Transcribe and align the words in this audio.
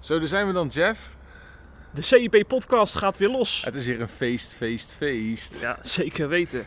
Zo, 0.00 0.18
daar 0.18 0.28
zijn 0.28 0.46
we 0.46 0.52
dan, 0.52 0.68
Jeff. 0.68 1.10
De 1.94 2.00
CIP-podcast 2.00 2.94
gaat 2.94 3.18
weer 3.18 3.28
los. 3.28 3.64
Het 3.64 3.74
is 3.74 3.84
weer 3.86 4.00
een 4.00 4.08
feest, 4.08 4.54
feest, 4.54 4.94
feest. 4.98 5.60
Ja, 5.60 5.78
zeker 5.82 6.28
weten. 6.28 6.66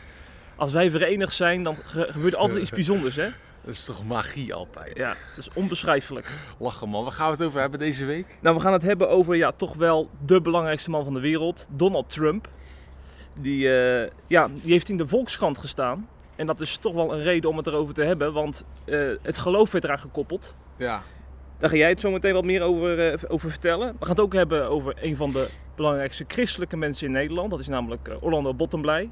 Als 0.56 0.72
wij 0.72 0.90
verenigd 0.90 1.34
zijn, 1.34 1.62
dan 1.62 1.76
ge- 1.84 2.06
gebeurt 2.10 2.32
er 2.32 2.38
altijd 2.38 2.60
iets 2.60 2.70
bijzonders, 2.80 3.16
hè? 3.16 3.28
Dat 3.66 3.74
is 3.74 3.84
toch 3.84 4.04
magie 4.04 4.54
altijd. 4.54 4.96
Ja, 4.96 5.08
dat 5.08 5.46
is 5.46 5.50
onbeschrijfelijk. 5.54 6.30
Lachen 6.58 6.88
man, 6.88 7.02
waar 7.02 7.12
gaan 7.12 7.26
we 7.30 7.36
het 7.36 7.46
over 7.46 7.60
hebben 7.60 7.78
deze 7.78 8.04
week? 8.04 8.36
Nou, 8.40 8.56
we 8.56 8.62
gaan 8.62 8.72
het 8.72 8.82
hebben 8.82 9.08
over 9.08 9.36
ja, 9.36 9.52
toch 9.52 9.74
wel 9.74 10.10
de 10.26 10.40
belangrijkste 10.40 10.90
man 10.90 11.04
van 11.04 11.14
de 11.14 11.20
wereld, 11.20 11.66
Donald 11.68 12.08
Trump. 12.08 12.48
Die, 13.34 13.78
eh, 13.78 14.10
ja, 14.26 14.48
die 14.62 14.72
heeft 14.72 14.88
in 14.88 14.96
de 14.96 15.08
Volkskrant 15.08 15.58
gestaan. 15.58 16.08
En 16.36 16.46
dat 16.46 16.60
is 16.60 16.76
toch 16.76 16.94
wel 16.94 17.12
een 17.12 17.22
reden 17.22 17.50
om 17.50 17.56
het 17.56 17.66
erover 17.66 17.94
te 17.94 18.02
hebben, 18.02 18.32
want 18.32 18.64
eh, 18.84 19.08
het 19.22 19.38
geloof 19.38 19.72
werd 19.72 19.84
eraan 19.84 19.98
gekoppeld. 19.98 20.54
Ja, 20.76 21.02
Daar 21.58 21.70
ga 21.70 21.76
jij 21.76 21.88
het 21.88 22.00
zo 22.00 22.10
meteen 22.10 22.34
wat 22.34 22.44
meer 22.44 22.62
over, 22.62 23.12
eh, 23.12 23.18
over 23.28 23.50
vertellen. 23.50 23.88
We 23.98 24.04
gaan 24.04 24.14
het 24.14 24.20
ook 24.20 24.32
hebben 24.32 24.68
over 24.68 24.94
een 25.00 25.16
van 25.16 25.30
de 25.30 25.48
belangrijkste 25.76 26.24
christelijke 26.28 26.76
mensen 26.76 27.06
in 27.06 27.12
Nederland. 27.12 27.50
Dat 27.50 27.60
is 27.60 27.68
namelijk 27.68 28.10
Orlando 28.20 28.54
Bottomblij. 28.54 29.10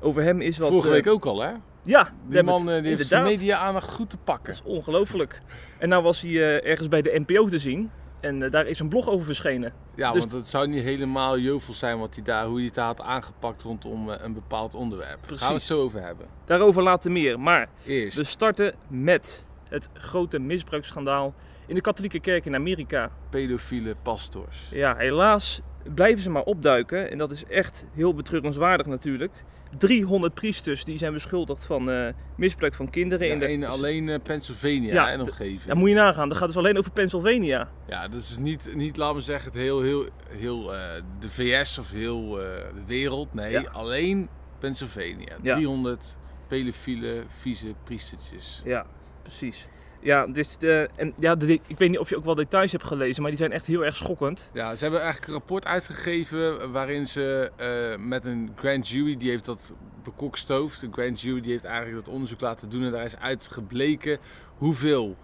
Over 0.00 0.22
hem 0.22 0.40
is 0.40 0.58
wat... 0.58 0.68
vorige 0.68 0.90
week 0.90 1.06
ook 1.06 1.24
al 1.26 1.40
hè? 1.40 1.52
Ja, 1.88 2.10
Die 2.28 2.42
man 2.42 2.60
het- 2.66 2.76
eh, 2.76 2.80
die 2.82 2.88
heeft 2.90 3.02
inderdaad. 3.02 3.26
media-aandacht 3.28 3.90
goed 3.90 4.10
te 4.10 4.16
Dat 4.16 4.24
pakken. 4.24 4.52
is 4.52 4.62
ongelooflijk. 4.64 5.40
En 5.78 5.88
nou 5.88 6.02
was 6.02 6.20
hij 6.20 6.30
eh, 6.30 6.70
ergens 6.70 6.88
bij 6.88 7.02
de 7.02 7.22
NPO 7.26 7.48
te 7.48 7.58
zien. 7.58 7.90
En 8.20 8.42
eh, 8.42 8.50
daar 8.50 8.66
is 8.66 8.78
een 8.80 8.88
blog 8.88 9.08
over 9.08 9.24
verschenen. 9.24 9.72
Ja, 9.94 10.10
Dus- 10.12 10.20
want 10.20 10.32
het 10.32 10.48
zou 10.48 10.68
niet 10.68 10.82
helemaal 10.82 11.38
jovel 11.38 11.74
zijn 11.74 11.98
wat 11.98 12.14
hij 12.14 12.24
daar, 12.24 12.46
hoe 12.46 12.56
hij 12.56 12.64
het 12.66 12.76
had 12.76 13.00
aangepakt 13.00 13.62
rondom 13.62 14.08
een 14.08 14.32
bepaald 14.34 14.74
onderwerp. 14.74 15.08
Daar 15.20 15.20
gaan 15.20 15.28
we 15.28 15.34
het 15.44 15.48
Precies. 15.48 15.66
zo 15.66 15.80
over 15.82 16.02
hebben. 16.02 16.26
Daarover 16.44 16.82
later 16.82 17.10
meer. 17.12 17.40
Maar 17.40 17.68
Eerst. 17.86 18.16
we 18.16 18.24
starten 18.24 18.74
met 18.88 19.46
het 19.68 19.88
grote 19.92 20.38
misbruiksschandaal 20.38 21.34
in 21.66 21.74
de 21.74 21.80
katholieke 21.80 22.20
kerk 22.20 22.44
in 22.44 22.54
Amerika. 22.54 23.10
pedofiele 23.30 23.94
pastors. 24.02 24.68
Ja, 24.70 24.96
helaas 24.96 25.60
blijven 25.94 26.20
ze 26.22 26.30
maar 26.30 26.42
opduiken. 26.42 27.10
En 27.10 27.18
dat 27.18 27.30
is 27.30 27.44
echt 27.44 27.86
heel 27.92 28.14
betreurenswaardig 28.14 28.86
natuurlijk. 28.86 29.30
300 29.78 30.34
priesters 30.34 30.84
die 30.84 30.98
zijn 30.98 31.12
beschuldigd 31.12 31.66
van 31.66 31.90
eh, 31.90 32.12
misbruik 32.36 32.74
van 32.74 32.90
kinderen. 32.90 33.26
Ja, 33.26 33.32
in 33.32 33.38
de, 33.38 33.46
één 33.46 33.64
alleen 33.64 34.08
eh, 34.08 34.18
Pennsylvania 34.22 34.92
Ja, 34.92 35.10
en 35.10 35.20
omgeving. 35.20 35.64
Ja, 35.66 35.74
moet 35.74 35.88
je 35.88 35.94
nagaan. 35.94 36.28
Dat 36.28 36.38
gaat 36.38 36.46
dus 36.46 36.56
alleen 36.56 36.78
over 36.78 36.90
Pennsylvania. 36.90 37.68
Ja, 37.88 38.08
dat 38.08 38.20
is 38.20 38.36
niet, 38.38 38.74
niet 38.74 38.96
laten 38.96 39.16
we 39.16 39.22
zeggen, 39.22 39.50
het 39.52 39.60
heel, 39.60 39.80
heel, 39.82 40.06
heel 40.28 40.74
eh, 40.74 41.02
de 41.20 41.30
VS 41.30 41.78
of 41.78 41.90
heel 41.90 42.30
de 42.30 42.84
wereld. 42.86 43.34
Nee, 43.34 43.50
Ja. 43.50 43.62
alleen 43.72 44.28
Pennsylvania. 44.58 45.36
Ja. 45.42 45.54
300 45.54 46.16
pedofiele, 46.48 47.22
vieze 47.40 47.74
priestertjes. 47.84 48.62
Ja, 48.64 48.86
precies. 49.22 49.68
Ja, 50.02 50.26
dus 50.26 50.58
de, 50.58 50.88
en 50.96 51.12
ja, 51.18 51.34
de, 51.34 51.52
ik 51.66 51.78
weet 51.78 51.90
niet 51.90 51.98
of 51.98 52.08
je 52.08 52.16
ook 52.16 52.24
wel 52.24 52.34
details 52.34 52.72
hebt 52.72 52.84
gelezen, 52.84 53.22
maar 53.22 53.30
die 53.30 53.40
zijn 53.40 53.52
echt 53.52 53.66
heel 53.66 53.84
erg 53.84 53.96
schokkend. 53.96 54.48
Ja, 54.52 54.74
ze 54.74 54.82
hebben 54.82 55.00
eigenlijk 55.00 55.32
een 55.32 55.38
rapport 55.38 55.66
uitgegeven 55.66 56.72
waarin 56.72 57.06
ze 57.06 57.50
eh, 57.56 58.06
met 58.06 58.24
een 58.24 58.52
grand 58.56 58.88
jury, 58.88 59.16
die 59.16 59.30
heeft 59.30 59.44
dat 59.44 59.74
bekokstoofd. 60.04 60.82
Een 60.82 60.92
grand 60.92 61.20
jury 61.20 61.40
die 61.40 61.50
heeft 61.50 61.64
eigenlijk 61.64 62.04
dat 62.04 62.14
onderzoek 62.14 62.40
laten 62.40 62.70
doen 62.70 62.84
en 62.84 62.90
daar 62.90 63.04
is 63.04 63.16
uitgebleken 63.16 64.18
hoeveel 64.56 65.16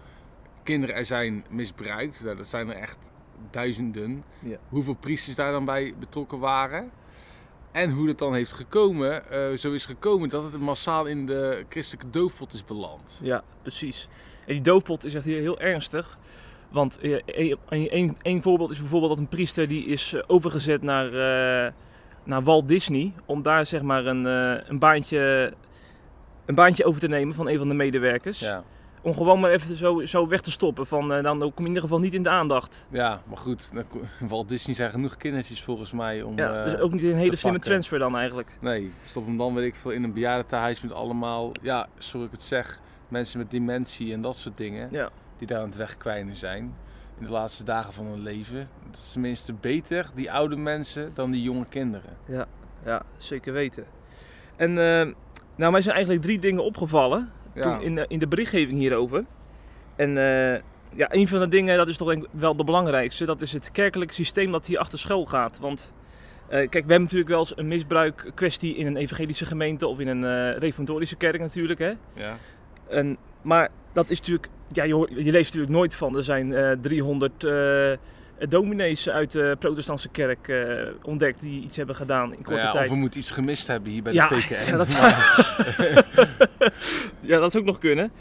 kinderen 0.63 0.95
er 0.95 1.05
zijn 1.05 1.45
misbruikt. 1.49 2.23
Nou, 2.23 2.37
dat 2.37 2.47
zijn 2.47 2.69
er 2.69 2.75
echt 2.75 2.97
duizenden. 3.51 4.23
Ja. 4.39 4.57
Hoeveel 4.69 4.93
priesters 4.93 5.35
daar 5.35 5.51
dan 5.51 5.65
bij 5.65 5.93
betrokken 5.99 6.39
waren. 6.39 6.91
En 7.71 7.91
hoe 7.91 8.07
het 8.07 8.17
dan 8.17 8.33
heeft 8.33 8.53
gekomen, 8.53 9.31
eh, 9.31 9.57
zo 9.57 9.71
is 9.71 9.85
gekomen 9.85 10.29
dat 10.29 10.43
het 10.43 10.61
massaal 10.61 11.05
in 11.05 11.25
de 11.25 11.65
christelijke 11.69 12.09
doofpot 12.09 12.53
is 12.53 12.65
beland. 12.65 13.19
Ja, 13.23 13.43
precies. 13.61 14.07
En 14.45 14.53
die 14.53 14.61
doofpot 14.61 15.03
is 15.03 15.13
echt 15.13 15.25
heel, 15.25 15.59
ernstig. 15.59 16.17
Want 16.71 16.97
eh, 16.99 17.11
een- 17.25 17.57
een 17.69 18.17
een 18.21 18.41
voorbeeld 18.41 18.71
is 18.71 18.79
bijvoorbeeld 18.79 19.11
dat 19.11 19.19
een 19.21 19.27
priester 19.27 19.67
die 19.67 19.85
is 19.85 20.13
eh, 20.13 20.21
overgezet 20.27 20.81
naar, 20.81 21.05
eh, 21.05 21.71
naar 22.23 22.43
Walt 22.43 22.67
Disney. 22.67 23.13
Om 23.25 23.41
daar 23.41 23.65
zeg 23.65 23.81
maar 23.81 24.05
een, 24.05 24.25
eh, 24.27 24.69
een, 24.69 24.79
baantje, 24.79 25.53
een 26.45 26.55
baantje 26.55 26.85
over 26.85 27.01
te 27.01 27.07
nemen 27.07 27.35
van 27.35 27.49
een 27.49 27.57
van 27.57 27.67
de 27.67 27.73
medewerkers. 27.73 28.39
Ja. 28.39 28.63
Om 29.01 29.13
gewoon 29.13 29.39
maar 29.39 29.51
even 29.51 29.75
zo, 29.75 30.05
zo 30.05 30.27
weg 30.27 30.41
te 30.41 30.51
stoppen. 30.51 30.87
Van, 30.87 31.13
eh, 31.13 31.23
dan 31.23 31.39
kom 31.39 31.49
je 31.55 31.61
in 31.61 31.67
ieder 31.67 31.81
geval 31.81 31.99
niet 31.99 32.13
in 32.13 32.23
de 32.23 32.29
aandacht. 32.29 32.85
ja, 32.89 33.21
maar 33.27 33.37
goed, 33.37 33.71
Walt 34.19 34.49
Disney 34.49 34.75
zijn 34.75 34.91
genoeg 34.91 35.17
kindertjes 35.17 35.63
volgens 35.63 35.91
mij 35.91 36.21
om... 36.21 36.37
Ja, 36.37 36.57
eh, 36.57 36.63
dus 36.71 36.79
ook 36.79 36.91
niet 36.91 37.03
een 37.03 37.15
hele 37.15 37.35
slimme 37.35 37.59
transfer 37.59 37.99
dan 37.99 38.17
eigenlijk. 38.17 38.55
Nee, 38.59 38.91
stop 39.05 39.25
hem 39.25 39.37
dan, 39.37 39.53
weet 39.53 39.65
ik 39.65 39.75
veel, 39.75 39.91
in 39.91 40.03
een 40.03 40.13
bejaardentehuis 40.13 40.81
met 40.81 40.91
allemaal, 40.93 41.51
ja, 41.61 41.87
sorry 41.97 42.25
ik 42.25 42.31
het 42.31 42.43
zeg, 42.43 42.79
mensen 43.15 43.39
met 43.39 43.51
dementie 43.51 44.13
en 44.13 44.21
dat 44.21 44.35
soort 44.35 44.57
dingen. 44.57 44.89
Ja. 44.91 45.09
Die 45.37 45.47
daar 45.47 45.59
aan 45.59 45.65
het 45.65 45.75
wegkwijnen 45.75 46.35
zijn 46.35 46.73
in 47.19 47.25
de 47.25 47.31
laatste 47.31 47.63
dagen 47.63 47.93
van 47.93 48.05
hun 48.05 48.21
leven. 48.21 48.69
Dat 48.91 48.99
is 49.01 49.11
tenminste 49.11 49.53
beter, 49.53 50.09
die 50.15 50.31
oude 50.31 50.55
mensen, 50.55 51.11
dan 51.13 51.31
die 51.31 51.43
jonge 51.43 51.65
kinderen. 51.69 52.17
Ja, 52.85 53.03
zeker 53.17 53.53
weten. 53.53 53.85
En 54.55 54.69
eh, 54.69 55.13
nou, 55.55 55.71
mij 55.71 55.81
zijn 55.81 55.95
eigenlijk 55.95 56.25
drie 56.25 56.39
dingen 56.39 56.63
opgevallen 56.63 57.31
Ja, 57.53 57.61
toen 57.61 57.81
in, 57.81 57.95
de, 57.95 58.05
in 58.07 58.19
de 58.19 58.27
berichtgeving 58.27 58.77
hierover. 58.77 59.25
En 59.95 60.17
eh, 60.17 60.61
ja, 60.93 61.13
een 61.13 61.27
van 61.27 61.39
de 61.39 61.47
dingen, 61.47 61.77
dat 61.77 61.87
is 61.87 61.97
toch 61.97 62.07
denk 62.07 62.23
ik 62.23 62.29
wel 62.31 62.55
de 62.55 62.63
belangrijkste, 62.63 63.25
dat 63.25 63.41
is 63.41 63.53
het 63.53 63.71
kerkelijke 63.71 64.13
systeem 64.13 64.51
dat 64.51 64.65
hier 64.65 64.79
achter 64.79 64.99
school 64.99 65.25
gaat. 65.25 65.59
Want 65.59 65.93
eh, 66.47 66.57
kijk, 66.57 66.71
we 66.71 66.77
hebben 66.77 67.01
natuurlijk 67.01 67.29
wel 67.29 67.39
eens 67.39 67.57
een 67.57 67.67
misbruikkwestie 67.67 68.75
in 68.75 68.85
een 68.85 68.97
evangelische 68.97 69.45
gemeente 69.45 69.87
of 69.87 69.99
in 69.99 70.07
een 70.07 70.53
reformatorische 70.57 71.15
kerk 71.15 71.39
natuurlijk. 71.39 71.79
Hè? 71.79 71.93
ja. 72.13 72.37
En, 72.89 73.17
maar 73.41 73.69
dat 73.93 74.09
is 74.09 74.19
natuurlijk, 74.19 74.47
ja, 74.71 74.83
je, 74.83 74.93
hoort- 74.93 75.09
je 75.09 75.31
leest 75.31 75.45
natuurlijk 75.45 75.71
nooit 75.71 75.95
van, 75.95 76.17
er 76.17 76.23
zijn 76.23 76.53
eh 76.53 76.71
300 76.81 77.43
eh 77.43 77.91
dominees 78.49 79.09
uit 79.09 79.31
de 79.31 79.55
protestantse 79.59 80.09
kerk 80.09 80.47
eh, 80.47 80.57
ontdekt 81.03 81.41
die 81.41 81.61
iets 81.63 81.75
hebben 81.77 81.95
gedaan 81.95 82.29
in 82.31 82.35
korte 82.37 82.51
Nou 82.51 82.61
ja, 82.65 82.71
tijd. 82.71 82.85
of 82.85 82.93
we 82.93 82.99
moeten 82.99 83.19
iets 83.19 83.31
gemist 83.31 83.67
hebben 83.67 83.91
hier 83.91 84.03
bij 84.03 84.13
Ja, 84.13 84.27
de 84.27 84.35
PKN. 84.35 84.53
ja, 84.71 84.77
dat- 84.77 84.91
Ja, 87.21 87.39
dat 87.39 87.51
zou 87.51 87.63
ook 87.63 87.69
nog 87.69 87.79
kunnen. 87.79 88.11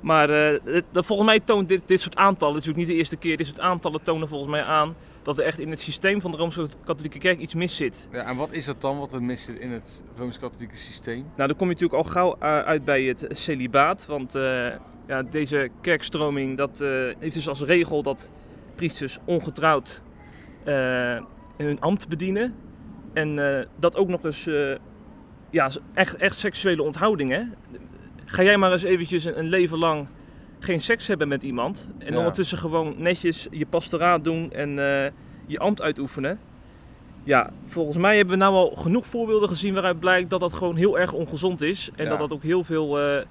Maar 0.00 0.58
volgens 0.92 1.28
mij 1.28 1.40
toont 1.40 1.68
dit, 1.68 1.80
dit 1.86 2.00
soort 2.00 2.16
aantallen, 2.16 2.54
het 2.54 2.62
is 2.62 2.68
natuurlijk 2.68 2.76
niet 2.76 2.86
de 2.88 2.94
eerste 2.94 3.16
keer, 3.16 3.36
dit 3.36 3.46
soort 3.46 3.60
aantallen 3.60 4.02
tonen 4.02 4.28
volgens 4.28 4.50
mij 4.50 4.62
aan 4.62 4.94
dat 5.22 5.38
er 5.38 5.44
echt 5.44 5.58
in 5.58 5.70
het 5.70 5.80
systeem 5.80 6.20
van 6.20 6.30
de 6.30 6.36
Rooms-Katholieke 6.36 7.18
Kerk 7.18 7.38
iets 7.38 7.54
mis 7.54 7.76
zit. 7.76 8.06
ja, 8.10 8.24
en 8.24 8.36
wat 8.36 8.52
is 8.52 8.64
dat 8.64 8.80
dan, 8.80 8.98
wat 8.98 9.12
er 9.12 9.22
mist 9.22 9.48
in 9.48 9.70
het 9.70 10.02
Rooms-Katholieke 10.16 10.76
systeem? 10.76 11.24
Nou, 11.36 11.48
dan 11.48 11.56
kom 11.56 11.68
je 11.68 11.72
natuurlijk 11.72 12.04
al 12.04 12.10
gauw 12.10 12.36
eh, 12.38 12.58
uit 12.58 12.84
bij 12.84 13.02
het 13.02 13.26
celibaat, 13.30 14.06
want 14.06 14.34
eh, 14.34 14.66
ja, 15.06 15.22
deze 15.22 15.70
kerkstroming 15.80 16.56
dat, 16.56 16.80
eh, 16.80 16.88
heeft 17.18 17.34
dus 17.34 17.48
als 17.48 17.62
regel 17.62 18.02
dat 18.02 18.30
priesters 18.74 19.18
ongetrouwd 19.24 20.00
hun 21.56 21.80
ambt 21.80 22.08
bedienen. 22.08 22.54
En 23.12 23.66
dat 23.76 23.96
ook 23.96 24.08
nog 24.08 24.24
eens, 24.24 24.44
ja, 25.50 25.70
echt, 25.94 26.16
echt 26.16 26.38
seksuele 26.38 26.82
onthouding 26.82 27.30
hè. 27.30 27.42
Ga 28.24 28.42
jij 28.42 28.56
maar 28.56 28.72
eens 28.72 28.82
eventjes 28.82 29.24
een 29.24 29.48
leven 29.48 29.78
lang 29.78 30.06
geen 30.64 30.80
seks 30.80 31.06
hebben 31.06 31.28
met 31.28 31.42
iemand 31.42 31.88
en 31.98 32.12
Ja. 32.12 32.18
ondertussen 32.18 32.58
gewoon 32.58 32.94
netjes 32.98 33.46
je 33.50 33.66
pastoraat 33.66 34.24
doen 34.24 34.52
en 34.52 34.68
eh, 34.78 35.10
je 35.46 35.58
ambt 35.58 35.82
uitoefenen. 35.82 36.38
Ja, 37.24 37.50
volgens 37.64 37.96
mij 37.96 38.16
hebben 38.16 38.34
we 38.38 38.44
nou 38.44 38.54
al 38.54 38.70
genoeg 38.76 39.06
voorbeelden 39.06 39.48
gezien 39.48 39.72
waaruit 39.74 40.00
blijkt 40.00 40.30
dat 40.30 40.40
dat 40.40 40.52
gewoon 40.52 40.76
heel 40.76 40.98
erg 40.98 41.12
ongezond 41.12 41.60
is. 41.60 41.90
En 41.96 42.04
Ja. 42.04 42.10
dat 42.10 42.18
dat 42.18 42.32
ook 42.32 42.42
heel 42.42 42.64
veel 42.64 43.00
eh 43.00 43.22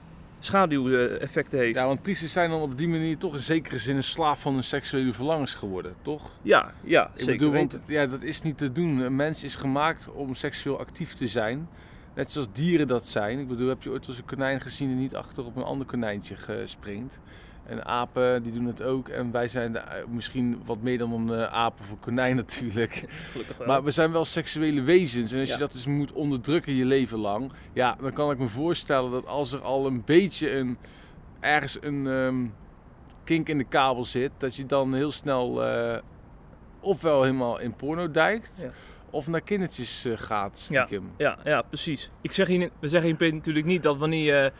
schaduweffecten 0.43 1.59
heeft. 1.59 1.75
Ja, 1.75 1.85
want 1.85 2.01
priesters 2.01 2.31
zijn 2.31 2.49
dan 2.49 2.61
op 2.61 2.77
die 2.77 2.87
manier 2.87 3.17
toch 3.17 3.33
in 3.33 3.39
zekere 3.39 3.77
zin 3.77 3.95
een 3.95 4.03
slaaf 4.03 4.41
van 4.41 4.53
hun 4.53 4.63
seksuele 4.63 5.13
verlangens 5.13 5.53
geworden, 5.53 5.93
toch? 6.01 6.31
ja, 6.41 6.73
ja, 6.83 7.03
Ik 7.05 7.09
zeker 7.13 7.31
bedoel, 7.33 7.51
want 7.53 7.79
ja, 7.85 8.05
dat 8.05 8.21
is 8.21 8.41
niet 8.41 8.57
te 8.57 8.71
doen. 8.71 8.97
Een 8.99 9.15
mens 9.15 9.43
is 9.43 9.55
gemaakt 9.55 10.09
om 10.13 10.35
seksueel 10.35 10.79
actief 10.79 11.13
te 11.13 11.27
zijn. 11.27 11.67
Net 12.15 12.31
zoals 12.31 12.47
dieren 12.53 12.87
dat 12.87 13.05
zijn. 13.07 13.39
Ik 13.39 13.47
bedoel, 13.47 13.67
heb 13.69 13.83
je 13.83 13.89
ooit 13.89 14.07
eens 14.07 14.17
een 14.17 14.25
konijn 14.25 14.61
gezien 14.61 14.87
die 14.87 14.97
niet 14.97 15.15
achter 15.15 15.45
op 15.45 15.55
een 15.55 15.63
ander 15.63 15.87
konijntje 15.87 16.35
springt? 16.65 17.19
En 17.65 17.85
apen, 17.85 18.43
die 18.43 18.51
doen 18.51 18.65
het 18.65 18.81
ook. 18.81 19.07
En 19.09 19.31
wij 19.31 19.47
zijn 19.47 19.73
de- 19.73 20.03
misschien 20.09 20.61
wat 20.65 20.81
meer 20.81 20.97
dan 20.97 21.11
een 21.29 21.39
eh, 21.39 21.53
aap 21.53 21.79
of 21.79 21.89
een 21.91 21.99
konijn 21.99 22.35
natuurlijk. 22.45 23.05
Gelukkig 23.31 23.57
wel. 23.57 23.67
Maar 23.67 23.83
we 23.83 23.91
zijn 23.91 24.11
wel 24.11 24.25
seksuele 24.25 24.81
wezens. 24.81 25.31
En 25.31 25.39
als 25.39 25.47
Ja. 25.47 25.53
je 25.53 25.59
dat 25.59 25.71
dus 25.71 25.85
moet 25.85 26.11
onderdrukken 26.11 26.73
je 26.73 26.85
leven 26.85 27.17
lang. 27.19 27.51
Ja, 27.73 27.95
dan 28.01 28.13
kan 28.13 28.31
ik 28.31 28.37
me 28.39 28.47
voorstellen 28.49 29.11
dat 29.11 29.25
als 29.25 29.51
er 29.51 29.61
al 29.61 29.85
een 29.85 30.01
beetje 30.05 30.51
een, 30.57 30.77
ergens 31.39 31.77
een 31.81 32.07
ehm, 32.07 32.47
kink 33.23 33.49
in 33.49 33.57
de 33.57 33.63
kabel 33.63 34.05
zit. 34.05 34.31
Dat 34.37 34.55
je 34.55 34.65
dan 34.65 34.93
heel 34.93 35.11
snel 35.11 35.63
eh, 35.65 35.97
ofwel 36.79 37.21
helemaal 37.23 37.59
in 37.59 37.73
porno 37.75 38.11
dijkt. 38.11 38.59
Ja. 38.61 38.71
Of 39.11 39.27
naar 39.27 39.41
kindertjes 39.41 40.05
eh, 40.05 40.13
gaat 40.15 40.59
stiekem. 40.59 41.11
Ja, 41.17 41.37
ja, 41.43 41.61
precies. 41.61 42.09
Ik 42.21 42.31
zeg 42.31 42.47
hier, 42.47 42.69
we 42.79 42.89
zeggen 42.89 43.17
hier 43.17 43.33
natuurlijk 43.33 43.65
niet 43.65 43.83
dat 43.83 43.97
wanneer 43.97 44.23
je 44.23 44.51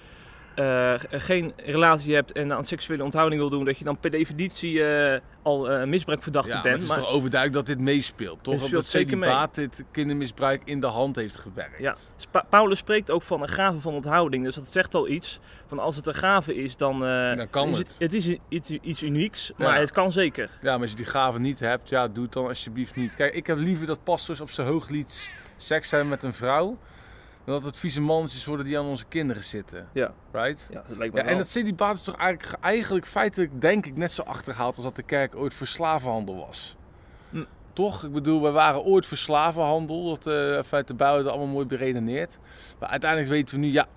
eh, 0.56 0.94
geen 1.12 1.53
relatie 1.65 2.13
hebt 2.13 2.31
en 2.31 2.53
aan 2.53 2.63
seksuele 2.65 3.03
onthouding 3.03 3.42
wil 3.42 3.50
doen, 3.50 3.65
dat 3.65 3.77
je 3.77 3.83
dan 3.83 3.98
per 4.00 4.12
definitie 4.12 4.83
eh, 4.83 5.19
al 5.42 5.69
eh, 5.71 5.88
misbruikverdachte 5.88 6.50
Ja, 6.50 6.53
maar 6.56 6.63
bent. 6.63 6.75
het 6.75 6.83
is 6.83 6.89
Maar, 6.89 7.00
toch 7.06 7.09
overduidelijk 7.15 7.65
dat 7.68 7.75
dit 7.77 7.86
meespeelt, 7.86 8.44
toch? 8.44 8.69
Dat 8.69 8.86
zeker 8.86 9.09
celibaat 9.09 9.56
dit 9.56 9.83
kindermisbruik 9.92 10.62
in 10.65 10.81
de 10.81 10.88
hand 10.88 11.15
heeft 11.15 11.38
gewerkt. 11.38 11.80
ja. 11.80 11.95
Spa- 12.18 12.45
Paulus 12.50 12.77
spreekt 12.77 13.12
ook 13.12 13.24
van 13.24 13.42
een 13.42 13.50
gave 13.50 13.80
van 13.80 13.94
onthouding, 13.94 14.44
dus 14.44 14.56
dat 14.56 14.68
zegt 14.68 14.94
al 14.95 15.07
iets. 15.07 15.39
Van 15.68 15.80
als 15.80 15.95
het 15.95 16.07
een 16.07 16.13
gave 16.13 16.56
is, 16.56 16.77
dan, 16.77 17.00
Dan 17.36 17.50
kan 17.50 17.69
is 17.69 17.77
het. 17.77 17.88
het. 17.88 18.00
Het 18.00 18.13
is 18.13 18.36
iets, 18.50 18.69
iets 18.69 19.03
unieks, 19.03 19.51
maar 19.57 19.74
Ja. 19.74 19.80
het 19.80 19.92
kan 19.92 20.12
zeker. 20.12 20.50
Ja, 20.62 20.71
maar 20.71 20.81
als 20.81 20.89
je 20.89 20.95
die 20.95 21.06
gave 21.06 21.39
niet 21.39 21.59
hebt, 21.59 21.89
ja, 21.89 22.07
doe 22.07 22.24
het 22.24 22.33
dan 22.33 22.48
alsjeblieft 22.48 22.95
niet. 22.95 23.15
Kijk, 23.15 23.33
ik 23.33 23.48
heb 23.48 23.57
liever 23.57 23.86
dat 23.88 24.03
pastors 24.03 24.42
op 24.42 24.50
zijn 24.50 24.68
hooglied 24.68 25.30
seks 25.57 25.92
hebben 25.92 26.09
met 26.09 26.24
een 26.24 26.33
vrouw, 26.33 26.77
dan 27.43 27.53
dat 27.55 27.63
het 27.63 27.77
vieze 27.77 28.01
mannetjes 28.01 28.45
worden 28.45 28.65
die 28.65 28.79
aan 28.79 28.85
onze 28.85 29.05
kinderen 29.05 29.43
zitten. 29.43 29.88
Ja. 29.93 30.13
Right? 30.31 30.67
Ja, 30.71 30.83
dat 30.88 30.97
lijkt 30.97 31.13
me 31.13 31.19
Ja, 31.21 31.25
en 31.27 31.38
dat 31.38 31.49
celibaat 31.49 31.95
is 31.95 32.03
toch 32.03 32.15
eigenlijk, 32.15 32.63
eigenlijk 32.63 33.05
feitelijk, 33.05 33.61
denk 33.61 33.85
ik, 33.85 33.97
net 33.97 34.11
zo 34.11 34.21
achterhaald 34.21 34.75
als 34.75 34.83
dat 34.83 34.95
de 34.95 35.03
kerk 35.03 35.35
ooit 35.35 35.53
voor 35.53 35.67
slavenhandel 35.67 36.35
was. 36.35 36.75
Hm. 37.29 37.43
Toch? 37.73 38.03
Ik 38.03 38.11
bedoel, 38.11 38.41
we 38.41 38.51
waren 38.51 38.83
ooit 38.83 39.05
voor 39.05 39.17
slavenhandel, 39.17 40.17
dat 40.19 40.23
vanuit 40.67 40.88
de 40.88 40.93
Bijbel 40.93 41.29
allemaal 41.29 41.47
mooi 41.47 41.65
beredeneerd. 41.65 42.38
Maar 42.79 42.89
uiteindelijk 42.89 43.31
weten 43.31 43.55
we 43.55 43.65
nu, 43.65 43.71
ja, 43.71 43.88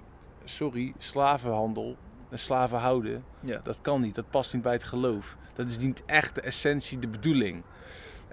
sorry, 0.44 0.94
slavenhandel 0.98 1.96
en 2.30 2.38
slaven 2.38 2.78
houden, 2.78 3.22
Ja. 3.40 3.60
dat 3.62 3.78
kan 3.82 4.00
niet, 4.00 4.14
dat 4.14 4.30
past 4.30 4.52
niet 4.52 4.62
bij 4.62 4.72
het 4.72 4.84
geloof. 4.84 5.36
Dat 5.54 5.68
is 5.70 5.78
niet 5.78 6.02
echt 6.06 6.34
de 6.34 6.40
essentie, 6.40 6.98
de 6.98 7.08
bedoeling. 7.08 7.62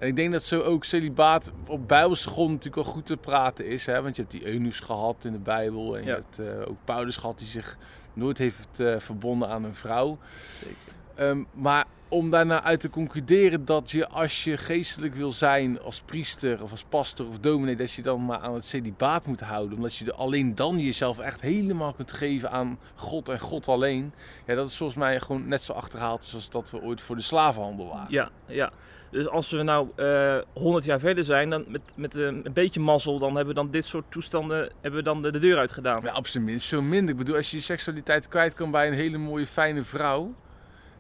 En 0.01 0.07
ik 0.07 0.15
denk 0.15 0.31
dat 0.31 0.43
zo 0.43 0.61
ook 0.61 0.83
celibaat 0.83 1.51
op 1.67 1.87
bijbelse 1.87 2.27
grond 2.29 2.49
natuurlijk 2.49 2.75
wel 2.83 2.93
goed 2.93 3.05
te 3.05 3.17
praten 3.17 3.65
is. 3.67 3.85
Hè? 3.85 4.01
Want 4.01 4.15
je 4.15 4.21
hebt 4.21 4.33
die 4.33 4.45
eunuchs 4.47 4.79
gehad 4.79 5.25
in 5.25 5.31
de 5.31 5.39
Bijbel. 5.39 5.97
En 5.97 6.03
Ja. 6.03 6.07
je 6.09 6.13
hebt 6.15 6.39
eh, 6.39 6.69
ook 6.69 6.77
Paulus 6.85 7.17
gehad 7.17 7.37
die 7.37 7.47
zich 7.47 7.77
nooit 8.13 8.37
heeft 8.37 8.79
eh, 8.79 8.95
verbonden 8.99 9.49
aan 9.49 9.63
een 9.63 9.75
vrouw. 9.75 10.17
Zeker. 10.59 10.77
Ehm, 11.15 11.43
maar 11.53 11.85
om 12.07 12.29
daarna 12.29 12.63
uit 12.63 12.79
te 12.79 12.89
concluderen 12.89 13.65
dat 13.65 13.91
je 13.91 14.07
als 14.07 14.43
je 14.43 14.57
geestelijk 14.57 15.15
wil 15.15 15.31
zijn 15.31 15.81
als 15.81 16.01
priester 16.05 16.63
of 16.63 16.71
als 16.71 16.83
pastor 16.89 17.27
of 17.27 17.39
dominee, 17.39 17.75
dat 17.75 17.91
je 17.91 18.01
dan 18.01 18.25
maar 18.25 18.39
aan 18.39 18.53
het 18.53 18.65
celibaat 18.65 19.25
moet 19.25 19.39
houden. 19.41 19.75
Omdat 19.75 19.95
je 19.95 20.13
alleen 20.13 20.55
dan 20.55 20.79
jezelf 20.79 21.19
echt 21.19 21.41
helemaal 21.41 21.93
kunt 21.93 22.11
geven 22.11 22.51
aan 22.51 22.79
God 22.95 23.29
en 23.29 23.39
God 23.39 23.67
alleen. 23.67 24.13
Ja, 24.45 24.55
dat 24.55 24.67
is 24.67 24.77
volgens 24.77 24.99
mij 24.99 25.19
gewoon 25.19 25.47
net 25.47 25.61
zo 25.61 25.73
achterhaald 25.73 26.31
als 26.33 26.49
dat 26.49 26.71
we 26.71 26.81
ooit 26.81 27.01
voor 27.01 27.15
de 27.15 27.21
slavenhandel 27.21 27.87
waren. 27.87 28.11
Ja, 28.11 28.29
ja. 28.45 28.71
Dus 29.11 29.27
als 29.27 29.49
we 29.51 29.61
nou 29.63 29.89
eh 29.95 30.37
100 30.53 30.85
jaar 30.85 30.99
verder 30.99 31.23
zijn, 31.23 31.49
dan 31.49 31.63
met, 31.67 31.81
met 31.95 32.15
eh, 32.15 32.21
een 32.25 32.45
beetje 32.53 32.79
mazzel, 32.79 33.19
dan 33.19 33.35
hebben 33.35 33.55
we 33.55 33.61
dan 33.61 33.71
dit 33.71 33.85
soort 33.85 34.05
toestanden 34.09 34.71
hebben 34.81 34.99
we 34.99 35.05
dan 35.05 35.21
de, 35.21 35.31
de 35.31 35.39
deur 35.39 35.57
uitgedaan. 35.57 36.01
Ja, 36.03 36.15
op 36.15 36.27
zijn 36.27 36.43
minst 36.43 36.67
veel 36.67 36.81
minder. 36.81 37.09
Ik 37.11 37.17
bedoel, 37.17 37.35
als 37.35 37.51
je 37.51 37.57
je 37.57 37.63
seksualiteit 37.63 38.27
kwijt 38.27 38.53
kan 38.53 38.71
bij 38.71 38.87
een 38.87 38.93
hele 38.93 39.17
mooie, 39.17 39.47
fijne 39.47 39.83
vrouw, 39.83 40.33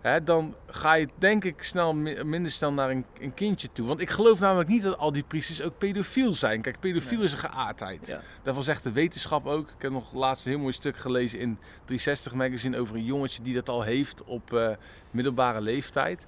hè, 0.01 0.23
dan 0.23 0.55
ga 0.67 0.93
je 0.93 1.07
denk 1.17 1.43
ik 1.43 1.63
snel, 1.63 1.93
mi- 1.93 2.23
minder 2.23 2.51
snel 2.51 2.71
naar 2.73 2.89
een, 2.89 3.05
een 3.19 3.33
kindje 3.33 3.71
toe. 3.71 3.87
Want 3.87 4.01
ik 4.01 4.09
geloof 4.09 4.39
namelijk 4.39 4.69
niet 4.69 4.83
dat 4.83 4.97
al 4.97 5.11
die 5.11 5.23
priesters 5.23 5.61
ook 5.61 5.77
pedofiel 5.77 6.33
zijn. 6.33 6.61
Kijk, 6.61 6.79
pedofiel 6.79 7.17
Nee. 7.17 7.25
is 7.25 7.31
een 7.31 7.37
geaardheid. 7.37 8.07
Ja. 8.07 8.21
Daarvan 8.43 8.63
zegt 8.63 8.83
de 8.83 8.91
wetenschap 8.91 9.45
ook. 9.47 9.67
Ik 9.67 9.81
heb 9.81 9.91
nog 9.91 10.13
laatst 10.13 10.45
een 10.45 10.51
heel 10.51 10.59
mooi 10.61 10.73
stuk 10.73 10.97
gelezen 10.97 11.39
in 11.39 11.57
360 11.85 12.33
magazine 12.33 12.77
over 12.79 12.95
een 12.95 13.05
jongetje 13.05 13.43
die 13.43 13.53
dat 13.53 13.69
al 13.69 13.81
heeft 13.81 14.23
op 14.23 14.53
eh, 14.53 14.69
middelbare 15.11 15.61
leeftijd. 15.61 16.27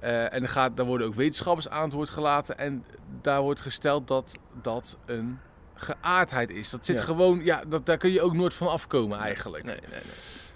Eh, 0.00 0.32
en 0.32 0.38
dan, 0.40 0.48
gaat, 0.48 0.76
dan 0.76 0.86
worden 0.86 1.06
ook 1.06 1.14
wetenschappers 1.14 1.68
aan 1.68 1.82
het 1.82 1.92
woord 1.92 2.10
gelaten. 2.10 2.58
En 2.58 2.84
daar 3.22 3.40
wordt 3.42 3.60
gesteld 3.60 4.08
dat 4.08 4.36
dat 4.62 4.98
een 5.06 5.38
geaardheid 5.74 6.50
is. 6.50 6.70
Dat 6.70 6.86
zit 6.86 6.96
Ja. 6.98 7.02
gewoon, 7.02 7.44
ja, 7.44 7.62
dat, 7.68 7.86
daar 7.86 7.96
kun 7.96 8.10
je 8.10 8.22
ook 8.22 8.34
nooit 8.34 8.54
van 8.54 8.68
afkomen 8.68 9.18
eigenlijk. 9.18 9.64
Nee, 9.64 9.74
nee, 9.80 9.90
nee. 9.90 10.00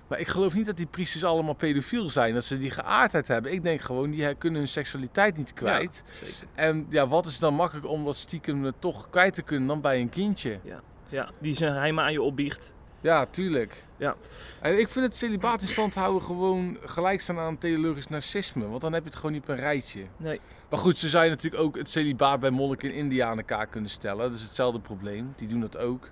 Maar 0.06 0.20
ik 0.20 0.28
geloof 0.28 0.54
niet 0.54 0.66
dat 0.66 0.76
die 0.76 0.86
priesters 0.86 1.24
allemaal 1.24 1.54
pedofiel 1.54 2.10
zijn. 2.10 2.34
Dat 2.34 2.44
ze 2.44 2.58
die 2.58 2.70
geaardheid 2.70 3.28
hebben. 3.28 3.52
Ik 3.52 3.62
denk 3.62 3.80
gewoon, 3.80 4.10
die 4.10 4.34
kunnen 4.34 4.58
hun 4.58 4.68
seksualiteit 4.68 5.36
niet 5.36 5.52
kwijt. 5.52 6.02
Zeker. 6.22 6.36
En 6.54 6.86
ja, 6.88 7.08
wat 7.08 7.26
is 7.26 7.38
dan 7.38 7.54
makkelijk 7.54 7.86
om 7.88 8.04
dat 8.04 8.16
stiekem 8.16 8.72
toch 8.78 9.10
kwijt 9.10 9.34
te 9.34 9.42
kunnen 9.42 9.68
dan 9.68 9.80
bij 9.80 10.00
een 10.00 10.08
kindje? 10.08 10.58
Ja, 11.08 11.30
die 11.38 11.56
zijn 11.56 11.72
geheimen 11.72 12.04
aan 12.04 12.12
je 12.12 12.22
opbiecht. 12.22 12.71
Ja, 13.02 13.26
tuurlijk. 13.26 13.84
Ja. 13.96 14.16
En 14.60 14.78
ik 14.78 14.88
vind 14.88 15.04
het 15.04 15.16
celibaat 15.16 15.60
in 15.60 15.66
stand 15.66 15.94
houden 15.94 16.22
gewoon 16.22 16.78
gelijk 16.84 17.20
staan 17.20 17.38
aan 17.38 17.58
theologisch 17.58 18.08
narcisme. 18.08 18.68
Want 18.68 18.80
dan 18.80 18.92
heb 18.92 19.02
je 19.02 19.08
het 19.08 19.18
gewoon 19.18 19.32
niet 19.32 19.42
op 19.42 19.48
een 19.48 19.56
rijtje. 19.56 20.06
Nee. 20.16 20.40
Maar 20.70 20.78
goed, 20.78 20.98
zo 20.98 21.08
zou 21.08 21.24
je 21.24 21.30
natuurlijk 21.30 21.62
ook 21.62 21.76
het 21.76 21.90
celibaat 21.90 22.40
bij 22.40 22.50
monniken 22.50 22.90
in 22.90 22.96
India 22.96 23.28
aan 23.28 23.38
elkaar 23.38 23.66
kunnen 23.66 23.90
stellen. 23.90 24.30
Dat 24.30 24.38
is 24.38 24.42
hetzelfde 24.42 24.80
probleem. 24.80 25.34
Die 25.36 25.48
doen 25.48 25.60
dat 25.60 25.76
ook. 25.76 26.10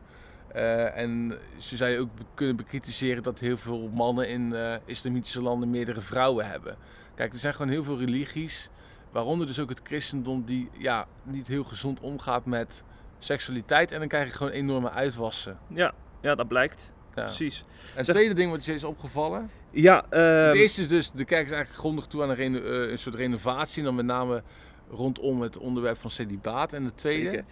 Eh, 0.53 0.97
en 0.97 1.39
zo 1.57 1.77
zou 1.77 1.91
je 1.91 1.99
ook 1.99 2.11
kunnen 2.35 2.57
bekritiseren 2.57 3.23
dat 3.23 3.39
heel 3.39 3.57
veel 3.57 3.91
mannen 3.95 4.29
in 4.29 4.55
eh, 4.55 4.77
islamitische 4.85 5.43
landen 5.43 5.71
meerdere 5.71 6.01
vrouwen 6.01 6.47
hebben. 6.47 6.77
Kijk, 7.15 7.33
er 7.33 7.39
zijn 7.39 7.55
gewoon 7.55 7.71
heel 7.71 7.85
veel 7.85 7.99
religies, 7.99 8.71
waaronder 9.11 9.47
dus 9.47 9.59
ook 9.59 9.69
het 9.69 9.81
christendom, 9.83 10.45
die 10.45 10.71
ja, 10.79 11.07
niet 11.23 11.47
heel 11.47 11.65
gezond 11.65 12.01
omgaat 12.01 12.45
met 12.45 12.85
seksualiteit. 13.19 13.93
En 13.93 13.99
dan 13.99 14.09
krijg 14.09 14.27
je 14.27 14.37
gewoon 14.37 14.53
enorme 14.53 14.91
uitwassen. 14.91 15.59
Ja, 15.67 15.95
ja 16.21 16.35
dat 16.35 16.49
blijkt. 16.49 16.91
Ja. 17.15 17.25
Precies. 17.25 17.59
En 17.59 17.97
het 17.97 18.07
Zeg- 18.07 18.15
tweede 18.15 18.35
ding 18.35 18.51
wat 18.51 18.65
je 18.65 18.75
is 18.75 18.85
opgevallen. 18.85 19.51
Ja, 19.71 19.97
het 19.97 20.13
ehm, 20.13 20.57
eerste 20.57 20.81
is 20.81 20.89
dus, 20.89 21.11
de 21.11 21.25
kerk 21.25 21.45
is 21.45 21.51
eigenlijk 21.53 21.81
grondig 21.81 22.07
toe 22.07 22.23
aan 22.23 22.31
een, 22.31 22.63
eh, 22.65 22.91
een 22.91 22.99
soort 22.99 23.15
renovatie. 23.15 23.79
En 23.79 23.85
dan 23.85 23.95
met 23.95 24.05
name 24.05 24.43
rondom 24.91 25.41
het 25.41 25.59
onderwerp 25.59 25.99
van 25.99 26.11
celibaat. 26.11 26.73
En 26.73 26.85
de 26.85 26.95
tweede. 26.95 27.31
Zeker. 27.31 27.45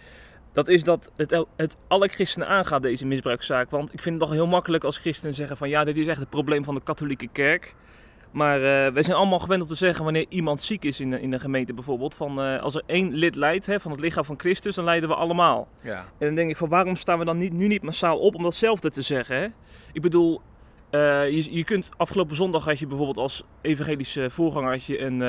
Dat 0.53 0.67
is 0.67 0.83
dat 0.83 1.11
het, 1.15 1.45
het 1.55 1.77
alle 1.87 2.07
christenen 2.07 2.47
aangaat, 2.47 2.81
deze 2.81 3.05
misbruikzaak. 3.05 3.69
Want 3.69 3.93
ik 3.93 4.01
vind 4.01 4.15
het 4.19 4.23
nog 4.23 4.33
heel 4.33 4.47
makkelijk 4.47 4.83
als 4.83 4.97
christenen 4.97 5.35
zeggen 5.35 5.57
van 5.57 5.69
ja, 5.69 5.83
dit 5.83 5.97
is 5.97 6.07
echt 6.07 6.19
het 6.19 6.29
probleem 6.29 6.63
van 6.63 6.75
de 6.75 6.81
katholieke 6.83 7.27
kerk. 7.31 7.75
Maar 8.31 8.55
eh, 8.55 8.93
wij 8.93 9.03
zijn 9.03 9.17
allemaal 9.17 9.39
gewend 9.39 9.61
om 9.61 9.67
te 9.67 9.75
zeggen 9.75 10.03
wanneer 10.03 10.25
iemand 10.29 10.61
ziek 10.61 10.83
is 10.83 10.99
in 10.99 11.09
de, 11.09 11.21
in 11.21 11.31
de 11.31 11.39
gemeente 11.39 11.73
bijvoorbeeld. 11.73 12.15
Van, 12.15 12.41
eh, 12.41 12.61
als 12.61 12.75
er 12.75 12.83
één 12.85 13.13
lid 13.13 13.35
lijdt 13.35 13.65
hè, 13.65 13.79
van 13.79 13.91
het 13.91 13.99
lichaam 13.99 14.25
van 14.25 14.39
Christus, 14.39 14.75
dan 14.75 14.85
lijden 14.85 15.09
we 15.09 15.15
allemaal. 15.15 15.67
Ja. 15.81 15.97
En 15.97 16.25
dan 16.25 16.35
denk 16.35 16.49
ik 16.49 16.57
van 16.57 16.69
waarom 16.69 16.95
staan 16.95 17.19
we 17.19 17.25
dan 17.25 17.37
niet, 17.37 17.53
nu 17.53 17.67
niet 17.67 17.81
massaal 17.81 18.19
op 18.19 18.35
om 18.35 18.43
datzelfde 18.43 18.89
te 18.91 19.01
zeggen? 19.01 19.35
Hè? 19.35 19.47
Ik 19.93 20.01
bedoel, 20.01 20.41
eh, 20.89 21.29
je, 21.29 21.55
je 21.55 21.63
kunt 21.63 21.87
afgelopen 21.97 22.35
zondag 22.35 22.65
had 22.65 22.79
je 22.79 22.87
bijvoorbeeld 22.87 23.17
als 23.17 23.43
evangelische 23.61 24.29
voorganger 24.29 24.71
had 24.71 24.83
je 24.83 25.01
een, 25.01 25.21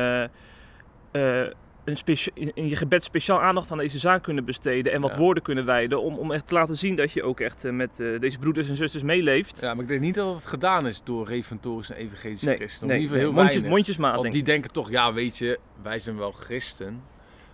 een 1.91 1.97
specia- 1.97 2.33
in 2.35 2.69
je 2.69 2.77
gebed 2.77 3.05
speciaal 3.05 3.41
aandacht 3.41 3.71
aan 3.71 3.79
deze 3.79 3.99
zaak 3.99 4.23
kunnen 4.23 4.45
besteden 4.45 4.93
en 4.93 5.01
wat 5.01 5.13
Ja. 5.13 5.19
woorden 5.19 5.43
kunnen 5.43 5.65
wijden 5.65 6.03
om, 6.03 6.15
om 6.19 6.33
echt 6.33 6.47
te 6.47 6.55
laten 6.55 6.77
zien 6.77 6.97
dat 6.97 7.13
je 7.13 7.23
ook 7.23 7.41
echt 7.41 7.65
eh, 7.65 7.73
met 7.73 8.01
eh, 8.01 8.21
deze 8.21 8.39
broeders 8.39 8.69
en 8.69 8.77
zusters 8.77 9.03
meeleeft. 9.03 9.61
Ja, 9.61 9.75
maar 9.75 9.83
ik 9.83 9.89
denk 9.89 10.01
niet 10.01 10.15
dat 10.15 10.35
het 10.35 10.47
gedaan 10.47 10.87
is 10.87 11.01
door 11.05 11.27
reformatorische 11.27 11.95
en 11.95 12.01
evangelische 12.01 12.55
christenen. 12.55 12.95
in 12.95 13.01
ieder 13.01 13.17
geval 13.17 13.17
heel 13.19 13.33
mondjes, 13.33 13.53
weinig. 13.55 13.71
mondjesmaat 13.71 14.21
Want 14.21 14.33
die 14.33 14.43
denken 14.43 14.73
toch, 14.73 14.91
ja 14.91 15.13
weet 15.13 15.39
je, 15.39 15.59
wij 15.83 15.99
zijn 16.01 16.17
wel 16.17 16.33
christen. 16.33 17.03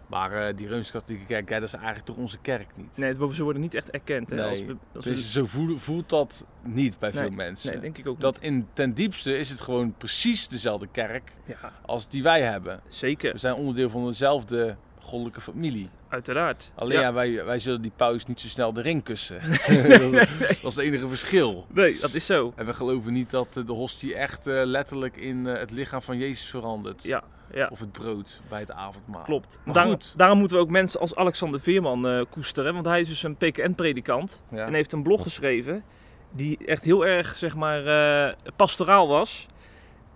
Maar 0.07 0.47
eh, 0.49 0.57
die 0.57 0.69
Rooms-Katholieke 0.69 1.27
kerk, 1.27 1.49
ja, 1.49 1.59
dat 1.61 1.69
is 1.69 1.75
eigenlijk 1.75 2.05
toch 2.07 2.17
onze 2.17 2.39
kerk 2.43 2.67
niet. 2.75 2.97
Nee, 2.97 3.15
ze 3.33 3.43
worden 3.43 3.63
niet 3.63 3.75
echt 3.75 3.91
erkend. 3.91 4.31
Hè, 4.31 4.37
Nee, 4.37 4.45
als 4.45 4.61
we, 4.65 4.77
als 4.95 5.05
we- 5.05 5.11
Dus 5.11 5.33
zo 5.33 5.47
voelt, 5.47 5.83
voelt 5.83 6.09
dat 6.09 6.45
niet 6.63 6.99
bij 6.99 7.11
Nee, 7.11 7.21
veel 7.23 7.31
mensen. 7.31 7.73
nee, 7.73 7.81
denk 7.81 7.99
ik 7.99 8.07
ook 8.09 8.21
dat 8.21 8.39
in 8.41 8.67
ten 8.73 8.95
diepste 8.95 9.39
is 9.39 9.51
het 9.51 9.61
gewoon 9.61 9.95
precies 9.99 10.49
dezelfde 10.49 10.89
kerk. 10.93 11.33
Ja, 11.45 11.73
als 11.87 12.09
die 12.09 12.23
wij 12.23 12.43
hebben. 12.43 12.81
zeker. 12.89 13.33
We 13.33 13.39
zijn 13.39 13.55
onderdeel 13.55 13.91
van 13.91 14.07
dezelfde 14.07 14.77
goddelijke 15.01 15.41
familie. 15.41 15.89
Uiteraard. 16.09 16.73
Alleen 16.75 16.97
Ja. 16.97 17.01
ja, 17.01 17.13
wij, 17.13 17.45
wij 17.45 17.59
zullen 17.59 17.83
die 17.83 17.93
paus 17.97 18.25
niet 18.27 18.41
zo 18.41 18.49
snel 18.49 18.73
de 18.73 18.81
ring 18.81 19.03
kussen. 19.03 19.41
dat, 19.51 20.11
dat 20.11 20.51
is 20.51 20.63
het 20.63 20.77
enige 20.79 21.09
verschil. 21.09 21.67
Nee, 21.73 21.99
dat 22.01 22.15
is 22.15 22.27
zo. 22.27 22.53
En 22.57 22.67
we 22.67 22.75
geloven 22.75 23.13
niet 23.13 23.31
dat 23.31 23.57
eh, 23.57 23.67
de 23.67 23.73
hostie 23.73 24.15
echt 24.15 24.47
eh, 24.47 24.61
letterlijk 24.65 25.17
in 25.17 25.45
het 25.45 25.71
lichaam 25.71 26.03
van 26.03 26.19
Jezus 26.19 26.49
verandert. 26.51 27.03
Ja, 27.03 27.23
ja. 27.57 27.69
Of 27.71 27.81
het 27.81 27.93
brood 27.93 28.41
bij 28.49 28.61
het 28.61 28.71
avondmaal. 28.71 29.23
Klopt. 29.23 29.59
Maar 29.65 29.75
Daarom, 29.75 29.93
goed. 29.93 30.15
daarom 30.17 30.39
moeten 30.39 30.57
we 30.57 30.63
ook 30.63 30.71
mensen 30.71 31.01
als 31.01 31.15
Alexander 31.15 31.61
Veerman 31.61 32.09
eh, 32.09 32.21
koesteren. 32.31 32.75
Want 32.75 32.87
hij 32.87 33.01
is 33.01 33.09
dus 33.09 33.23
een 33.23 33.37
PKN-predikant. 33.37 34.41
Ja. 34.51 34.67
En 34.67 34.75
heeft 34.75 34.93
een 34.93 35.03
blog 35.03 35.23
geschreven. 35.23 35.85
Die 36.31 36.59
echt 36.67 36.85
heel 36.85 37.07
erg, 37.07 37.37
zeg 37.37 37.57
maar, 37.57 37.87
eh, 37.87 38.35
pastoraal 38.57 39.09
was. 39.09 39.47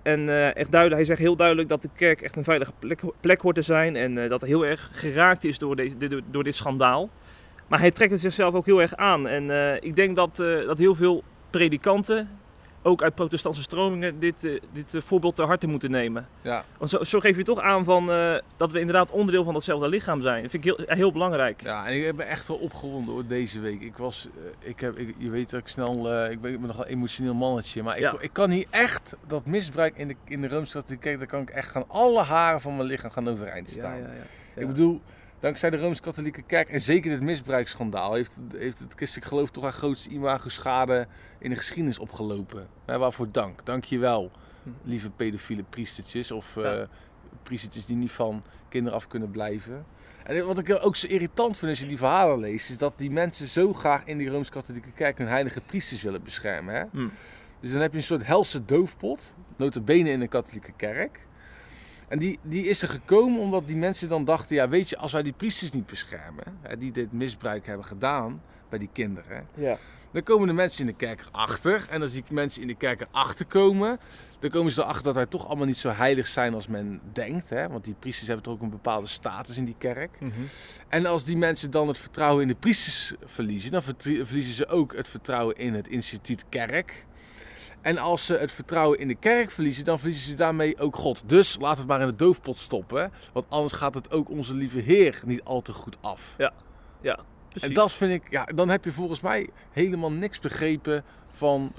En 0.03 0.29
eh, 0.29 0.57
echt 0.57 0.71
duidelijk, 0.71 1.01
hij 1.01 1.05
zegt 1.05 1.19
heel 1.19 1.37
duidelijk 1.37 1.69
dat 1.69 1.83
de 1.83 1.89
kerk 1.95 2.23
echt 2.23 2.37
een 2.37 2.45
veilige 2.45 2.73
plek, 2.79 3.01
plek 3.21 3.41
hoort 3.41 3.55
te 3.55 3.63
zijn. 3.63 3.97
En 3.97 4.29
dat 4.29 4.41
hij 4.41 4.51
heel 4.51 4.67
erg 4.67 4.91
geraakt 4.93 5.45
is 5.45 5.59
door, 5.59 5.77
deze, 5.77 5.97
door, 5.97 6.21
door 6.31 6.45
dit 6.45 6.55
schandaal. 6.55 7.11
Maar 7.69 7.79
hij 7.79 7.91
trekt 7.91 8.11
het 8.11 8.21
zichzelf 8.21 8.55
ook 8.55 8.67
heel 8.67 8.81
erg 8.81 8.97
aan. 8.97 9.29
En 9.29 9.51
ik 9.83 9.97
denk 9.97 10.17
dat, 10.17 10.37
dat 10.67 10.79
heel 10.79 10.95
veel 10.95 11.23
predikanten, 11.51 12.40
ook 12.83 13.03
uit 13.03 13.15
protestantse 13.15 13.63
stromingen, 13.63 14.19
dit, 14.19 14.45
eh, 14.45 14.61
dit 14.73 14.95
eh, 14.95 15.01
voorbeeld 15.01 15.37
ter 15.37 15.47
harte 15.47 15.67
moeten 15.67 15.91
nemen. 15.91 16.27
Ja. 16.43 16.65
Want 16.79 16.91
zo, 16.91 17.05
zo 17.05 17.21
geef 17.21 17.37
je 17.37 17.43
toch 17.43 17.61
aan 17.61 17.85
van, 17.85 18.11
eh, 18.11 18.35
dat 18.57 18.71
we 18.73 18.79
inderdaad 18.81 19.11
onderdeel 19.11 19.45
van 19.45 19.53
datzelfde 19.53 19.89
lichaam 19.89 20.23
zijn. 20.23 20.43
Dat 20.43 20.51
vind 20.51 20.65
ik 20.65 20.77
heel, 20.77 20.97
heel 20.97 21.13
belangrijk. 21.13 21.63
ja, 21.63 21.87
en 21.87 22.07
ik 22.07 22.17
ben 22.17 22.29
echt 22.29 22.49
wel 22.49 22.57
opgewonden 22.57 23.15
hoor, 23.15 23.27
deze 23.27 23.61
week. 23.61 23.81
Ik 23.81 23.97
was, 23.97 24.29
ik 24.59 24.81
heb, 24.81 24.99
ik, 24.99 25.15
je 25.19 25.31
weet 25.31 25.51
dat 25.51 25.61
ik 25.61 25.69
snel, 25.69 25.97
ik 26.31 26.41
ben, 26.41 26.53
ik 26.53 26.59
ben 26.59 26.67
nog 26.69 26.79
een 26.79 26.85
emotioneel 26.85 27.35
mannetje. 27.35 27.83
Maar 27.83 27.95
ik, 27.97 28.03
Ja. 28.03 28.15
ik 28.21 28.33
kan 28.33 28.51
hier 28.51 28.67
echt, 28.71 29.17
dat 29.27 29.47
misbruik 29.47 29.97
in 29.97 30.09
de, 30.09 30.15
in 30.25 30.41
de 30.41 30.49
Rooms-Katholieke 30.49 31.03
kerk, 31.05 31.19
daar 31.19 31.27
kan 31.27 31.41
ik 31.43 31.51
echt 31.51 31.71
gaan 31.71 31.85
alle 31.89 32.23
haren 32.23 32.61
van 32.61 32.77
mijn 32.77 32.89
lichaam 32.89 33.11
gaan 33.11 33.29
overeind 33.29 33.71
staan. 33.71 34.07
Ik 34.55 34.67
bedoel, 34.67 35.01
dankzij 35.41 35.71
de 35.71 35.77
Rooms-Katholieke 35.77 36.43
Kerk 36.43 36.69
en 36.69 36.81
zeker 36.81 37.11
dit 37.11 37.21
misbruiksschandaal 37.21 38.15
heeft, 38.15 38.33
heeft 38.57 38.79
het 38.79 38.93
christelijk 38.97 39.29
geloof 39.29 39.51
toch 39.51 39.63
haar 39.63 39.73
grootste 39.73 40.09
imago-schade 40.09 41.07
in 41.39 41.51
de 41.51 41.57
geschiedenis 41.57 41.99
opgelopen. 41.99 42.69
Waarvoor 42.87 43.29
dank. 43.33 43.61
Dank 43.67 43.85
je 43.85 43.99
wel, 43.99 44.31
lieve 44.83 45.11
pedofiele 45.11 45.63
priestertjes 45.63 46.31
of 46.31 46.55
Ja. 46.55 46.75
eh, 46.81 46.87
priestertjes 47.43 47.87
die 47.87 47.97
niet 47.97 48.11
van 48.11 48.43
kinderen 48.69 48.99
af 48.99 49.07
kunnen 49.07 49.31
blijven. 49.31 49.85
En 50.25 50.47
wat 50.47 50.59
ik 50.59 50.79
ook 50.85 50.97
zo 50.97 51.07
irritant 51.07 51.57
vind 51.57 51.71
als 51.71 51.81
je 51.81 51.87
die 51.87 51.99
verhalen 51.99 52.39
leest, 52.39 52.71
is 52.71 52.79
dat 52.79 52.93
die 52.97 53.11
mensen 53.11 53.47
zo 53.47 53.73
graag 53.73 54.05
in 54.05 54.19
die 54.19 54.29
Rooms-Katholieke 54.29 54.91
Kerk 54.95 55.19
hun 55.19 55.27
heilige 55.27 55.61
priesters 55.61 56.03
willen 56.03 56.23
beschermen. 56.23 56.75
Hè? 56.75 56.85
Hm. 56.93 57.09
Dus 57.61 57.73
dan 57.73 57.81
heb 57.81 57.91
je 57.91 57.97
een 57.97 58.03
soort 58.05 58.27
helse 58.27 58.65
doofpot, 58.65 59.35
notabene 59.57 60.11
in 60.11 60.21
de 60.21 60.29
katholieke 60.29 60.73
kerk. 60.77 61.19
En 62.11 62.19
die, 62.19 62.39
die 62.43 62.65
is 62.67 62.83
er 62.83 62.89
gekomen 62.89 63.41
omdat 63.41 63.67
die 63.67 63.77
mensen 63.77 64.09
dan 64.09 64.25
dachten, 64.25 64.55
ja 64.57 64.69
weet 64.69 64.89
je, 64.89 64.97
als 64.97 65.13
wij 65.13 65.23
die 65.23 65.33
priesters 65.33 65.73
niet 65.73 65.87
beschermen, 65.87 66.45
hè, 66.61 66.79
die 66.79 66.93
dit 66.93 67.13
misbruik 67.13 67.67
hebben 67.67 67.87
gedaan 67.87 68.43
bij 68.69 68.79
die 68.79 68.89
kinderen, 68.93 69.47
Ja. 69.55 69.79
dan 70.13 70.23
komen 70.23 70.49
de 70.49 70.55
mensen 70.55 70.81
in 70.81 70.87
de 70.87 70.93
kerk 70.97 71.25
achter. 71.31 71.87
En 71.91 72.03
als 72.03 72.13
die 72.13 72.25
mensen 72.31 72.63
in 72.63 72.69
de 72.69 72.75
kerk 72.75 73.01
erachter 73.01 73.47
komen, 73.47 74.01
dan 74.39 74.51
komen 74.51 74.73
ze 74.73 74.81
erachter 74.81 75.05
dat 75.05 75.15
wij 75.15 75.27
toch 75.27 75.47
allemaal 75.47 75.67
niet 75.67 75.77
zo 75.77 75.89
heilig 75.89 76.27
zijn 76.27 76.55
als 76.55 76.67
men 76.69 77.01
denkt. 77.13 77.51
Hè? 77.51 77.69
Want 77.69 77.85
die 77.85 77.95
priesters 77.99 78.27
hebben 78.27 78.45
toch 78.45 78.55
ook 78.55 78.63
een 78.63 78.71
bepaalde 78.71 79.07
status 79.07 79.57
in 79.57 79.65
die 79.65 79.75
kerk. 79.79 80.21
Mhm. 80.21 80.31
En 80.89 81.07
als 81.07 81.25
die 81.25 81.37
mensen 81.37 81.71
dan 81.71 81.89
het 81.89 81.99
vertrouwen 81.99 82.43
in 82.43 82.49
de 82.49 82.55
priesters 82.55 83.15
verliezen, 83.25 83.71
dan 83.71 83.83
verliezen 83.83 84.55
ze 84.55 84.67
ook 84.69 84.97
het 84.97 85.09
vertrouwen 85.09 85.57
in 85.57 85.75
het 85.75 85.89
instituut 85.89 86.45
kerk. 86.49 87.05
En 87.83 87.99
als 87.99 88.27
ze 88.27 88.35
het 88.35 88.53
vertrouwen 88.53 88.99
in 88.99 89.09
de 89.09 89.15
kerk 89.15 89.51
verliezen, 89.51 89.85
dan 89.85 89.99
verliezen 89.99 90.29
ze 90.29 90.35
daarmee 90.35 90.79
ook 90.79 90.97
God. 90.97 91.23
Dus 91.29 91.57
laat 91.61 91.79
het 91.79 91.87
maar 91.87 92.01
in 92.01 92.07
de 92.07 92.17
doofpot 92.17 92.57
stoppen, 92.57 93.13
want 93.33 93.47
anders 93.49 93.73
gaat 93.73 93.95
het 93.95 94.13
ook 94.13 94.31
onze 94.31 94.55
lieve 94.55 94.79
Heer 94.79 95.21
niet 95.27 95.45
al 95.45 95.63
te 95.63 95.73
goed 95.73 95.97
af. 96.01 96.35
Precies. 97.49 97.69
En 97.69 97.75
dat 97.75 97.93
vind 97.93 98.13
ik, 98.13 98.31
ja, 98.31 98.45
dan 98.45 98.69
heb 98.69 98.85
je 98.85 98.93
volgens 98.93 99.21
mij 99.21 99.49
helemaal 99.71 100.13
niks 100.13 100.41
begrepen 100.41 101.05
van 101.33 101.73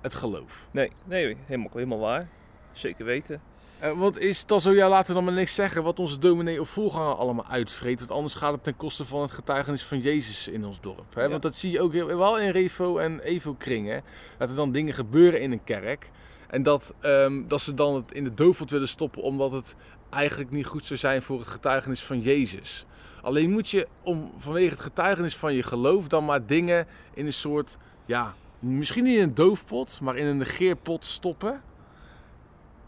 het 0.00 0.14
geloof. 0.14 0.66
Nee, 0.70 0.92
nee 1.04 1.36
helemaal, 1.46 1.70
helemaal 1.72 1.98
waar. 1.98 2.28
Zeker 2.72 3.04
weten. 3.04 3.40
Eh, 3.78 3.98
want 3.98 4.18
is 4.18 4.44
laten 4.48 5.06
we 5.06 5.12
dan 5.12 5.24
maar 5.24 5.32
niks 5.32 5.54
zeggen 5.54 5.82
wat 5.82 5.98
onze 5.98 6.18
dominee 6.18 6.60
of 6.60 6.68
voorganger 6.68 7.14
allemaal 7.14 7.46
uitvreet. 7.46 7.98
Want 7.98 8.10
anders 8.10 8.34
gaat 8.34 8.52
het 8.52 8.64
ten 8.64 8.76
koste 8.76 9.04
van 9.04 9.22
het 9.22 9.30
getuigenis 9.30 9.82
van 9.82 10.00
Jezus 10.00 10.48
in 10.48 10.64
ons 10.64 10.80
dorp. 10.80 11.14
Hè? 11.14 11.22
Ja. 11.22 11.28
Want 11.28 11.42
dat 11.42 11.56
zie 11.56 11.70
je 11.70 11.80
ook 11.80 11.92
heel- 11.92 12.16
wel 12.16 12.38
in 12.38 12.50
Revo 12.50 12.98
en 12.98 13.20
Evo 13.20 13.54
kringen. 13.54 14.02
Dat 14.38 14.48
er 14.48 14.56
dan 14.56 14.72
dingen 14.72 14.94
gebeuren 14.94 15.40
in 15.40 15.52
een 15.52 15.64
kerk. 15.64 16.10
En 16.46 16.62
dat, 16.62 16.94
ehm, 17.00 17.46
dat 17.46 17.60
ze 17.60 17.74
dan 17.74 17.94
het 17.94 18.12
in 18.12 18.24
de 18.24 18.34
doofpot 18.34 18.70
willen 18.70 18.88
stoppen 18.88 19.22
omdat 19.22 19.52
het 19.52 19.74
eigenlijk 20.10 20.50
niet 20.50 20.66
goed 20.66 20.86
zou 20.86 20.98
zijn 20.98 21.22
voor 21.22 21.38
het 21.38 21.48
getuigenis 21.48 22.02
van 22.02 22.20
Jezus. 22.20 22.86
Alleen 23.22 23.50
moet 23.50 23.70
je 23.70 23.86
om, 24.02 24.32
vanwege 24.38 24.70
het 24.70 24.80
getuigenis 24.80 25.36
van 25.36 25.54
je 25.54 25.62
geloof 25.62 26.08
dan 26.08 26.24
maar 26.24 26.46
dingen 26.46 26.86
in 27.14 27.26
een 27.26 27.32
soort, 27.32 27.76
ja, 28.04 28.34
misschien 28.58 29.04
niet 29.04 29.16
in 29.16 29.22
een 29.22 29.34
doofpot, 29.34 30.00
maar 30.00 30.16
in 30.16 30.26
een 30.26 30.36
negeerpot 30.36 31.04
stoppen. 31.04 31.62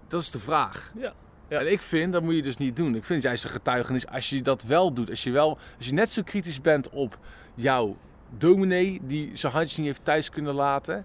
Dat 0.08 0.20
is 0.20 0.30
de 0.30 0.40
vraag. 0.40 0.92
Ja. 0.96 1.12
Ja. 1.48 1.58
En 1.58 1.72
ik 1.72 1.80
vind, 1.80 2.12
dat 2.12 2.22
moet 2.22 2.34
je 2.34 2.42
dus 2.42 2.56
niet 2.56 2.76
doen. 2.76 2.94
Ik 2.94 3.04
vind 3.04 3.22
juist 3.22 3.44
een 3.44 3.50
getuigenis 3.50 4.06
als 4.06 4.30
je 4.30 4.42
dat 4.42 4.62
wel 4.62 4.92
doet. 4.92 5.10
Als 5.10 5.22
je, 5.22 5.30
wel, 5.30 5.58
als 5.76 5.86
je 5.86 5.92
net 5.92 6.12
zo 6.12 6.22
kritisch 6.22 6.60
bent 6.60 6.88
op 6.90 7.18
jouw 7.54 7.96
dominee 8.38 9.00
die 9.02 9.30
zijn 9.34 9.52
handjes 9.52 9.76
niet 9.76 9.86
heeft 9.86 10.04
thuis 10.04 10.30
kunnen 10.30 10.54
laten. 10.54 11.04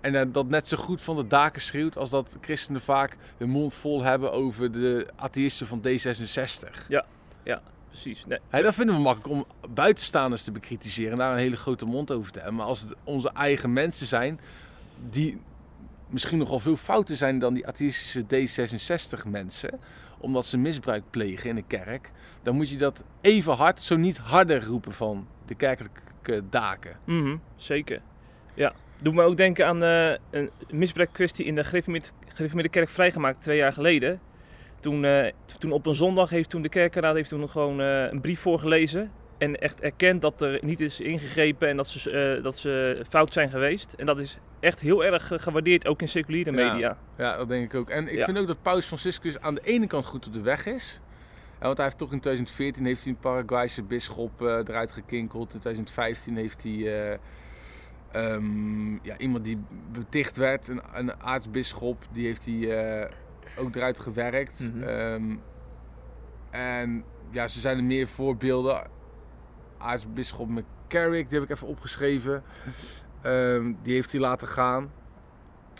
En 0.00 0.32
dat 0.32 0.48
net 0.48 0.68
zo 0.68 0.76
goed 0.76 1.02
van 1.02 1.16
de 1.16 1.26
daken 1.26 1.60
schreeuwt 1.60 1.96
als 1.96 2.10
dat 2.10 2.36
christenen 2.40 2.80
vaak 2.80 3.16
hun 3.36 3.50
mond 3.50 3.74
vol 3.74 4.02
hebben 4.02 4.32
over 4.32 4.72
de 4.72 5.06
atheïsten 5.16 5.66
van 5.66 5.82
D66. 5.86 6.86
Precies. 7.90 8.24
Nee. 8.26 8.62
Dat 8.62 8.74
vinden 8.74 8.94
we 8.94 9.00
makkelijk 9.00 9.28
om 9.28 9.44
buitenstaanders 9.74 10.42
te 10.42 10.52
bekritiseren 10.52 11.12
en 11.12 11.18
daar 11.18 11.32
een 11.32 11.38
hele 11.38 11.56
grote 11.56 11.84
mond 11.84 12.10
over 12.10 12.32
te 12.32 12.38
hebben. 12.38 12.56
Maar 12.56 12.66
als 12.66 12.80
het 12.80 12.94
onze 13.04 13.30
eigen 13.30 13.72
mensen 13.72 14.06
zijn, 14.06 14.40
die 15.10 15.40
misschien 16.10 16.38
nogal 16.38 16.58
veel 16.58 16.76
fouter 16.76 17.16
zijn 17.16 17.38
dan 17.38 17.54
die 17.54 17.66
atheïstische 17.66 18.22
D66 18.22 19.28
mensen, 19.28 19.80
omdat 20.18 20.46
ze 20.46 20.56
misbruik 20.56 21.02
plegen 21.10 21.48
in 21.48 21.54
de 21.54 21.64
kerk, 21.66 22.10
dan 22.42 22.56
moet 22.56 22.70
je 22.70 22.76
dat 22.76 23.02
even 23.20 23.52
hard, 23.52 23.80
zo 23.80 23.96
niet 23.96 24.18
harder 24.18 24.64
roepen 24.64 24.92
van 24.92 25.26
de 25.46 25.54
kerkelijke 25.54 26.42
daken. 26.50 26.96
Mhm, 27.04 27.36
zeker. 27.56 28.00
Ja. 28.54 28.72
Doet 29.02 29.14
me 29.14 29.22
ook 29.22 29.36
denken 29.36 29.66
aan 29.66 29.82
eh, 29.82 30.10
een 30.30 30.50
misbruikkwestie 30.70 31.44
in 31.44 31.54
de 31.54 31.64
gereformeerde 31.64 32.68
kerk 32.68 32.88
vrijgemaakt 32.88 33.40
twee 33.40 33.56
jaar 33.56 33.72
geleden. 33.72 34.20
Toen, 34.80 35.04
eh, 35.04 35.32
toen 35.58 35.72
op 35.72 35.86
een 35.86 35.94
zondag 35.94 36.30
heeft 36.30 36.50
toen 36.50 36.62
de 36.62 36.68
kerkenraad 36.68 37.14
heeft 37.14 37.28
toen 37.28 37.48
gewoon 37.48 37.80
eh, 37.80 38.10
een 38.10 38.20
brief 38.20 38.40
voorgelezen. 38.40 39.10
En 39.40 39.60
echt 39.60 39.80
erkend 39.80 40.20
dat 40.22 40.40
er 40.40 40.58
niet 40.62 40.80
is 40.80 41.00
ingegrepen 41.00 41.68
en 41.68 41.76
dat 41.76 41.88
ze, 41.88 42.10
eh, 42.36 42.42
dat 42.42 42.58
ze 42.58 43.02
fout 43.08 43.32
zijn 43.32 43.48
geweest. 43.48 43.92
En 43.92 44.06
dat 44.06 44.18
is 44.20 44.38
echt 44.60 44.80
heel 44.80 45.04
erg 45.04 45.32
gewaardeerd, 45.36 45.86
ook 45.86 46.00
in 46.00 46.08
seculiere 46.08 46.52
Ja. 46.52 46.72
media. 46.72 46.98
Ja, 47.16 47.36
dat 47.36 47.48
denk 47.48 47.64
ik 47.64 47.74
ook. 47.74 47.90
En 47.90 48.08
ik 48.12 48.18
Ja. 48.18 48.24
vind 48.24 48.38
ook 48.38 48.46
dat 48.46 48.62
Paus 48.62 48.86
Franciscus 48.86 49.40
aan 49.40 49.54
de 49.54 49.60
ene 49.64 49.86
kant 49.86 50.04
goed 50.04 50.26
op 50.26 50.32
de 50.32 50.40
weg 50.40 50.66
is. 50.66 51.00
Want 51.58 51.76
hij 51.76 51.86
heeft 51.86 51.98
toch 51.98 52.12
in 52.12 52.20
2014 52.20 52.84
heeft 52.84 53.02
hij 53.04 53.12
een 53.12 53.18
Paraguayse 53.18 53.82
bisschop 53.82 54.42
eh, 54.42 54.46
eruit 54.46 54.92
gekinkeld. 54.92 55.54
In 55.54 55.60
2015 55.60 56.36
heeft 56.36 56.62
hij 56.62 56.72
eh, 57.10 57.18
ehm, 58.12 58.92
ja, 58.92 59.18
iemand 59.18 59.44
die 59.44 59.58
beticht 59.92 60.36
werd, 60.36 60.68
een, 60.68 60.80
een 60.94 61.20
aartsbisschop, 61.22 62.04
die 62.12 62.26
heeft 62.26 62.44
hij 62.44 63.10
ook 63.56 63.74
eruit 63.76 63.98
gewerkt. 63.98 64.70
Mhm. 64.74 64.82
Ehm, 64.82 65.36
en 66.50 67.04
ja, 67.30 67.48
zo 67.48 67.60
zijn 67.60 67.76
er 67.76 67.84
meer 67.84 68.06
voorbeelden. 68.06 68.98
Aartsbisschop 69.80 70.48
McCarrick, 70.48 71.28
die 71.28 71.38
heb 71.38 71.48
ik 71.48 71.56
even 71.56 71.68
opgeschreven. 71.68 72.42
Ehm, 73.22 73.72
die 73.82 73.94
heeft 73.94 74.12
hij 74.12 74.20
laten 74.20 74.48
gaan. 74.48 74.90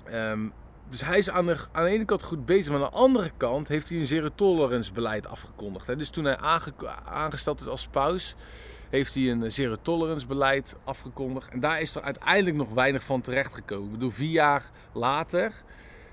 Ehm, 0.04 0.48
dus 0.88 1.04
hij 1.04 1.18
is 1.18 1.30
aan 1.30 1.46
de, 1.46 1.56
ene 1.74 2.04
kant 2.04 2.22
goed 2.22 2.46
bezig, 2.46 2.72
maar 2.72 2.82
aan 2.84 2.90
de 2.90 2.96
andere 2.96 3.30
kant 3.36 3.68
heeft 3.68 3.88
hij 3.88 3.98
een 3.98 4.06
zero 4.06 4.28
tolerance 4.34 4.92
beleid 4.92 5.26
afgekondigd. 5.26 5.86
Hè. 5.86 5.96
Dus 5.96 6.10
toen 6.10 6.24
hij 6.24 6.36
aange- 6.36 6.72
aangesteld 7.04 7.60
is 7.60 7.66
als 7.66 7.86
paus, 7.86 8.36
heeft 8.90 9.14
hij 9.14 9.30
een 9.30 9.52
zero 9.52 9.76
tolerance 9.82 10.26
beleid 10.26 10.76
afgekondigd. 10.84 11.48
En 11.48 11.60
daar 11.60 11.80
is 11.80 11.94
er 11.94 12.02
uiteindelijk 12.02 12.56
nog 12.56 12.72
weinig 12.72 13.02
van 13.02 13.20
terechtgekomen. 13.20 13.84
Ik 13.86 13.92
bedoel, 13.92 14.10
vier 14.10 14.30
jaar 14.30 14.70
later 14.92 15.52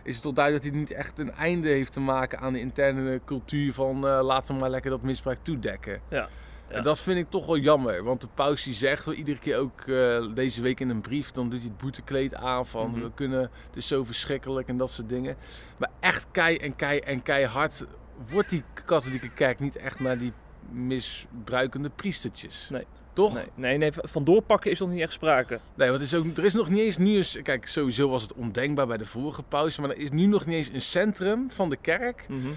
is 0.03 0.13
het 0.13 0.23
toch 0.23 0.33
duidelijk 0.33 0.63
dat 0.65 0.73
hij 0.73 0.81
niet 0.81 0.91
echt 0.91 1.19
een 1.19 1.31
einde 1.31 1.67
heeft 1.67 1.93
te 1.93 1.99
maken 1.99 2.39
aan 2.39 2.53
de 2.53 2.59
interne 2.59 3.21
cultuur 3.25 3.73
van 3.73 4.07
eh, 4.07 4.19
laten 4.21 4.53
we 4.53 4.59
maar 4.59 4.69
lekker 4.69 4.91
dat 4.91 5.01
misbruik 5.01 5.39
toedekken. 5.41 6.01
Ja, 6.09 6.27
ja. 6.69 6.75
En 6.75 6.83
dat 6.83 6.99
vind 6.99 7.17
ik 7.17 7.29
toch 7.29 7.45
wel 7.45 7.57
jammer, 7.57 8.03
want 8.03 8.21
de 8.21 8.27
paus 8.33 8.63
die 8.63 8.73
zegt 8.73 9.05
wel 9.05 9.13
iedere 9.15 9.39
keer 9.39 9.57
ook 9.57 9.81
eh, 9.81 10.25
deze 10.35 10.61
week 10.61 10.79
in 10.79 10.89
een 10.89 11.01
brief, 11.01 11.31
dan 11.31 11.49
doet 11.49 11.59
hij 11.59 11.67
het 11.67 11.77
boetekleed 11.77 12.35
aan 12.35 12.65
van 12.65 12.91
Mhm. 12.91 12.99
we 13.01 13.11
kunnen, 13.13 13.39
het 13.41 13.75
is 13.75 13.87
zo 13.87 14.03
verschrikkelijk 14.03 14.67
en 14.67 14.77
dat 14.77 14.91
soort 14.91 15.09
dingen. 15.09 15.35
Maar 15.77 15.89
echt 15.99 16.25
kei 16.31 16.57
en 16.57 16.75
kei 16.75 16.99
en 16.99 17.23
keihard 17.23 17.85
wordt 18.29 18.49
die 18.49 18.63
katholieke 18.85 19.29
kerk 19.29 19.59
niet 19.59 19.75
echt 19.75 19.99
naar 19.99 20.17
die 20.17 20.33
misbruikende 20.71 21.89
priestertjes. 21.89 22.67
Nee. 22.71 22.85
Toch? 23.13 23.33
Nee, 23.33 23.45
nee, 23.55 23.77
nee, 23.77 23.91
van 23.95 24.23
doorpakken 24.23 24.71
is 24.71 24.79
nog 24.79 24.89
niet 24.89 25.01
echt 25.01 25.11
sprake. 25.13 25.59
Nee, 25.75 25.87
want 25.89 25.99
er 25.99 26.05
is, 26.07 26.13
ook, 26.13 26.37
er 26.37 26.45
is 26.45 26.53
nog 26.53 26.69
niet 26.69 26.79
eens 26.79 26.97
nu 26.97 27.15
eens... 27.15 27.39
Kijk, 27.43 27.67
sowieso 27.67 28.09
was 28.09 28.21
het 28.21 28.33
ondenkbaar 28.33 28.87
bij 28.87 28.97
de 28.97 29.05
vorige 29.05 29.43
paus. 29.43 29.77
Maar 29.77 29.89
er 29.89 29.97
is 29.97 30.09
nu 30.11 30.25
nog 30.25 30.45
niet 30.45 30.55
eens 30.55 30.69
een 30.73 30.81
centrum 30.81 31.51
van 31.51 31.69
de 31.69 31.77
kerk. 31.81 32.25
Mhm. 32.27 32.47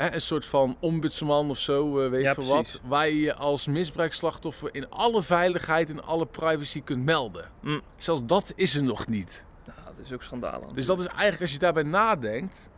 Hè, 0.00 0.14
een 0.14 0.20
soort 0.20 0.46
van 0.46 0.76
ombudsman 0.78 1.50
of 1.50 1.58
zo, 1.58 2.00
eh, 2.00 2.10
weet 2.10 2.22
Ja, 2.22 2.28
je 2.28 2.34
veel 2.34 2.46
wat. 2.46 2.80
Waar 2.82 3.08
je 3.08 3.20
je 3.20 3.34
als 3.34 3.66
misbruikslachtoffer 3.66 4.68
in 4.72 4.90
alle 4.90 5.22
veiligheid 5.22 5.90
en 5.90 6.04
alle 6.04 6.26
privacy 6.26 6.82
kunt 6.82 7.04
melden. 7.04 7.50
Mm. 7.60 7.80
Zelfs 7.96 8.20
dat 8.26 8.52
is 8.56 8.74
er 8.74 8.82
nog 8.82 9.06
niet. 9.06 9.44
Nou, 9.66 9.78
dat 9.96 10.06
is 10.06 10.12
ook 10.12 10.22
schandalig. 10.22 10.68
Dus 10.68 10.86
dat 10.86 10.98
is 10.98 11.06
eigenlijk, 11.06 11.40
als 11.40 11.52
je 11.52 11.58
daarbij 11.58 11.82
nadenkt... 11.82 12.68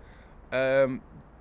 ehm, 0.48 0.98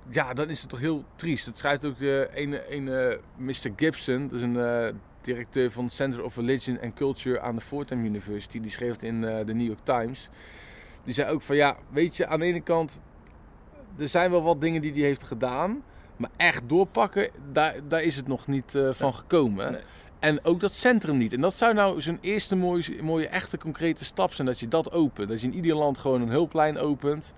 ja, 0.10 0.34
dan 0.34 0.50
is 0.50 0.62
het 0.62 0.70
toch 0.70 0.80
heel 0.80 1.06
triest. 1.16 1.46
Dat 1.46 1.58
schrijft 1.58 1.86
ook 1.86 1.98
de 1.98 2.30
ene, 2.34 2.68
ene 2.68 3.20
Mr. 3.38 3.72
Gibson. 3.76 4.28
Dat 4.28 4.38
is 4.38 4.44
een 4.44 4.60
eh, 4.60 4.94
directeur 5.22 5.72
van 5.72 5.90
Center 5.90 6.24
of 6.24 6.36
Religion 6.36 6.80
and 6.82 6.94
Culture 6.94 7.40
aan 7.40 7.56
de 7.56 7.62
Fordham 7.62 8.06
University. 8.06 8.60
Die 8.60 8.72
schreef 8.72 8.92
het 8.92 9.04
in 9.04 9.24
eh, 9.24 9.46
de 9.46 9.54
New 9.54 9.68
York 9.68 9.84
Times. 9.84 10.30
Die 11.04 11.14
zei 11.14 11.32
ook 11.32 11.42
van 11.42 11.56
ja, 11.56 11.78
weet 11.90 12.18
je, 12.18 12.28
aan 12.28 12.40
de 12.40 12.46
ene 12.46 12.62
kant... 12.62 13.02
Er 14.02 14.08
zijn 14.08 14.32
wel 14.32 14.42
wat 14.42 14.62
dingen 14.62 14.82
die 14.82 14.92
hij 14.92 15.02
heeft 15.02 15.24
gedaan. 15.24 15.84
Maar 16.18 16.30
echt 16.38 16.70
doorpakken, 16.70 17.30
daar, 17.52 17.76
daar 17.88 18.02
is 18.02 18.16
het 18.16 18.28
nog 18.28 18.48
niet 18.48 18.76
eh, 18.76 18.90
van 18.92 19.14
gekomen. 19.14 19.72
Nee. 19.72 19.82
En 20.20 20.46
ook 20.46 20.60
dat 20.60 20.74
centrum 20.74 21.18
niet. 21.18 21.34
En 21.34 21.42
dat 21.42 21.54
zou 21.54 21.74
nou 21.74 22.02
zo'n 22.02 22.18
eerste 22.22 22.56
mooie, 22.56 22.84
mooie, 23.02 23.28
echte 23.28 23.58
concrete 23.58 24.06
stap 24.06 24.34
zijn. 24.34 24.48
Dat 24.48 24.60
je 24.60 24.68
dat 24.68 24.92
opent. 24.92 25.30
Dat 25.30 25.42
je 25.42 25.48
in 25.48 25.54
ieder 25.54 25.76
land 25.76 25.98
gewoon 25.98 26.22
een 26.22 26.30
hulplijn 26.30 26.78
opent. 26.78 27.34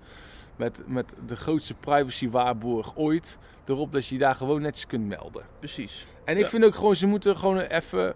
Met, 0.56 0.82
met 0.86 1.14
de 1.26 1.36
grootste 1.36 1.74
privacy 1.74 2.30
waarborg 2.30 2.96
ooit. 2.96 3.38
Erop 3.64 3.92
dat 3.92 4.06
je 4.06 4.14
je 4.14 4.20
daar 4.20 4.34
gewoon 4.34 4.62
netjes 4.62 4.86
kunt 4.86 5.06
melden. 5.06 5.42
Precies. 5.58 6.06
En 6.24 6.36
ik 6.36 6.42
Ja. 6.42 6.48
vind 6.48 6.64
ook 6.64 6.74
gewoon, 6.74 6.96
ze 6.96 7.06
moeten 7.06 7.36
gewoon 7.36 7.58
even. 7.58 8.14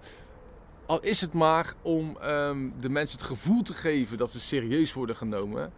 Al 0.87 1.01
is 1.01 1.21
het 1.21 1.33
maar 1.33 1.75
om 1.83 2.17
ehm, 2.21 2.69
de 2.81 2.89
mensen 2.89 3.19
het 3.19 3.27
gevoel 3.27 3.63
te 3.63 3.75
geven 3.75 4.19
dat 4.19 4.31
ze 4.31 4.41
serieus 4.41 4.93
worden 4.93 5.17
genomen. 5.17 5.73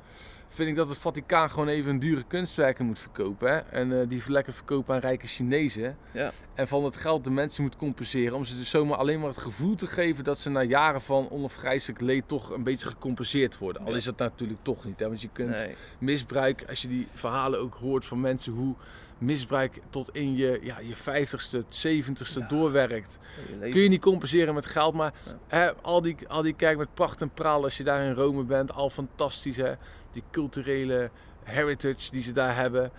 Vind 0.52 0.68
ik 0.68 0.76
dat 0.76 0.88
het 0.88 0.98
Vaticaan 0.98 1.50
gewoon 1.50 1.68
even 1.68 1.90
een 1.90 1.98
dure 1.98 2.22
kunstwerken 2.22 2.86
moet 2.86 2.98
verkopen. 2.98 3.50
Hè? 3.52 3.56
En 3.56 4.00
eh, 4.00 4.08
die 4.08 4.22
lekker 4.26 4.52
verkopen 4.52 4.94
aan 4.94 5.00
rijke 5.00 5.26
Chinezen. 5.26 5.96
Ja. 6.12 6.32
En 6.54 6.68
van 6.68 6.84
het 6.84 6.96
geld 6.96 7.24
de 7.24 7.30
mensen 7.30 7.62
moet 7.62 7.76
compenseren. 7.76 8.36
Om 8.36 8.44
ze 8.44 8.56
dus 8.56 8.70
zomaar 8.70 8.98
alleen 8.98 9.20
maar 9.20 9.28
het 9.28 9.38
gevoel 9.38 9.74
te 9.74 9.86
geven 9.86 10.24
dat 10.24 10.38
ze 10.38 10.50
na 10.50 10.62
jaren 10.62 11.00
van 11.00 11.30
onafgrijzelijk 11.30 12.00
leed 12.00 12.28
toch 12.28 12.50
een 12.50 12.62
beetje 12.64 12.86
gecompenseerd 12.86 13.58
worden. 13.58 13.84
Al 13.84 13.94
is 13.94 14.04
dat 14.04 14.18
natuurlijk 14.18 14.58
toch 14.62 14.84
niet. 14.84 14.98
Hè? 15.00 15.06
Want 15.06 15.20
je 15.20 15.28
kunt 15.32 15.56
Nee. 15.56 15.74
misbruik, 15.98 16.64
als 16.68 16.82
je 16.82 16.88
die 16.88 17.06
verhalen 17.14 17.60
ook 17.60 17.74
hoort 17.74 18.04
van 18.04 18.20
mensen 18.20 18.52
hoe 18.52 18.74
misbruik 19.20 19.80
tot 19.90 20.08
in 20.14 20.36
je, 20.36 20.58
ja, 20.62 20.76
je 20.78 20.94
50ste, 20.96 21.58
70ste 21.68 22.38
Ja. 22.40 22.46
doorwerkt. 22.46 23.18
Je. 23.60 23.70
Kun 23.70 23.80
je 23.80 23.88
niet 23.88 24.00
compenseren 24.00 24.54
met 24.54 24.66
geld, 24.66 24.94
maar 24.94 25.12
Ja. 25.26 25.38
hè, 25.48 25.74
al, 25.82 26.00
die, 26.02 26.16
al 26.28 26.42
die 26.42 26.54
kijk 26.54 26.76
met 26.78 26.94
pracht 26.94 27.20
en 27.20 27.30
praal 27.30 27.62
als 27.62 27.76
je 27.76 27.84
daar 27.84 28.02
in 28.02 28.12
Rome 28.14 28.42
bent, 28.44 28.72
al 28.72 28.90
fantastisch 28.90 29.56
hè. 29.56 29.72
Die 30.12 30.22
culturele 30.30 31.10
heritage 31.42 32.10
die 32.10 32.22
ze 32.22 32.32
daar 32.32 32.56
hebben. 32.56 32.90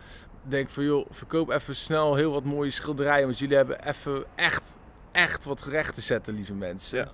Denk 0.43 0.69
van 0.69 0.83
joh, 0.83 1.05
verkoop 1.11 1.49
even 1.49 1.75
snel 1.75 2.15
heel 2.15 2.31
wat 2.31 2.43
mooie 2.43 2.71
schilderijen, 2.71 3.25
want 3.25 3.39
jullie 3.39 3.55
hebben 3.55 3.87
even 3.87 4.23
echt, 4.35 4.75
echt 5.11 5.45
wat 5.45 5.61
recht 5.61 5.93
te 5.93 6.01
zetten, 6.01 6.33
lieve 6.33 6.53
mensen. 6.53 6.97
Ja. 6.97 7.11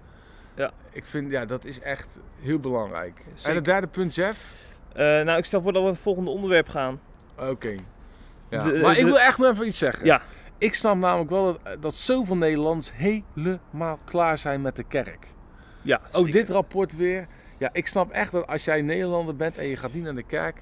Ja. 0.55 0.71
Ik 0.91 1.05
vind, 1.05 1.31
ja, 1.31 1.45
dat 1.45 1.65
is 1.65 1.79
echt 1.79 2.19
heel 2.39 2.59
belangrijk. 2.59 3.21
Zeker. 3.33 3.49
En 3.49 3.55
het 3.55 3.65
derde 3.65 3.87
punt, 3.87 4.15
Jeff? 4.15 4.65
Eh, 4.93 5.03
nou, 5.05 5.37
ik 5.37 5.45
stel 5.45 5.61
voor 5.61 5.71
dat 5.71 5.81
we 5.81 5.87
naar 5.87 5.95
het 5.95 6.03
volgende 6.05 6.29
onderwerp 6.29 6.69
gaan. 6.69 6.99
Oké. 7.39 7.75
Ja. 8.49 8.63
De- 8.63 8.79
maar 8.79 8.93
de- 8.93 8.99
ik 8.99 9.05
wil 9.05 9.19
echt 9.19 9.37
nog 9.37 9.51
even 9.51 9.67
iets 9.67 9.77
zeggen. 9.77 10.05
Ja. 10.05 10.21
Ik 10.57 10.73
snap 10.73 10.95
namelijk 10.95 11.29
wel 11.29 11.43
dat, 11.63 11.81
dat 11.81 11.95
zoveel 11.95 12.35
Nederlanders 12.37 12.91
helemaal 12.93 13.99
klaar 14.05 14.37
zijn 14.37 14.61
met 14.61 14.75
de 14.75 14.83
kerk. 14.83 15.27
Ja, 15.81 16.01
Ook 16.11 16.31
dit 16.31 16.49
rapport 16.49 16.95
weer. 16.95 17.27
Ja, 17.57 17.69
ik 17.73 17.87
snap 17.87 18.11
echt 18.11 18.31
dat 18.31 18.47
als 18.47 18.65
jij 18.65 18.81
Nederlander 18.81 19.35
bent 19.35 19.57
en 19.57 19.67
je 19.67 19.77
gaat 19.77 19.93
niet 19.93 20.03
naar 20.03 20.15
de 20.15 20.23
kerk, 20.23 20.61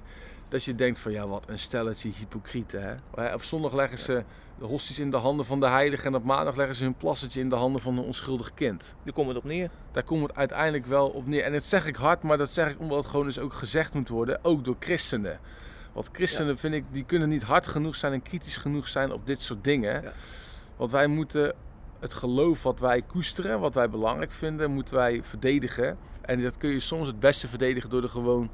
dat 0.49 0.63
je 0.63 0.75
denkt 0.75 0.99
van 0.99 1.11
ja, 1.11 1.27
wat 1.27 1.43
een 1.47 1.59
stelletje 1.59 2.11
hypocrieten. 2.17 2.99
Hè? 3.15 3.33
Op 3.33 3.43
zondag 3.43 3.73
leggen 3.73 3.97
ze 3.97 4.23
de 4.59 4.65
hosties 4.65 4.99
in 4.99 5.11
de 5.11 5.17
handen 5.17 5.45
van 5.45 5.59
de 5.59 5.67
heilige 5.67 6.05
en 6.05 6.15
op 6.15 6.23
maandag 6.23 6.55
leggen 6.55 6.75
ze 6.75 6.83
hun 6.83 6.95
plassetje 6.95 7.39
in 7.39 7.49
de 7.49 7.55
handen 7.55 7.81
van 7.81 7.97
een 7.97 8.03
onschuldig 8.03 8.53
kind. 8.53 8.95
Daar 9.03 9.13
komt 9.13 9.27
het 9.27 9.37
op 9.37 9.43
neer. 9.43 9.69
Daar 9.91 10.03
komt 10.03 10.21
het 10.27 10.35
uiteindelijk 10.35 10.85
wel 10.85 11.07
op 11.09 11.27
neer. 11.27 11.43
En 11.43 11.51
dat 11.53 11.63
zeg 11.63 11.85
ik 11.85 11.95
hard, 11.95 12.21
maar 12.23 12.37
dat 12.37 12.49
zeg 12.51 12.69
ik 12.69 12.79
omdat 12.79 12.97
het 12.97 13.07
gewoon 13.07 13.25
dus 13.25 13.39
ook 13.39 13.53
gezegd 13.53 13.93
moet 13.93 14.09
worden, 14.09 14.39
ook 14.41 14.63
door 14.65 14.75
christenen. 14.79 15.39
Want 15.95 16.09
christenen, 16.11 16.57
vind 16.57 16.73
ik, 16.73 16.83
die 16.91 17.05
kunnen 17.05 17.29
niet 17.29 17.43
hard 17.43 17.67
genoeg 17.67 17.95
zijn 17.95 18.13
en 18.13 18.21
kritisch 18.21 18.57
genoeg 18.57 18.87
zijn 18.87 19.11
op 19.11 19.25
dit 19.25 19.41
soort 19.41 19.63
dingen. 19.63 20.01
Ja. 20.01 20.13
Want 20.75 20.91
wij 20.91 21.07
moeten 21.07 21.53
het 21.99 22.13
geloof 22.13 22.63
wat 22.63 22.79
wij 22.79 23.01
koesteren, 23.01 23.59
wat 23.59 23.73
wij 23.73 23.89
belangrijk 23.89 24.31
vinden, 24.31 24.71
moeten 24.71 24.95
wij 24.95 25.23
verdedigen. 25.23 25.97
En 26.21 26.41
dat 26.41 26.57
kun 26.57 26.69
je 26.69 26.79
soms 26.79 27.07
het 27.07 27.19
beste 27.19 27.47
verdedigen 27.47 27.89
door 27.89 28.03
er 28.03 28.09
gewoon 28.09 28.49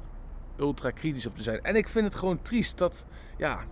ultra 0.58 0.90
kritisch 0.90 1.26
op 1.26 1.36
te 1.36 1.42
zijn. 1.42 1.62
En 1.62 1.76
ik 1.76 1.88
vind 1.88 2.04
het 2.04 2.14
gewoon 2.14 2.42
triest 2.42 2.78
dat, 2.78 3.04
ja, 3.36 3.64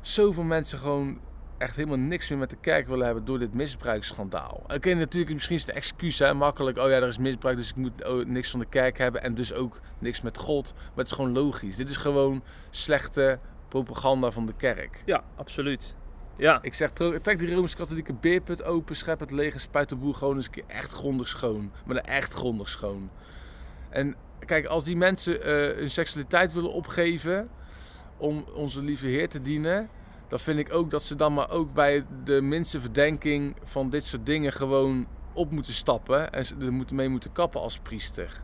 zoveel 0.00 0.42
mensen 0.42 0.78
gewoon 0.78 1.20
echt 1.58 1.76
helemaal 1.76 1.98
niks 1.98 2.28
meer 2.28 2.38
met 2.38 2.50
de 2.50 2.56
kerk 2.60 2.88
willen 2.88 3.04
hebben 3.04 3.24
door 3.24 3.38
dit 3.38 3.54
misbruiksschandaal. 3.54 4.62
Oké, 4.74 4.94
natuurlijk, 4.94 5.32
misschien 5.32 5.56
is 5.56 5.60
het 5.60 5.70
een 5.70 5.76
excuus, 5.76 6.18
hè, 6.18 6.34
makkelijk. 6.34 6.78
Oh 6.78 6.88
ja, 6.88 6.96
er 6.96 7.06
is 7.06 7.18
misbruik, 7.18 7.56
dus 7.56 7.70
ik 7.70 7.76
moet 7.76 8.04
oh, 8.04 8.26
niks 8.26 8.50
van 8.50 8.60
de 8.60 8.66
kerk 8.66 8.98
hebben 8.98 9.22
en 9.22 9.34
dus 9.34 9.52
ook 9.52 9.80
niks 9.98 10.20
met 10.20 10.38
God. 10.38 10.74
Maar 10.76 10.96
het 10.96 11.06
is 11.06 11.12
gewoon 11.12 11.32
logisch. 11.32 11.76
Dit 11.76 11.90
is 11.90 11.96
gewoon 11.96 12.42
slechte 12.70 13.38
propaganda 13.68 14.30
van 14.30 14.46
de 14.46 14.54
kerk. 14.56 15.02
Ja, 15.04 15.24
absoluut. 15.36 15.96
Ja, 16.36 16.58
Ik 16.62 16.74
zeg, 16.74 16.90
trek 16.90 17.38
die 17.38 17.54
Rooms-Katholieke 17.54 18.12
beerput 18.12 18.64
open, 18.64 18.96
schep 18.96 19.20
het 19.20 19.30
leeg 19.30 19.54
en 19.54 19.60
spuit 19.60 19.88
de 19.88 19.96
boel 19.96 20.12
gewoon 20.12 20.36
eens 20.36 20.44
een 20.44 20.50
keer 20.50 20.64
echt 20.66 20.90
grondig 20.90 21.28
schoon. 21.28 21.72
Maar 21.84 21.94
dan 21.94 22.04
echt 22.04 22.32
grondig 22.32 22.68
schoon. 22.68 23.10
En 23.90 24.16
kijk, 24.46 24.66
als 24.66 24.84
die 24.84 24.96
mensen 24.96 25.42
eh, 25.42 25.76
hun 25.76 25.90
seksualiteit 25.90 26.52
willen 26.52 26.72
opgeven 26.72 27.48
om 28.16 28.44
onze 28.54 28.82
lieve 28.82 29.06
Heer 29.06 29.28
te 29.28 29.42
dienen, 29.42 29.88
dan 30.28 30.38
vind 30.38 30.58
ik 30.58 30.74
ook 30.74 30.90
dat 30.90 31.02
ze 31.02 31.14
dan 31.16 31.34
maar 31.34 31.50
ook 31.50 31.74
bij 31.74 32.04
de 32.24 32.40
minste 32.40 32.80
verdenking 32.80 33.56
van 33.64 33.90
dit 33.90 34.04
soort 34.04 34.26
dingen 34.26 34.52
gewoon 34.52 35.06
op 35.32 35.50
moeten 35.50 35.72
stappen 35.72 36.32
en 36.32 36.46
ze 36.46 36.54
er 36.60 36.72
moeten 36.72 36.96
mee 36.96 37.08
moeten 37.08 37.32
kappen 37.32 37.60
als 37.60 37.78
priester. 37.78 38.40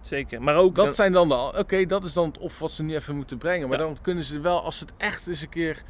zeker. 0.00 0.42
Maar 0.42 0.56
ook... 0.56 0.74
Dat 0.74 0.94
zijn 0.96 1.12
dan 1.12 1.28
de, 1.28 1.52
oké, 1.58 1.86
dat 1.86 2.04
is 2.04 2.12
dan 2.12 2.26
het 2.28 2.38
of 2.38 2.58
wat 2.58 2.70
ze 2.70 2.82
nu 2.82 2.94
even 2.94 3.16
moeten 3.16 3.38
brengen. 3.38 3.68
Maar 3.68 3.78
Ja. 3.78 3.84
dan 3.84 3.96
kunnen 4.02 4.24
ze 4.24 4.40
wel, 4.40 4.62
als 4.62 4.78
ze 4.78 4.84
het 4.84 4.94
echt 4.96 5.26
eens 5.26 5.42
een 5.42 5.48
keer 5.48 5.82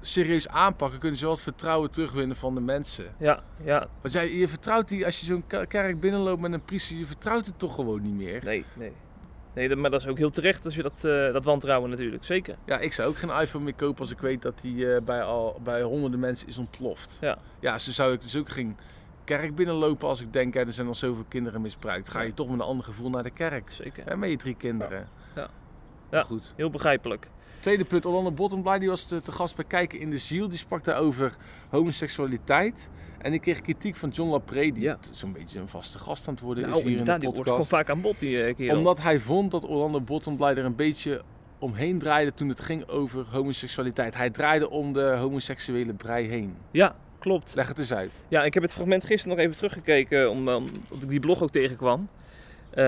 serieus 0.00 0.48
aanpakken, 0.48 0.98
kunnen 0.98 1.18
ze 1.18 1.24
wel 1.24 1.34
het 1.34 1.42
vertrouwen 1.42 1.90
terugwinnen 1.90 2.36
van 2.36 2.54
de 2.54 2.60
mensen. 2.60 3.14
Ja, 3.18 3.42
ja. 3.64 3.88
Want 4.00 4.14
jij, 4.14 4.32
je 4.34 4.48
vertrouwt 4.48 4.88
die, 4.88 5.04
als 5.04 5.20
je 5.20 5.26
zo'n 5.26 5.46
ke- 5.46 5.66
kerk 5.68 6.00
binnenloopt 6.00 6.40
met 6.40 6.52
een 6.52 6.64
priester, 6.64 6.96
je 6.96 7.06
vertrouwt 7.06 7.46
het 7.46 7.58
toch 7.58 7.74
gewoon 7.74 8.02
niet 8.02 8.14
meer. 8.14 8.44
Nee, 8.44 8.64
nee. 8.74 8.92
Nee, 9.54 9.76
maar 9.76 9.90
dat 9.90 10.00
is 10.00 10.06
ook 10.06 10.18
heel 10.18 10.30
terecht 10.30 10.64
als 10.64 10.74
je 10.74 10.82
dat, 10.82 11.04
eh, 11.04 11.32
dat 11.32 11.44
wantrouwen 11.44 11.90
natuurlijk. 11.90 12.24
Zeker. 12.24 12.56
Ja, 12.66 12.78
ik 12.78 12.92
zou 12.92 13.08
ook 13.08 13.16
geen 13.16 13.30
iPhone 13.40 13.64
meer 13.64 13.74
kopen 13.74 14.00
als 14.00 14.10
ik 14.10 14.18
weet 14.18 14.42
dat 14.42 14.60
die 14.60 14.94
eh, 14.94 15.02
bij, 15.02 15.22
al, 15.22 15.60
bij 15.64 15.82
honderden 15.82 16.20
mensen 16.20 16.48
is 16.48 16.58
ontploft. 16.58 17.18
Ja. 17.20 17.38
Ja, 17.60 17.78
zo 17.78 17.90
zou 17.90 18.12
ik 18.12 18.20
dus 18.22 18.36
ook 18.36 18.48
geen 18.50 18.76
kerk 19.24 19.54
binnenlopen 19.54 20.08
als 20.08 20.20
ik 20.20 20.32
denk, 20.32 20.54
ja, 20.54 20.60
er 20.60 20.72
zijn 20.72 20.86
al 20.86 20.94
zoveel 20.94 21.24
kinderen 21.28 21.60
misbruikt. 21.60 22.08
Ga 22.08 22.20
je 22.20 22.28
Ja. 22.28 22.34
toch 22.34 22.48
met 22.48 22.58
een 22.58 22.64
ander 22.64 22.84
gevoel 22.84 23.10
naar 23.10 23.22
de 23.22 23.30
kerk. 23.30 23.72
Zeker. 23.72 24.04
Hè, 24.06 24.16
met 24.16 24.30
je 24.30 24.36
drie 24.36 24.54
kinderen. 24.56 24.98
Ja. 25.34 25.40
Maar 26.10 26.20
Ja. 26.20 26.22
Goed. 26.22 26.52
Heel 26.56 26.70
begrijpelijk. 26.70 27.28
Tweede 27.64 27.84
punt, 27.84 28.06
Orlando 28.06 28.30
Bottomblij, 28.30 28.78
die 28.78 28.88
was 28.88 29.04
te, 29.04 29.20
te 29.22 29.32
gast 29.32 29.56
bij 29.56 29.64
Kijken 29.64 30.00
in 30.00 30.10
de 30.10 30.18
Ziel. 30.18 30.48
Die 30.48 30.58
sprak 30.58 30.84
daar 30.84 30.98
over 30.98 31.36
homoseksualiteit. 31.68 32.88
En 33.18 33.32
ik 33.32 33.40
kreeg 33.40 33.60
kritiek 33.60 33.96
van 33.96 34.08
John 34.08 34.30
Lapré, 34.30 34.60
die 34.70 34.80
Ja. 34.82 34.98
zo'n 35.10 35.32
beetje 35.32 35.60
een 35.60 35.68
vaste 35.68 35.98
gast 35.98 36.28
aan 36.28 36.34
het 36.34 36.42
worden 36.42 36.64
Nou, 36.68 36.76
is 36.76 36.82
hier 36.84 36.98
in 36.98 37.04
de 37.04 37.12
die 37.12 37.12
wordt 37.12 37.24
podcast. 37.36 37.48
gewoon 37.48 37.66
vaak 37.66 37.90
aan 37.90 38.00
bod, 38.00 38.18
die 38.18 38.42
eh, 38.44 38.54
kerel. 38.56 38.76
Omdat 38.76 39.02
hij 39.02 39.18
vond 39.18 39.50
dat 39.50 39.64
Orlando 39.68 40.00
Bottomblij 40.00 40.54
er 40.56 40.64
een 40.64 40.74
beetje 40.76 41.22
omheen 41.58 41.98
draaide 41.98 42.34
toen 42.34 42.48
het 42.48 42.60
ging 42.60 42.88
over 42.88 43.26
homoseksualiteit. 43.30 44.14
Hij 44.14 44.30
draaide 44.30 44.70
om 44.70 44.92
de 44.92 45.16
homoseksuele 45.18 45.92
brei 45.92 46.28
heen. 46.28 46.54
Ja, 46.70 46.96
klopt. 47.18 47.54
Leg 47.54 47.68
het 47.68 47.78
eens 47.78 47.92
uit. 47.92 48.12
Ja, 48.28 48.44
ik 48.44 48.54
heb 48.54 48.62
het 48.62 48.72
fragment 48.72 49.04
gisteren 49.04 49.36
nog 49.36 49.44
even 49.46 49.56
teruggekeken, 49.56 50.30
om, 50.30 50.48
om- 50.48 50.64
omdat 50.90 51.02
ik 51.02 51.08
die 51.08 51.20
blog 51.20 51.42
ook 51.42 51.50
tegenkwam. 51.50 52.08
Eh, 52.70 52.84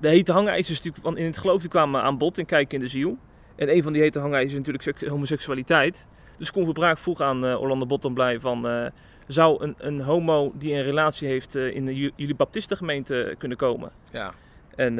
de 0.00 0.08
hete 0.08 0.32
hangijzers 0.32 0.80
die 0.80 0.92
van 1.02 1.16
in 1.16 1.24
het 1.26 1.36
geloof 1.38 1.60
die 1.60 1.70
kwamen 1.70 2.02
aan 2.02 2.18
bod 2.18 2.38
in 2.38 2.46
Kijken 2.46 2.78
in 2.78 2.84
de 2.84 2.90
Ziel. 2.90 3.18
En 3.56 3.74
een 3.76 3.82
van 3.82 3.92
die 3.92 4.02
hete 4.02 4.18
hangijzers 4.18 4.52
is 4.52 4.58
natuurlijk 4.58 4.84
seks- 4.84 5.06
homoseksualiteit. 5.06 6.06
Dus 6.38 6.52
Con 6.52 6.64
Verbraak 6.64 6.98
vroeg 6.98 7.20
aan 7.20 7.44
eh, 7.46 7.60
Orlando 7.60 7.86
Bottomblij 7.86 8.40
van... 8.40 8.68
eh, 8.68 8.86
zou 9.26 9.62
een, 9.64 9.74
een 9.78 10.00
homo 10.00 10.52
die 10.54 10.74
een 10.74 10.82
relatie 10.82 11.28
heeft 11.28 11.54
eh, 11.54 11.74
in 11.74 11.84
de 11.86 11.94
ju- 11.96 12.10
jullie 12.16 12.34
baptistengemeente 12.34 13.34
kunnen 13.38 13.56
komen? 13.58 13.90
Ja. 14.10 14.32
En 14.76 14.98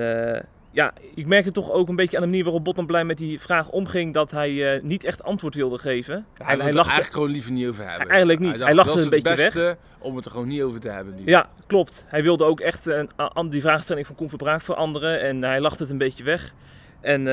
ja, 0.70 0.92
ik 1.14 1.26
merkte 1.26 1.50
toch 1.52 1.70
ook 1.72 1.88
een 1.88 1.96
beetje 1.96 2.16
aan 2.16 2.22
de 2.22 2.28
manier 2.28 2.44
waarop 2.44 2.64
Bottomblij 2.64 3.04
met 3.04 3.18
die 3.18 3.40
vraag 3.40 3.68
omging... 3.70 4.14
dat 4.14 4.30
hij 4.30 4.80
niet 4.82 5.04
echt 5.04 5.22
antwoord 5.22 5.54
wilde 5.54 5.78
geven. 5.78 6.12
Hij, 6.14 6.24
hij, 6.46 6.54
hij 6.54 6.64
hij 6.64 6.72
lachte 6.72 6.90
eigenlijk 6.90 7.12
gewoon 7.12 7.30
liever 7.30 7.52
niet 7.52 7.66
over 7.68 7.88
hebben. 7.88 8.08
Eigenlijk 8.08 8.38
niet. 8.40 8.50
dacht, 8.50 8.62
Hij 8.64 8.74
lachte 8.74 9.00
een 9.02 9.10
beetje 9.10 9.34
beste 9.34 9.76
om 9.98 10.16
het 10.16 10.24
er 10.24 10.30
gewoon 10.30 10.48
niet 10.48 10.62
over 10.62 10.80
te 10.80 10.88
hebben 10.88 11.14
nu. 11.14 11.22
Ja, 11.24 11.48
klopt. 11.66 12.04
Hij 12.06 12.22
wilde 12.22 12.44
ook 12.44 12.60
echt 12.60 12.86
een, 12.86 13.10
die 13.50 13.60
vraagstelling 13.60 14.06
van 14.06 14.14
Koen 14.16 14.28
Verbraak 14.28 14.60
veranderen 14.60 15.20
en 15.20 15.42
hij 15.42 15.60
lachte 15.60 15.82
het 15.82 15.92
een 15.92 15.98
beetje 15.98 16.24
weg. 16.24 16.52
En 17.00 17.26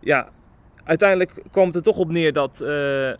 ja, 0.00 0.28
uiteindelijk 0.84 1.42
kwam 1.50 1.66
het 1.66 1.76
er 1.76 1.82
toch 1.82 1.96
op 1.96 2.10
neer 2.10 2.32
dat, 2.32 2.60
eh, 2.60 3.12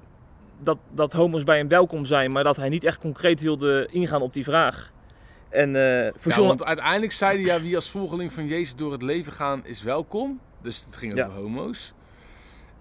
dat, 0.60 0.78
dat 0.92 1.12
homo's 1.12 1.44
bij 1.44 1.56
hem 1.56 1.68
welkom 1.68 2.04
zijn, 2.04 2.32
maar 2.32 2.44
dat 2.44 2.56
hij 2.56 2.68
niet 2.68 2.84
echt 2.84 2.98
concreet 2.98 3.40
wilde 3.40 3.88
ingaan 3.90 4.22
op 4.22 4.32
die 4.32 4.44
vraag. 4.44 4.92
En 5.48 5.76
eh 5.76 6.12
voor 6.16 6.32
Ja, 6.32 6.42
want 6.48 6.64
uiteindelijk 6.64 7.12
zei 7.12 7.36
hij, 7.36 7.54
ja, 7.54 7.62
wie 7.62 7.74
als 7.74 7.90
volgeling 7.90 8.32
van 8.32 8.46
Jezus 8.46 8.76
door 8.76 8.92
het 8.92 9.02
leven 9.02 9.32
gaan 9.32 9.66
is 9.66 9.82
welkom. 9.82 10.40
Dus 10.62 10.84
het 10.86 10.96
ging 10.96 11.12
over 11.12 11.24
Ja. 11.24 11.30
homo's. 11.40 11.92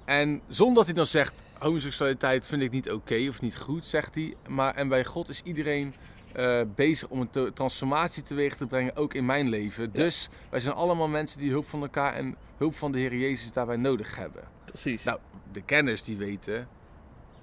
En 0.05 0.41
zonder 0.47 0.75
dat 0.75 0.85
hij 0.85 0.93
dan 0.93 1.05
zegt, 1.05 1.33
homoseksualiteit 1.59 2.47
vind 2.47 2.61
ik 2.61 2.71
niet 2.71 2.91
oké 2.91 3.25
of 3.29 3.41
niet 3.41 3.57
goed, 3.57 3.85
zegt 3.85 4.15
hij. 4.15 4.35
Maar 4.47 4.75
en 4.75 4.87
bij 4.87 5.05
God 5.05 5.29
is 5.29 5.41
iedereen 5.43 5.93
eh, 6.33 6.61
bezig 6.75 7.09
om 7.09 7.27
een 7.31 7.53
transformatie 7.53 8.23
teweeg 8.23 8.55
te 8.55 8.67
brengen, 8.67 8.95
ook 8.95 9.13
in 9.13 9.25
mijn 9.25 9.49
leven. 9.49 9.91
Dus 9.91 10.29
wij 10.49 10.59
zijn 10.59 10.75
allemaal 10.75 11.07
mensen 11.07 11.39
die 11.39 11.49
hulp 11.49 11.67
van 11.67 11.81
elkaar 11.81 12.13
en 12.13 12.35
hulp 12.57 12.75
van 12.75 12.91
de 12.91 12.99
Heer 12.99 13.15
Jezus 13.15 13.51
daarbij 13.51 13.77
nodig 13.77 14.15
hebben. 14.15 14.43
Precies. 14.65 15.03
Nou, 15.03 15.19
de 15.51 15.61
kenners 15.61 16.03
die 16.03 16.17
weten, 16.17 16.67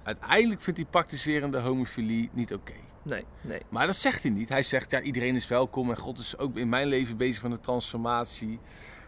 uiteindelijk 0.02 0.60
vindt 0.60 0.78
die 0.78 0.88
praktiserende 0.90 1.60
homofilie 1.60 2.30
niet 2.32 2.54
oké. 2.54 2.74
Nee, 3.02 3.24
nee. 3.40 3.60
Maar 3.68 3.86
dat 3.86 3.96
zegt 3.96 4.22
hij 4.22 4.32
niet. 4.32 4.48
Hij 4.48 4.62
zegt, 4.62 4.90
ja, 4.90 5.00
iedereen 5.00 5.36
is 5.36 5.48
welkom 5.48 5.90
en 5.90 5.96
God 5.96 6.18
is 6.18 6.38
ook 6.38 6.56
in 6.56 6.68
mijn 6.68 6.86
leven 6.86 7.16
bezig 7.16 7.42
met 7.42 7.52
een 7.52 7.60
transformatie. 7.60 8.58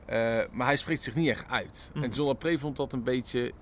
Eh, 0.06 0.40
maar 0.50 0.66
hij 0.66 0.76
spreekt 0.76 1.02
zich 1.02 1.14
niet 1.14 1.28
echt 1.28 1.48
uit. 1.48 1.90
Mhm. 1.94 2.04
En 2.04 2.10
John 2.10 2.28
Lapré 2.28 2.58
vond 2.58 2.76
dat 2.76 2.92
een 2.92 3.02
beetje 3.02 3.52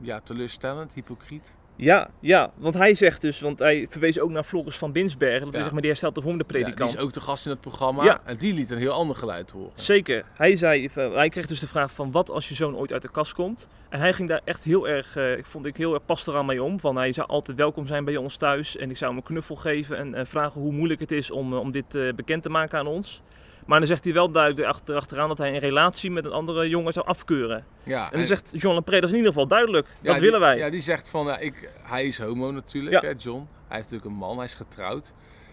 ja, 0.00 0.20
teleurstellend, 0.20 0.94
hypocriet. 0.94 1.54
Ja, 1.76 2.08
ja, 2.20 2.50
want 2.56 2.74
hij 2.74 2.94
zegt 2.94 3.20
dus, 3.20 3.40
want 3.40 3.58
hij 3.58 3.86
verwees 3.90 4.20
ook 4.20 4.30
naar 4.30 4.42
Floris 4.44 4.76
van 4.76 4.92
Binsbergen, 4.92 5.44
dat 5.44 5.54
is 5.54 5.60
zeg 5.62 5.72
maar 5.72 5.80
de 5.82 5.86
herstelde 5.86 6.22
vorm 6.22 6.38
de 6.38 6.44
Ja, 6.46 6.52
die 6.52 6.62
predikant. 6.62 6.94
is 6.94 7.00
ook 7.00 7.12
de 7.12 7.20
gast 7.20 7.44
in 7.44 7.50
het 7.50 7.60
programma 7.60 8.04
Ja. 8.04 8.20
en 8.24 8.36
die 8.36 8.54
liet 8.54 8.70
een 8.70 8.78
heel 8.78 8.92
ander 8.92 9.16
geluid 9.16 9.50
horen. 9.50 9.70
Zeker. 9.74 10.24
Hij, 10.36 10.56
zei, 10.56 10.90
van- 10.90 11.12
hij 11.12 11.28
kreeg 11.28 11.46
dus 11.46 11.60
de 11.60 11.66
vraag 11.68 11.92
van 11.92 12.10
wat 12.10 12.30
als 12.30 12.48
je 12.48 12.54
zoon 12.54 12.76
ooit 12.76 12.92
uit 12.92 13.02
de 13.02 13.10
kast 13.10 13.32
komt. 13.34 13.66
En 13.88 14.00
hij 14.00 14.12
ging 14.12 14.28
daar 14.28 14.40
echt 14.44 14.64
heel 14.64 14.88
erg, 14.88 15.16
eh, 15.16 15.36
ik 15.38 15.46
vond 15.46 15.66
ik 15.66 15.76
heel 15.76 15.94
erg 15.94 16.04
pastoraal 16.04 16.44
mee 16.44 16.62
om. 16.62 16.80
Van 16.80 16.96
hij 16.96 17.12
zou 17.12 17.28
altijd 17.28 17.56
welkom 17.56 17.86
zijn 17.86 18.04
bij 18.04 18.16
ons 18.16 18.36
thuis 18.36 18.76
en 18.76 18.90
ik 18.90 18.96
zou 18.96 19.10
hem 19.10 19.18
een 19.18 19.26
knuffel 19.26 19.56
geven 19.56 19.96
en, 19.98 20.14
en 20.14 20.26
vragen 20.26 20.60
hoe 20.60 20.72
moeilijk 20.72 21.00
het 21.00 21.12
is 21.12 21.30
om, 21.30 21.52
eh, 21.52 21.58
om 21.60 21.70
dit 21.72 21.94
eh, 21.94 22.12
bekend 22.14 22.42
te 22.42 22.48
maken 22.48 22.78
aan 22.78 22.86
ons. 22.86 23.22
Maar 23.66 23.78
dan 23.78 23.88
zegt 23.88 24.04
hij 24.04 24.12
wel 24.12 24.30
duidelijk 24.30 24.68
achter, 24.68 24.96
achteraan 24.96 25.28
dat 25.28 25.38
hij 25.38 25.54
een 25.54 25.58
relatie 25.58 26.10
met 26.10 26.24
een 26.24 26.32
andere 26.32 26.68
jongen 26.68 26.92
zou 26.92 27.06
afkeuren. 27.06 27.64
Ja, 27.82 28.10
En 28.12 28.18
dan 28.18 28.26
zegt 28.26 28.50
John 28.54 28.74
Lapré, 28.74 28.94
dat 28.94 29.02
is 29.04 29.10
in 29.10 29.16
ieder 29.16 29.32
geval 29.32 29.46
duidelijk. 29.46 29.86
ja, 29.86 29.94
dat 30.02 30.14
die- 30.14 30.24
willen 30.24 30.40
wij. 30.40 30.56
Ja, 30.56 30.70
die 30.70 30.80
zegt 30.80 31.08
van, 31.08 31.26
ja, 31.26 31.38
ik, 31.38 31.70
hij 31.82 32.06
is 32.06 32.18
homo 32.18 32.50
natuurlijk, 32.50 33.02
Ja. 33.02 33.08
hè, 33.08 33.14
John. 33.18 33.48
Hij 33.68 33.76
heeft 33.76 33.90
natuurlijk 33.90 34.04
een 34.04 34.12
man, 34.26 34.36
hij 34.36 34.44
is 34.46 34.54
getrouwd. 34.54 35.12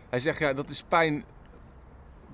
Hij 0.10 0.19
zegt, 0.19 0.39
ja, 0.39 0.54
dat 0.54 0.69
is 0.69 0.84
pijn, 0.88 1.26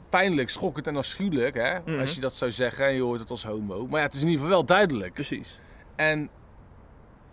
pijnlijk, 0.09 0.49
schokkend 0.49 0.87
en 0.87 0.95
afschuwelijk, 0.95 1.55
hè. 1.55 1.79
Mhm. 1.85 1.99
Als 1.99 2.15
je 2.15 2.21
dat 2.21 2.35
zou 2.35 2.51
zeggen 2.51 2.85
en 2.85 2.93
je 2.93 3.01
hoort 3.01 3.19
het 3.19 3.29
als 3.29 3.43
homo. 3.43 3.87
Maar 3.87 3.99
ja, 3.99 4.05
het 4.05 4.15
is 4.15 4.21
in 4.21 4.27
ieder 4.27 4.41
geval 4.43 4.57
wel 4.57 4.65
duidelijk. 4.65 5.13
Precies. 5.13 5.59
En 5.95 6.29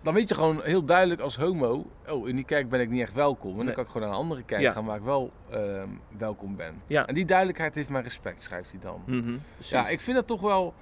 dan 0.06 0.14
weet 0.14 0.28
je 0.28 0.34
gewoon 0.34 0.60
heel 0.62 0.84
duidelijk 0.84 1.20
als 1.20 1.36
homo, 1.36 1.86
oh, 2.08 2.28
in 2.28 2.34
die 2.36 2.44
kerk 2.44 2.68
ben 2.68 2.80
ik 2.80 2.90
niet 2.90 3.00
echt 3.00 3.12
welkom. 3.12 3.50
En 3.50 3.56
dan 3.56 3.64
Nee. 3.64 3.74
kan 3.74 3.84
ik 3.84 3.90
gewoon 3.90 4.06
naar 4.08 4.16
een 4.16 4.22
andere 4.22 4.42
kerk 4.42 4.60
Ja. 4.62 4.72
gaan 4.72 4.84
waar 4.84 4.96
ik 4.96 5.02
wel 5.02 5.30
ehm, 5.50 5.88
welkom 6.18 6.56
ben. 6.56 6.74
Ja. 6.86 7.06
En 7.06 7.14
die 7.14 7.24
duidelijkheid 7.24 7.74
heeft 7.74 7.88
mijn 7.88 8.04
respect, 8.04 8.42
schrijft 8.42 8.70
hij 8.70 8.80
dan. 8.80 9.02
Mhm. 9.06 9.36
Ja, 9.58 9.88
ik 9.88 10.00
vind 10.00 10.16
het 10.16 10.26
toch 10.26 10.40
wel 10.40 10.74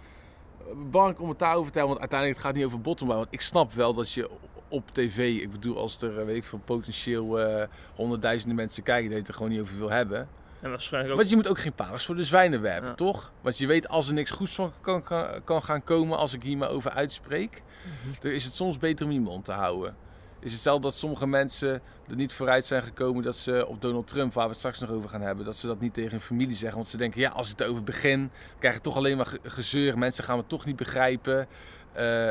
eh, 0.59 0.65
belangrijk 0.91 1.21
om 1.21 1.29
het 1.29 1.39
daarover 1.39 1.73
te 1.73 1.79
hebben. 1.79 1.97
Want 1.99 2.01
uiteindelijk 2.01 2.39
het 2.39 2.47
gaat 2.49 2.57
niet 2.57 2.67
over 2.67 2.81
bottom 2.81 3.09
Want 3.09 3.27
ik 3.31 3.41
snap 3.41 3.73
wel 3.73 3.95
dat 3.95 4.13
je 4.13 4.31
op 4.69 4.91
tv, 4.93 5.41
ik 5.41 5.51
bedoel 5.51 5.77
als 5.79 6.03
er 6.03 6.19
eh, 6.19 6.25
weet 6.25 6.37
ik 6.37 6.45
veel, 6.45 6.61
potentieel 6.65 7.41
eh, 7.41 7.67
honderdduizenden 7.95 8.57
mensen 8.57 8.83
kijken, 8.83 9.05
dat 9.05 9.13
je 9.13 9.19
het 9.19 9.29
er 9.29 9.35
gewoon 9.35 9.51
niet 9.51 9.61
over 9.61 9.79
wil 9.79 9.91
hebben. 9.91 10.29
En 10.65 10.71
waarschijnlijk 10.71 11.13
ook... 11.13 11.19
Want 11.19 11.31
je 11.31 11.37
moet 11.37 11.49
ook 11.49 11.59
geen 11.59 11.73
parels 11.75 12.05
voor 12.05 12.17
de 12.17 12.25
zwijnen 12.25 12.61
werpen, 12.61 12.89
Ja. 12.89 12.95
toch? 12.95 13.33
Want 13.41 13.59
je 13.59 13.67
weet 13.67 13.89
als 13.89 14.09
er 14.09 14.15
niks 14.15 14.31
goeds 14.31 14.55
van 14.55 14.73
kan, 14.81 15.03
kan, 15.03 15.27
kan 15.45 15.63
gaan 15.63 15.85
komen 15.85 16.19
als 16.19 16.33
ik 16.33 16.43
hier 16.43 16.57
maar 16.57 16.69
over 16.71 16.91
uitspreek, 16.91 17.63
Mhm. 17.85 18.15
dan 18.21 18.31
is 18.33 18.45
het 18.45 18.55
soms 18.55 18.79
beter 18.79 19.07
om 19.07 19.13
je 19.13 19.21
mond 19.21 19.45
te 19.45 19.53
houden. 19.53 19.97
Is 20.41 20.53
het 20.53 20.61
zelf 20.61 20.81
dat 20.83 20.95
sommige 20.95 21.27
mensen 21.27 21.83
er 22.09 22.17
niet 22.17 22.33
vooruit 22.33 22.65
zijn 22.65 22.83
gekomen 22.83 23.23
dat 23.23 23.37
ze 23.37 23.67
op 23.69 23.81
Donald 23.81 24.07
Trump, 24.07 24.33
waar 24.33 24.45
we 24.45 24.49
het 24.51 24.59
straks 24.59 24.79
nog 24.79 24.91
over 24.91 25.09
gaan 25.09 25.21
hebben, 25.21 25.45
dat 25.45 25.57
ze 25.57 25.67
dat 25.67 25.81
niet 25.81 25.95
tegen 25.95 26.11
hun 26.11 26.21
familie 26.21 26.55
zeggen. 26.57 26.77
Want 26.77 26.89
ze 26.89 26.97
denken, 26.97 27.21
ja, 27.21 27.31
als 27.31 27.51
ik 27.51 27.61
erover 27.61 27.85
begin, 27.85 28.31
krijg 28.59 28.77
ik 28.77 28.83
toch 28.83 28.97
alleen 28.97 29.17
maar 29.17 29.27
ge- 29.27 29.39
gezeur. 29.43 29.99
Mensen 29.99 30.25
gaan 30.25 30.37
me 30.37 30.45
toch 30.47 30.65
niet 30.65 30.77
begrijpen, 30.77 31.47
eh 31.93 32.29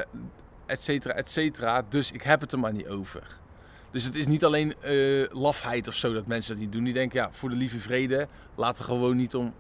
et 0.66 0.82
cetera, 0.82 1.14
et 1.14 1.30
cetera. 1.32 1.84
Dus 1.90 2.12
ik 2.12 2.22
heb 2.22 2.42
het 2.42 2.52
er 2.52 2.60
maar 2.60 2.74
niet 2.74 2.88
over. 2.88 3.38
Dus 3.94 4.04
het 4.04 4.16
is 4.16 4.28
niet 4.28 4.44
alleen 4.44 4.74
eh, 4.82 5.26
lafheid 5.32 5.88
of 5.88 5.94
zo 5.94 6.14
dat 6.14 6.28
mensen 6.28 6.54
dat 6.54 6.64
niet 6.64 6.72
doen. 6.72 6.84
Die 6.84 6.94
denken, 6.94 7.20
ja, 7.20 7.30
voor 7.32 7.50
de 7.50 7.56
lieve 7.56 7.80
vrede, 7.80 8.28
laten 8.56 8.78
we 8.78 8.92
gewoon 8.92 9.18
niet 9.18 9.36
om. 9.36 9.54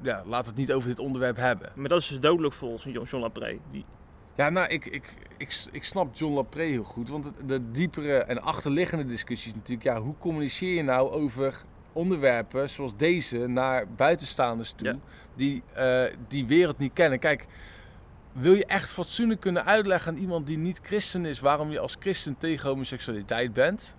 Ja, 0.00 0.22
laat 0.26 0.46
het 0.46 0.56
niet 0.56 0.72
over 0.72 0.88
dit 0.88 0.98
onderwerp 0.98 1.36
hebben. 1.36 1.72
Maar 1.74 1.88
dat 1.88 2.00
is 2.00 2.08
dus 2.08 2.20
dodelijk 2.20 2.54
volgens 2.54 2.84
John 2.84 3.06
John 3.08 3.22
Lapré. 3.22 3.58
Die... 3.70 3.84
Ja, 4.36 4.50
nou, 4.50 4.68
ik, 4.68 4.86
ik, 4.86 5.14
ik, 5.36 5.64
ik 5.70 5.84
snap 5.84 6.14
John 6.14 6.34
Lapré 6.34 6.64
heel 6.64 6.84
goed. 6.84 7.08
Want 7.08 7.30
de 7.46 7.70
diepere 7.70 8.18
en 8.18 8.42
achterliggende 8.42 9.04
discussie 9.04 9.50
is 9.50 9.56
natuurlijk... 9.56 9.86
Ja, 9.86 10.00
hoe 10.00 10.14
communiceer 10.18 10.74
je 10.74 10.82
nou 10.82 11.10
over 11.10 11.62
onderwerpen 11.92 12.70
zoals 12.70 12.96
deze 12.96 13.46
naar 13.46 13.86
buitenstaanders 13.96 14.72
toe... 14.72 14.86
Ja. 14.86 14.98
Die 15.34 15.62
eh, 15.72 16.04
die 16.28 16.46
wereld 16.46 16.78
niet 16.78 16.92
kennen. 16.92 17.18
Kijk, 17.18 17.46
wil 18.32 18.52
je 18.54 18.66
echt 18.66 18.90
fatsoenlijk 18.90 19.40
kunnen 19.40 19.64
uitleggen 19.64 20.12
aan 20.12 20.18
iemand 20.18 20.46
die 20.46 20.58
niet 20.58 20.80
christen 20.82 21.24
is... 21.24 21.40
waarom 21.40 21.70
je 21.70 21.78
als 21.78 21.96
christen 21.98 22.36
tegen 22.38 22.68
homoseksualiteit 22.68 23.52
bent... 23.52 23.94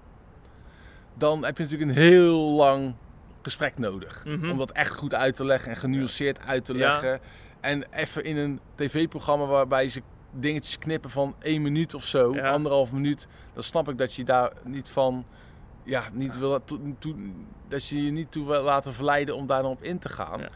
dan 1.13 1.45
heb 1.45 1.57
je 1.57 1.63
natuurlijk 1.63 1.89
een 1.91 1.97
heel 2.03 2.39
lang 2.51 2.95
gesprek 3.41 3.77
nodig. 3.77 4.25
Mhm. 4.25 4.49
Om 4.49 4.57
dat 4.57 4.71
echt 4.71 4.91
goed 4.91 5.13
uit 5.13 5.35
te 5.35 5.45
leggen 5.45 5.71
en 5.71 5.77
genuanceerd 5.77 6.39
uit 6.39 6.65
te 6.65 6.73
Ja. 6.73 6.79
leggen. 6.91 7.19
En 7.59 7.85
even 7.91 8.23
in 8.23 8.37
een 8.37 8.59
tv-programma 8.75 9.45
waarbij 9.45 9.89
ze 9.89 10.01
dingetjes 10.31 10.77
knippen 10.77 11.09
van 11.09 11.35
één 11.39 11.61
minuut 11.61 11.93
of 11.93 12.03
zo, 12.05 12.33
Ja. 12.35 12.49
anderhalf 12.49 12.91
minuut, 12.91 13.27
dan 13.53 13.63
snap 13.63 13.89
ik 13.89 13.97
dat 13.97 14.13
je 14.13 14.23
daar 14.23 14.51
niet 14.63 14.89
van, 14.89 15.25
ja, 15.83 16.03
niet 16.11 16.37
wil, 16.37 16.63
toe- 16.63 16.95
toe- 16.99 17.31
dat 17.67 17.87
je 17.87 18.03
je 18.05 18.11
niet 18.11 18.31
toe 18.31 18.47
wil 18.47 18.63
laten 18.63 18.93
verleiden 18.93 19.35
om 19.35 19.47
daar 19.47 19.61
dan 19.61 19.71
op 19.71 19.83
in 19.83 19.99
te 19.99 20.09
gaan. 20.09 20.39
Ja. 20.39 20.49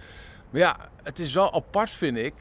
Maar 0.49 0.61
ja, 0.61 0.77
het 1.03 1.19
is 1.19 1.33
wel 1.33 1.53
apart, 1.53 1.89
vind 1.89 2.17
ik, 2.17 2.33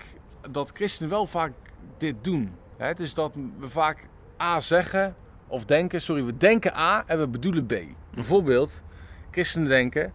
dat 0.50 0.70
christenen 0.74 1.10
wel 1.10 1.26
vaak 1.26 1.52
dit 1.98 2.14
doen. 2.20 2.52
Hè? 2.76 2.94
Dus 2.94 3.14
dat 3.14 3.36
we 3.58 3.68
vaak 3.68 4.08
A 4.40 4.60
zeggen 4.60 5.14
of 5.46 5.64
denken, 5.64 6.02
sorry, 6.02 6.24
we 6.24 6.36
denken 6.36 6.76
A 6.76 7.04
en 7.06 7.18
we 7.18 7.26
bedoelen 7.26 7.66
B. 7.66 7.74
Bijvoorbeeld, 8.14 8.82
christenen 9.30 9.68
denken, 9.68 10.12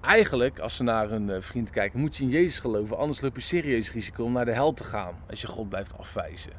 eigenlijk 0.00 0.58
als 0.58 0.76
ze 0.76 0.82
naar 0.82 1.10
een 1.10 1.30
eh, 1.30 1.40
vriend 1.40 1.70
kijken, 1.70 2.00
moet 2.00 2.16
je 2.16 2.22
in 2.22 2.28
Jezus 2.28 2.58
geloven, 2.58 2.96
anders 2.98 3.20
loop 3.20 3.36
je 3.36 3.42
serieus 3.42 3.92
risico 3.92 4.24
om 4.24 4.32
naar 4.32 4.44
de 4.44 4.52
hel 4.52 4.72
te 4.72 4.84
gaan 4.84 5.14
als 5.30 5.40
je 5.40 5.46
God 5.46 5.68
blijft 5.68 5.98
afwijzen. 5.98 6.52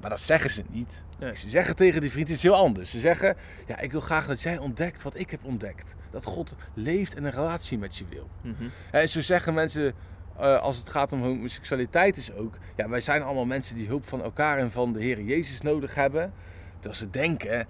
Maar 0.00 0.10
dat 0.10 0.20
zeggen 0.20 0.50
ze 0.50 0.62
niet. 0.70 1.04
Nee. 1.18 1.36
Ze 1.36 1.50
zeggen 1.50 1.76
tegen 1.76 2.00
die 2.00 2.10
vriend 2.10 2.28
iets 2.28 2.42
heel 2.42 2.54
anders. 2.54 2.90
Ze 2.90 3.00
zeggen, 3.00 3.36
ja, 3.66 3.78
ik 3.78 3.92
wil 3.92 4.00
graag 4.00 4.26
dat 4.26 4.42
jij 4.42 4.58
ontdekt 4.58 5.02
wat 5.02 5.18
ik 5.18 5.30
heb 5.30 5.44
ontdekt. 5.44 5.94
Dat 6.10 6.24
God 6.24 6.54
leeft 6.74 7.14
en 7.14 7.24
een 7.24 7.30
relatie 7.30 7.78
met 7.78 7.96
je 7.96 8.04
wil. 8.08 8.28
Mhm. 8.40 8.68
En 8.90 9.08
zo 9.08 9.20
zeggen 9.20 9.54
mensen, 9.54 9.94
eh, 10.38 10.60
als 10.60 10.76
het 10.76 10.88
gaat 10.88 11.12
om 11.12 11.22
homoseksualiteit 11.22 12.16
is 12.16 12.32
ook... 12.32 12.58
Ja, 12.76 12.88
wij 12.88 13.00
zijn 13.00 13.22
allemaal 13.22 13.44
mensen 13.44 13.76
die 13.76 13.86
hulp 13.86 14.04
van 14.04 14.22
elkaar 14.22 14.58
en 14.58 14.72
van 14.72 14.92
de 14.92 15.02
Heer 15.02 15.22
Jezus 15.22 15.60
nodig 15.60 15.94
hebben. 15.94 16.32
Terwijl 16.72 16.94
ze 16.94 17.10
denken, 17.10 17.66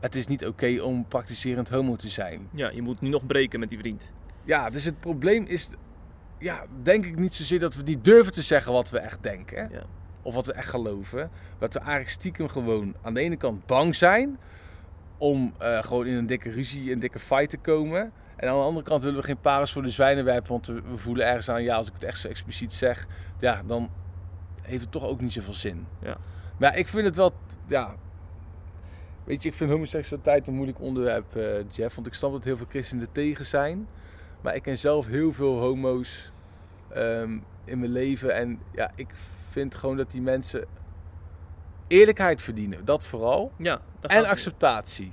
het 0.00 0.14
is 0.14 0.26
niet 0.26 0.46
oké 0.46 0.80
om 0.82 1.06
praktiserend 1.08 1.68
homo 1.68 1.96
te 1.96 2.08
zijn. 2.08 2.48
Ja, 2.52 2.70
je 2.70 2.82
moet 2.82 3.00
nu 3.00 3.08
nog 3.08 3.26
breken 3.26 3.60
met 3.60 3.68
die 3.68 3.78
vriend. 3.78 4.12
Ja, 4.44 4.70
dus 4.70 4.84
het 4.84 5.00
probleem 5.00 5.44
is, 5.44 5.70
ja, 6.38 6.64
denk 6.82 7.04
ik 7.04 7.18
niet 7.18 7.34
zozeer 7.34 7.58
dat 7.60 7.74
we 7.74 7.82
niet 7.82 8.04
durven 8.04 8.32
te 8.32 8.42
zeggen 8.42 8.72
wat 8.72 8.90
we 8.90 8.98
echt 8.98 9.22
denken. 9.22 9.68
Ja. 9.72 9.82
Of 10.22 10.34
wat 10.34 10.46
we 10.46 10.52
echt 10.52 10.68
geloven. 10.68 11.30
Dat 11.58 11.72
we 11.72 11.78
eigenlijk 11.78 12.10
stiekem 12.10 12.48
gewoon 12.48 12.94
aan 13.02 13.14
de 13.14 13.20
ene 13.20 13.36
kant 13.36 13.66
bang 13.66 13.96
zijn 13.96 14.38
om 15.18 15.54
eh, 15.58 15.82
gewoon 15.82 16.06
in 16.06 16.14
een 16.14 16.26
dikke 16.26 16.50
ruzie, 16.50 16.92
een 16.92 16.98
dikke 16.98 17.18
fight 17.18 17.50
te 17.50 17.58
komen. 17.58 18.12
En 18.40 18.48
aan 18.48 18.56
de 18.56 18.62
andere 18.62 18.86
kant 18.86 19.02
willen 19.02 19.20
we 19.20 19.26
geen 19.26 19.40
parels 19.40 19.72
voor 19.72 19.82
de 19.82 19.90
zwijnen 19.90 20.24
werpen, 20.24 20.50
want 20.50 20.66
we 20.66 20.82
voelen 20.94 21.26
ergens 21.26 21.48
aan, 21.48 21.62
ja, 21.62 21.76
als 21.76 21.86
ik 21.86 21.92
het 21.92 22.02
echt 22.02 22.20
zo 22.20 22.28
expliciet 22.28 22.72
zeg, 22.72 23.06
ja, 23.38 23.62
dan 23.66 23.90
heeft 24.62 24.82
het 24.82 24.90
toch 24.90 25.04
ook 25.04 25.20
niet 25.20 25.32
zoveel 25.32 25.54
zin. 25.54 25.86
Ja. 25.98 26.16
Maar 26.58 26.72
ja, 26.72 26.78
ik 26.78 26.88
vind 26.88 27.04
het 27.04 27.16
wel, 27.16 27.32
ja, 27.66 27.94
weet 29.24 29.42
je, 29.42 29.48
ik 29.48 29.54
vind 29.54 29.70
homoseksualiteit 29.70 30.46
een 30.46 30.54
moeilijk 30.54 30.80
onderwerp, 30.80 31.36
eh, 31.36 31.68
Jeff, 31.70 31.94
want 31.94 32.06
ik 32.06 32.14
snap 32.14 32.32
dat 32.32 32.44
heel 32.44 32.56
veel 32.56 32.66
christenen 32.68 33.04
er 33.04 33.12
tegen 33.12 33.44
zijn. 33.44 33.88
Maar 34.40 34.54
ik 34.54 34.62
ken 34.62 34.78
zelf 34.78 35.06
heel 35.06 35.32
veel 35.32 35.58
homo's 35.58 36.32
ehm, 36.88 37.38
in 37.64 37.78
mijn 37.78 37.92
leven. 37.92 38.34
En 38.34 38.60
ja, 38.72 38.90
ik 38.94 39.08
vind 39.50 39.74
gewoon 39.74 39.96
dat 39.96 40.10
die 40.10 40.20
mensen 40.22 40.66
eerlijkheid 41.86 42.42
verdienen. 42.42 42.84
Dat 42.84 43.06
vooral. 43.06 43.52
Ja, 43.56 43.80
daar 44.00 44.10
En 44.10 44.24
acceptatie. 44.24 45.12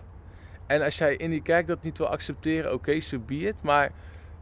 En 0.68 0.82
als 0.82 0.98
jij 0.98 1.16
in 1.16 1.30
die 1.30 1.42
kerk 1.42 1.68
dat 1.68 1.84
niet 1.84 1.98
wil 1.98 2.08
accepteren, 2.08 2.74
oké, 2.74 3.00
so 3.00 3.20
be 3.20 3.36
it. 3.36 3.64
Maar 3.64 3.92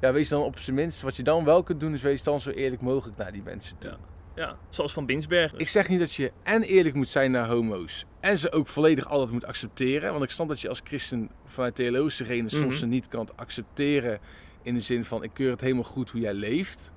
ja, 0.02 0.14
wees 0.14 0.30
dan 0.30 0.42
op 0.42 0.60
zijn 0.60 0.76
minst, 0.76 1.02
wat 1.02 1.16
je 1.16 1.24
dan 1.24 1.44
wel 1.44 1.64
kunt 1.64 1.80
doen, 1.80 1.94
is 1.94 2.02
wees 2.02 2.24
dan 2.24 2.40
zo 2.40 2.50
eerlijk 2.50 2.82
mogelijk 2.82 3.18
naar 3.18 3.32
die 3.32 3.44
mensen 3.44 3.78
toe. 3.78 3.90
Ja. 3.90 3.98
Ja, 4.36 4.58
zoals 4.70 4.94
Van 4.94 5.06
Binsbergen. 5.06 5.60
Ik 5.60 5.68
zeg 5.68 5.88
niet 5.90 6.00
dat 6.00 6.14
je 6.14 6.32
en 6.44 6.64
eerlijk 6.64 6.96
moet 6.96 7.08
zijn 7.08 7.32
naar 7.32 7.48
homo's 7.48 8.06
en 8.20 8.38
ze 8.38 8.52
ook 8.52 8.68
volledig 8.68 9.08
altijd 9.08 9.32
moet 9.32 9.46
accepteren. 9.46 10.12
Want 10.12 10.24
ik 10.24 10.30
snap 10.30 10.48
dat 10.48 10.62
je 10.62 10.70
als 10.70 10.82
christen 10.84 11.30
vanuit 11.46 11.76
theologische 11.76 12.24
redenen 12.24 12.52
soms 12.52 12.66
Mhm. 12.66 12.76
ze 12.76 12.86
niet 12.86 13.08
kan 13.08 13.30
accepteren 13.36 14.20
in 14.62 14.74
de 14.74 14.80
zin 14.80 15.06
van 15.06 15.24
ik 15.24 15.30
keur 15.34 15.52
het 15.52 15.62
helemaal 15.62 15.84
goed 15.84 16.10
hoe 16.10 16.22
jij 16.22 16.34
leeft. 16.34 16.92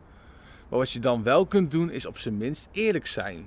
Maar 0.69 0.79
wat 0.79 0.91
je 0.91 0.99
dan 0.99 1.23
wel 1.23 1.47
kunt 1.47 1.71
doen 1.71 1.91
is 1.91 2.07
op 2.07 2.19
zijn 2.19 2.37
minst 2.37 2.69
eerlijk 2.73 3.07
zijn. 3.07 3.47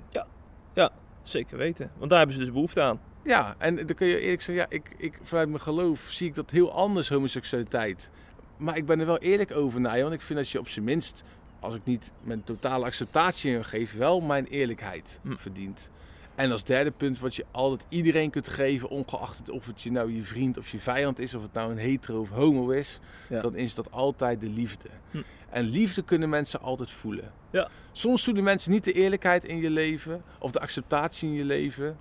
Zeker 1.22 1.56
weten. 1.58 1.90
Want 1.96 2.10
daar 2.10 2.18
hebben 2.18 2.36
ze 2.36 2.42
dus 2.42 2.52
behoefte 2.52 2.80
aan. 2.82 3.00
Ja, 3.24 3.54
en 3.58 3.76
dan 3.76 3.94
kun 3.96 4.06
je 4.06 4.20
eerlijk 4.20 4.42
zeggen, 4.42 4.64
ja, 4.70 4.76
ik, 4.78 4.90
ik, 4.96 5.18
vanuit 5.22 5.48
mijn 5.48 5.60
geloof 5.60 6.00
zie 6.10 6.28
ik 6.28 6.34
dat 6.34 6.50
heel 6.50 6.72
anders, 6.72 7.08
homoseksualiteit. 7.08 8.10
Maar 8.56 8.76
ik 8.76 8.86
ben 8.86 9.00
er 9.00 9.06
wel 9.06 9.18
eerlijk 9.18 9.56
over 9.56 9.80
naar 9.80 9.96
je, 9.96 10.02
want 10.02 10.14
ik 10.14 10.20
vind 10.20 10.38
dat 10.38 10.48
je 10.48 10.58
op 10.58 10.68
zijn 10.68 10.84
minst, 10.84 11.22
als 11.60 11.74
ik 11.74 11.80
niet 11.84 12.12
mijn 12.22 12.44
totale 12.44 12.84
acceptatie 12.84 13.52
in 13.54 13.64
geef, 13.64 13.94
wel 13.96 14.20
mijn 14.20 14.46
eerlijkheid 14.46 15.18
Hm. 15.22 15.34
verdient. 15.36 15.90
En 16.34 16.50
als 16.50 16.64
derde 16.64 16.90
punt, 16.90 17.18
wat 17.18 17.34
je 17.34 17.44
altijd 17.50 17.84
iedereen 17.88 18.30
kunt 18.30 18.48
geven, 18.48 18.88
ongeacht 18.88 19.38
het 19.38 19.50
of 19.50 19.66
het 19.66 19.82
je 19.82 19.90
nou 19.92 20.12
je 20.14 20.22
vriend 20.22 20.58
of 20.58 20.68
je 20.68 20.78
vijand 20.78 21.18
is, 21.18 21.34
of 21.34 21.42
het 21.42 21.52
nou 21.52 21.70
een 21.70 21.78
hetero 21.78 22.20
of 22.20 22.28
homo 22.30 22.70
is, 22.70 23.00
Ja. 23.28 23.40
dan 23.40 23.56
is 23.56 23.74
dat 23.74 23.90
altijd 23.90 24.40
de 24.40 24.48
liefde. 24.48 24.88
Hm. 25.10 25.18
En 25.50 25.64
liefde 25.64 26.02
kunnen 26.02 26.28
mensen 26.28 26.60
altijd 26.60 26.90
voelen. 26.90 27.32
Ja. 27.50 27.68
Soms 27.92 28.24
voelen 28.24 28.44
mensen 28.44 28.70
niet 28.70 28.84
de 28.84 28.92
eerlijkheid 28.92 29.44
in 29.44 29.56
je 29.56 29.70
leven, 29.70 30.22
of 30.38 30.50
de 30.50 30.60
acceptatie 30.60 31.28
in 31.28 31.34
je 31.34 31.44
leven, 31.44 31.96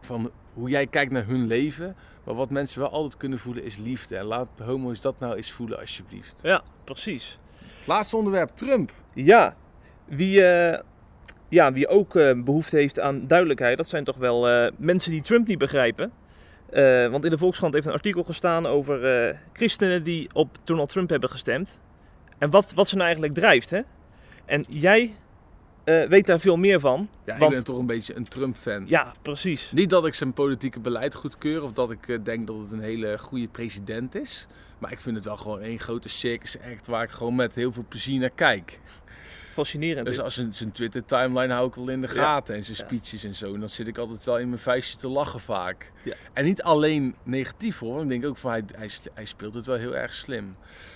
van 0.00 0.30
hoe 0.54 0.68
jij 0.68 0.86
kijkt 0.86 1.12
naar 1.12 1.26
hun 1.26 1.46
leven. 1.46 1.96
Maar 2.24 2.34
wat 2.34 2.50
mensen 2.50 2.80
wel 2.80 2.90
altijd 2.90 3.16
kunnen 3.16 3.38
voelen 3.38 3.64
is 3.64 3.76
liefde. 3.76 4.16
En 4.16 4.24
laat 4.24 4.48
homo's 4.58 5.00
dat 5.00 5.18
nou 5.18 5.36
eens 5.36 5.52
voelen 5.52 5.78
alsjeblieft. 5.78 6.34
Ja, 6.42 6.62
precies. 6.84 7.38
Laatste 7.86 8.16
onderwerp, 8.16 8.50
Trump. 8.54 8.92
Ja, 9.14 9.56
wie, 10.04 10.44
eh, 10.44 10.80
ja, 11.48 11.72
wie 11.72 11.88
ook 11.88 12.16
eh, 12.16 12.42
behoefte 12.42 12.76
heeft 12.76 13.00
aan 13.00 13.26
duidelijkheid, 13.26 13.76
dat 13.76 13.88
zijn 13.88 14.04
toch 14.04 14.16
wel 14.16 14.48
eh, 14.48 14.72
mensen 14.76 15.10
die 15.10 15.22
Trump 15.22 15.46
niet 15.46 15.58
begrijpen. 15.58 16.12
Eh, 16.70 17.06
want 17.06 17.24
in 17.24 17.30
de 17.30 17.38
Volkskrant 17.38 17.74
heeft 17.74 17.86
een 17.86 17.92
artikel 17.92 18.24
gestaan 18.24 18.66
over 18.66 19.04
eh, 19.04 19.36
christenen 19.52 20.04
die 20.04 20.28
op 20.32 20.58
Donald 20.64 20.88
Trump 20.88 21.10
hebben 21.10 21.30
gestemd. 21.30 21.78
En 22.38 22.50
wat, 22.50 22.72
wat 22.74 22.88
ze 22.88 22.94
nou 22.94 23.06
eigenlijk 23.06 23.34
drijft. 23.34 23.70
Hè? 23.70 23.80
En 24.44 24.64
jij 24.68 25.14
eh, 25.88 26.08
weet 26.08 26.26
daar 26.26 26.40
veel 26.40 26.56
meer 26.56 26.80
van. 26.80 27.08
Ja, 27.24 27.36
ik 27.36 27.48
ben 27.48 27.64
toch 27.64 27.78
een 27.78 27.86
beetje 27.86 28.16
een 28.16 28.28
Trump-fan. 28.28 28.84
Ja, 28.86 29.14
precies. 29.22 29.70
Niet 29.72 29.90
dat 29.90 30.06
ik 30.06 30.14
zijn 30.14 30.32
politieke 30.32 30.80
beleid 30.80 31.14
goedkeur 31.14 31.62
of 31.62 31.72
dat 31.72 31.90
ik 31.90 32.08
eh, 32.08 32.18
denk 32.22 32.46
dat 32.46 32.56
het 32.58 32.72
een 32.72 32.80
hele 32.80 33.18
goede 33.18 33.48
president 33.48 34.14
is. 34.14 34.46
Maar 34.78 34.92
ik 34.92 35.00
vind 35.00 35.16
het 35.16 35.24
wel 35.24 35.36
gewoon 35.36 35.60
één 35.60 35.78
grote 35.78 36.08
circus 36.08 36.56
act 36.72 36.86
waar 36.86 37.02
ik 37.02 37.10
gewoon 37.10 37.34
met 37.34 37.54
heel 37.54 37.72
veel 37.72 37.84
plezier 37.88 38.20
naar 38.20 38.30
kijk. 38.30 38.80
Fascinerend. 39.58 40.06
Dus 40.06 40.20
als 40.20 40.34
zijn, 40.34 40.54
zijn 40.54 40.72
Twitter 40.72 41.04
timeline 41.04 41.52
hou 41.52 41.68
ik 41.68 41.74
wel 41.74 41.88
in 41.88 42.00
de 42.00 42.06
Ja. 42.06 42.12
gaten 42.12 42.54
en 42.54 42.64
zijn 42.64 42.76
Ja. 42.80 42.84
speeches 42.84 43.24
en 43.24 43.34
zo. 43.34 43.54
En 43.54 43.60
dan 43.60 43.68
zit 43.68 43.86
ik 43.86 43.98
altijd 43.98 44.24
wel 44.24 44.38
in 44.38 44.48
mijn 44.48 44.60
vuistje 44.60 44.96
te 44.96 45.08
lachen 45.08 45.40
vaak. 45.40 45.92
Ja. 46.04 46.14
En 46.32 46.44
niet 46.44 46.62
alleen 46.62 47.14
negatief 47.22 47.78
hoor, 47.78 47.90
want 47.90 48.02
ik 48.02 48.08
denk 48.08 48.26
ook 48.26 48.36
van 48.36 48.50
hij, 48.50 48.62
hij, 48.76 48.90
hij 49.14 49.24
speelt 49.24 49.54
het 49.54 49.66
wel 49.66 49.76
heel 49.76 49.96
erg 49.96 50.12
slim. 50.12 50.54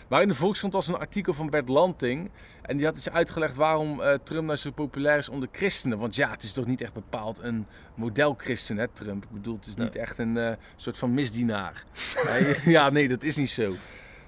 Maar 0.09 0.22
in 0.22 0.29
de 0.29 0.35
Volkskrant 0.35 0.72
was 0.72 0.88
een 0.88 0.96
artikel 0.98 1.35
van 1.35 1.51
Bert 1.51 1.68
Lanting. 1.68 2.31
En 2.62 2.77
die 2.77 2.87
had 2.87 2.94
eens 2.94 3.11
uitgelegd 3.11 3.57
waarom 3.57 4.01
eh, 4.01 4.14
Trump 4.25 4.46
nou 4.46 4.59
zo 4.59 4.70
populair 4.70 5.18
is 5.18 5.29
onder 5.29 5.48
christenen. 5.53 5.98
Want 5.98 6.14
ja, 6.14 6.31
het 6.31 6.42
is 6.42 6.53
toch 6.53 6.66
niet 6.66 6.81
echt 6.81 6.92
bepaald 6.92 7.38
een 7.42 7.66
modelchristen 7.94 8.77
hè 8.79 8.88
Trump. 8.88 9.25
Ik 9.25 9.31
bedoel, 9.31 9.57
het 9.57 9.66
is 9.66 9.75
niet 9.75 9.96
echt 9.96 10.18
een 10.18 10.37
eh, 10.37 10.53
soort 10.77 10.98
van 10.98 11.14
misdienaar. 11.14 11.85
Ja, 12.64 12.90
nee, 12.90 13.09
dat 13.09 13.22
is 13.22 13.37
niet 13.37 13.51
zo. 13.51 13.72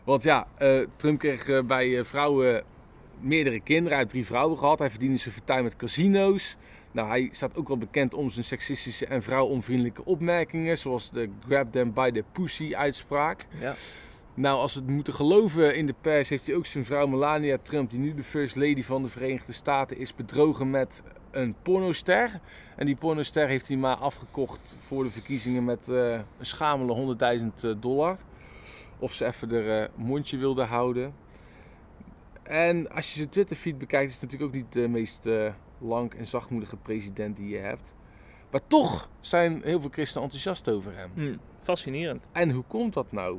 Want 0.04 0.22
ja, 0.22 0.46
eh, 0.56 0.86
Trump 0.96 1.18
kreeg 1.18 1.66
bij 1.66 2.04
vrouwen 2.04 2.62
meerdere 3.24 3.60
kinderen. 3.60 3.90
Hij 3.90 3.98
heeft 3.98 4.10
drie 4.10 4.26
vrouwen 4.26 4.58
gehad. 4.58 4.78
Hij 4.78 4.90
verdiende 4.90 5.16
zijn 5.16 5.34
fortuin 5.34 5.62
met 5.62 5.76
casino's. 5.76 6.56
Nou, 6.92 7.08
hij 7.08 7.28
staat 7.32 7.56
ook 7.56 7.68
wel 7.68 7.78
bekend 7.78 8.14
om 8.14 8.30
zijn 8.30 8.44
seksistische 8.44 9.06
en 9.06 9.22
vrouwonvriendelijke 9.22 10.04
opmerkingen. 10.04 10.78
Zoals 10.78 11.10
de 11.10 11.28
grab 11.46 11.66
them 11.66 11.92
by 11.92 12.10
the 12.10 12.24
pussy 12.32 12.74
uitspraak. 12.74 13.40
Ja. 13.60 13.74
Nou, 14.34 14.58
als 14.58 14.74
we 14.74 14.80
het 14.80 14.90
moeten 14.90 15.14
geloven 15.14 15.76
in 15.76 15.86
de 15.86 15.94
pers, 16.00 16.28
heeft 16.28 16.46
hij 16.46 16.54
ook 16.54 16.66
zijn 16.66 16.84
vrouw 16.84 17.06
Melania 17.06 17.58
Trump, 17.62 17.90
die 17.90 17.98
nu 17.98 18.14
de 18.14 18.22
first 18.22 18.56
lady 18.56 18.82
van 18.82 19.02
de 19.02 19.08
Verenigde 19.08 19.52
Staten 19.52 19.98
is, 19.98 20.14
bedrogen 20.14 20.70
met 20.70 21.02
een 21.30 21.54
pornoster. 21.62 22.40
En 22.76 22.86
die 22.86 22.96
pornoster 22.96 23.48
heeft 23.48 23.68
hij 23.68 23.76
maar 23.76 23.96
afgekocht 23.96 24.76
voor 24.78 25.04
de 25.04 25.10
verkiezingen 25.10 25.64
met 25.64 25.88
eh, 25.88 26.12
een 26.12 26.46
schamele 26.46 27.16
100.000 27.74 27.78
dollar. 27.78 28.16
Of 28.98 29.12
ze 29.12 29.26
even 29.26 29.52
er 29.52 29.82
eh, 29.82 29.88
mondje 29.94 30.36
wilde 30.36 30.62
houden. 30.62 31.14
En 32.44 32.90
als 32.90 33.08
je 33.08 33.16
zijn 33.16 33.28
Twitter-feed 33.28 33.78
bekijkt, 33.78 34.10
is 34.10 34.20
het 34.20 34.22
natuurlijk 34.22 34.50
ook 34.50 34.62
niet 34.62 34.72
de 34.72 34.88
meest 34.88 35.26
eh, 35.26 35.52
lang 35.78 36.14
en 36.14 36.26
zachtmoedige 36.26 36.76
president 36.76 37.36
die 37.36 37.48
je 37.48 37.58
hebt. 37.58 37.94
Maar 38.50 38.66
toch 38.66 39.10
zijn 39.20 39.62
heel 39.62 39.80
veel 39.80 39.90
christenen 39.90 40.22
enthousiast 40.22 40.68
over 40.70 40.96
hem. 40.96 41.10
Hm, 41.14 41.36
fascinerend. 41.60 42.24
En 42.32 42.50
hoe 42.50 42.64
komt 42.66 42.92
dat 42.92 43.12
nou? 43.12 43.38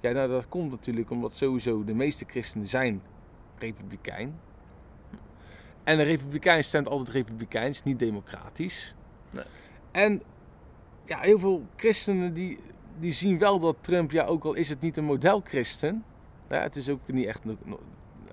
Ja, 0.00 0.12
nou 0.12 0.28
dat 0.28 0.48
komt 0.48 0.70
natuurlijk 0.70 1.10
omdat 1.10 1.34
sowieso 1.34 1.84
de 1.84 1.94
meeste 1.94 2.24
christenen 2.28 2.66
zijn 2.66 3.02
republikein. 3.58 4.38
En 5.84 5.98
een 5.98 6.04
republikein 6.04 6.64
stemt 6.64 6.88
altijd 6.88 7.08
republikeins, 7.08 7.82
niet 7.82 7.98
democratisch. 7.98 8.94
Nee. 9.30 9.44
En 9.90 10.22
ja, 11.04 11.20
heel 11.20 11.38
veel 11.38 11.66
christenen 11.76 12.34
die, 12.34 12.58
die 12.98 13.12
zien 13.12 13.38
wel 13.38 13.58
dat 13.58 13.76
Trump, 13.80 14.10
ja 14.10 14.24
ook 14.24 14.44
al 14.44 14.54
is 14.54 14.68
het 14.68 14.80
niet 14.80 14.96
een 14.96 15.04
modelchristen. 15.04 16.04
Ja, 16.48 16.60
het 16.60 16.76
is 16.76 16.88
ook 16.88 17.00
niet 17.06 17.26
echt, 17.26 17.42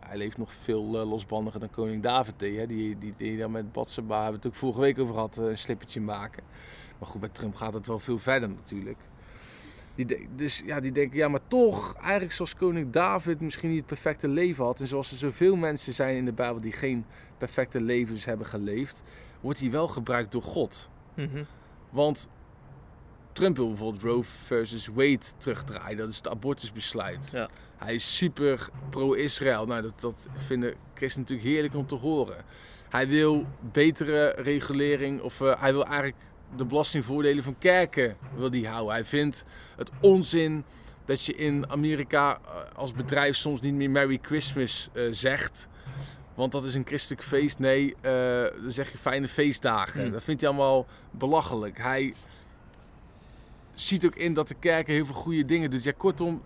hij 0.07 0.17
leeft 0.17 0.37
nog 0.37 0.53
veel 0.53 0.99
eh, 0.99 1.09
losbandiger 1.09 1.59
dan 1.59 1.69
koning 1.69 2.03
David 2.03 2.33
deed. 2.37 2.57
Hè? 2.57 2.67
Die, 2.67 2.97
die, 2.97 3.13
die 3.17 3.37
dan 3.37 3.51
met 3.51 3.71
Batseba, 3.71 4.15
hebben 4.15 4.31
we 4.31 4.37
het 4.37 4.47
ook 4.47 4.59
vorige 4.59 4.79
week 4.79 4.99
over 4.99 5.13
gehad, 5.13 5.37
eh, 5.37 5.45
een 5.45 5.57
slippertje 5.57 6.01
maken. 6.01 6.43
Maar 6.99 7.09
goed, 7.09 7.19
bij 7.19 7.29
Trump 7.29 7.55
gaat 7.55 7.73
het 7.73 7.87
wel 7.87 7.99
veel 7.99 8.19
verder 8.19 8.49
natuurlijk. 8.49 8.97
Die 9.95 10.27
dus 10.35 10.61
ja, 10.65 10.79
die 10.79 10.91
denken, 10.91 11.17
ja, 11.17 11.27
maar 11.27 11.47
toch, 11.47 11.95
eigenlijk 11.95 12.31
zoals 12.31 12.55
koning 12.55 12.91
David 12.91 13.39
misschien 13.41 13.69
niet 13.69 13.77
het 13.77 13.87
perfecte 13.87 14.27
leven 14.27 14.65
had. 14.65 14.79
En 14.79 14.87
zoals 14.87 15.11
er 15.11 15.17
zoveel 15.17 15.55
mensen 15.55 15.93
zijn 15.93 16.15
in 16.15 16.25
de 16.25 16.33
Bijbel 16.33 16.61
die 16.61 16.71
geen 16.71 17.05
perfecte 17.37 17.81
levens 17.81 18.25
hebben 18.25 18.47
geleefd, 18.47 19.03
wordt 19.41 19.59
hij 19.59 19.71
wel 19.71 19.87
gebruikt 19.87 20.31
door 20.31 20.43
God. 20.43 20.89
Mhm. 21.13 21.43
Want 21.89 22.27
Trump 23.33 23.55
wil 23.55 23.67
bijvoorbeeld 23.67 24.03
Roe 24.03 24.23
versus 24.23 24.87
Wade 24.87 25.19
terugdraaien. 25.37 25.97
Dat 25.97 26.09
is 26.09 26.17
het 26.17 26.27
abortusbesluit. 26.27 27.29
Ja. 27.31 27.49
Hij 27.83 27.93
is 27.93 28.15
super 28.15 28.69
pro-Israël. 28.89 29.65
Nou, 29.65 29.81
dat, 29.81 30.01
dat 30.01 30.27
vinden 30.35 30.73
christenen 30.93 31.27
natuurlijk 31.27 31.49
heerlijk 31.49 31.75
om 31.75 31.87
te 31.87 31.95
horen. 31.95 32.45
Hij 32.89 33.07
wil 33.07 33.45
betere 33.71 34.29
regulering, 34.29 35.21
of 35.21 35.41
eh, 35.41 35.61
hij 35.61 35.73
wil 35.73 35.85
eigenlijk 35.85 36.15
de 36.55 36.65
belastingvoordelen 36.65 37.43
van 37.43 37.57
kerken 37.57 38.17
wil 38.35 38.49
die 38.49 38.67
houden. 38.67 38.93
Hij 38.93 39.05
vindt 39.05 39.45
het 39.75 39.91
onzin 40.01 40.63
dat 41.05 41.25
je 41.25 41.35
in 41.35 41.69
Amerika 41.69 42.39
eh, 42.45 42.77
als 42.77 42.91
bedrijf 42.91 43.35
soms 43.35 43.61
niet 43.61 43.73
meer 43.73 43.89
Merry 43.89 44.19
Christmas 44.21 44.89
eh, 44.93 45.03
zegt. 45.11 45.67
Want 46.35 46.51
dat 46.51 46.63
is 46.63 46.73
een 46.73 46.85
christelijk 46.85 47.23
feest. 47.23 47.59
Nee, 47.59 47.95
dan 48.61 48.71
zeg 48.71 48.91
je 48.91 48.97
fijne 48.97 49.27
feestdagen. 49.27 50.01
Hmm. 50.01 50.11
Dat 50.11 50.23
vindt 50.23 50.41
hij 50.41 50.49
allemaal 50.49 50.85
belachelijk. 51.11 51.77
Hij 51.77 52.13
ziet 53.73 54.05
ook 54.05 54.15
in 54.15 54.33
dat 54.33 54.47
de 54.47 54.55
kerk 54.59 54.87
heel 54.87 55.05
veel 55.05 55.15
goede 55.15 55.45
dingen 55.45 55.71
doet. 55.71 55.83
Ja, 55.83 55.91
kortom, 55.97 56.41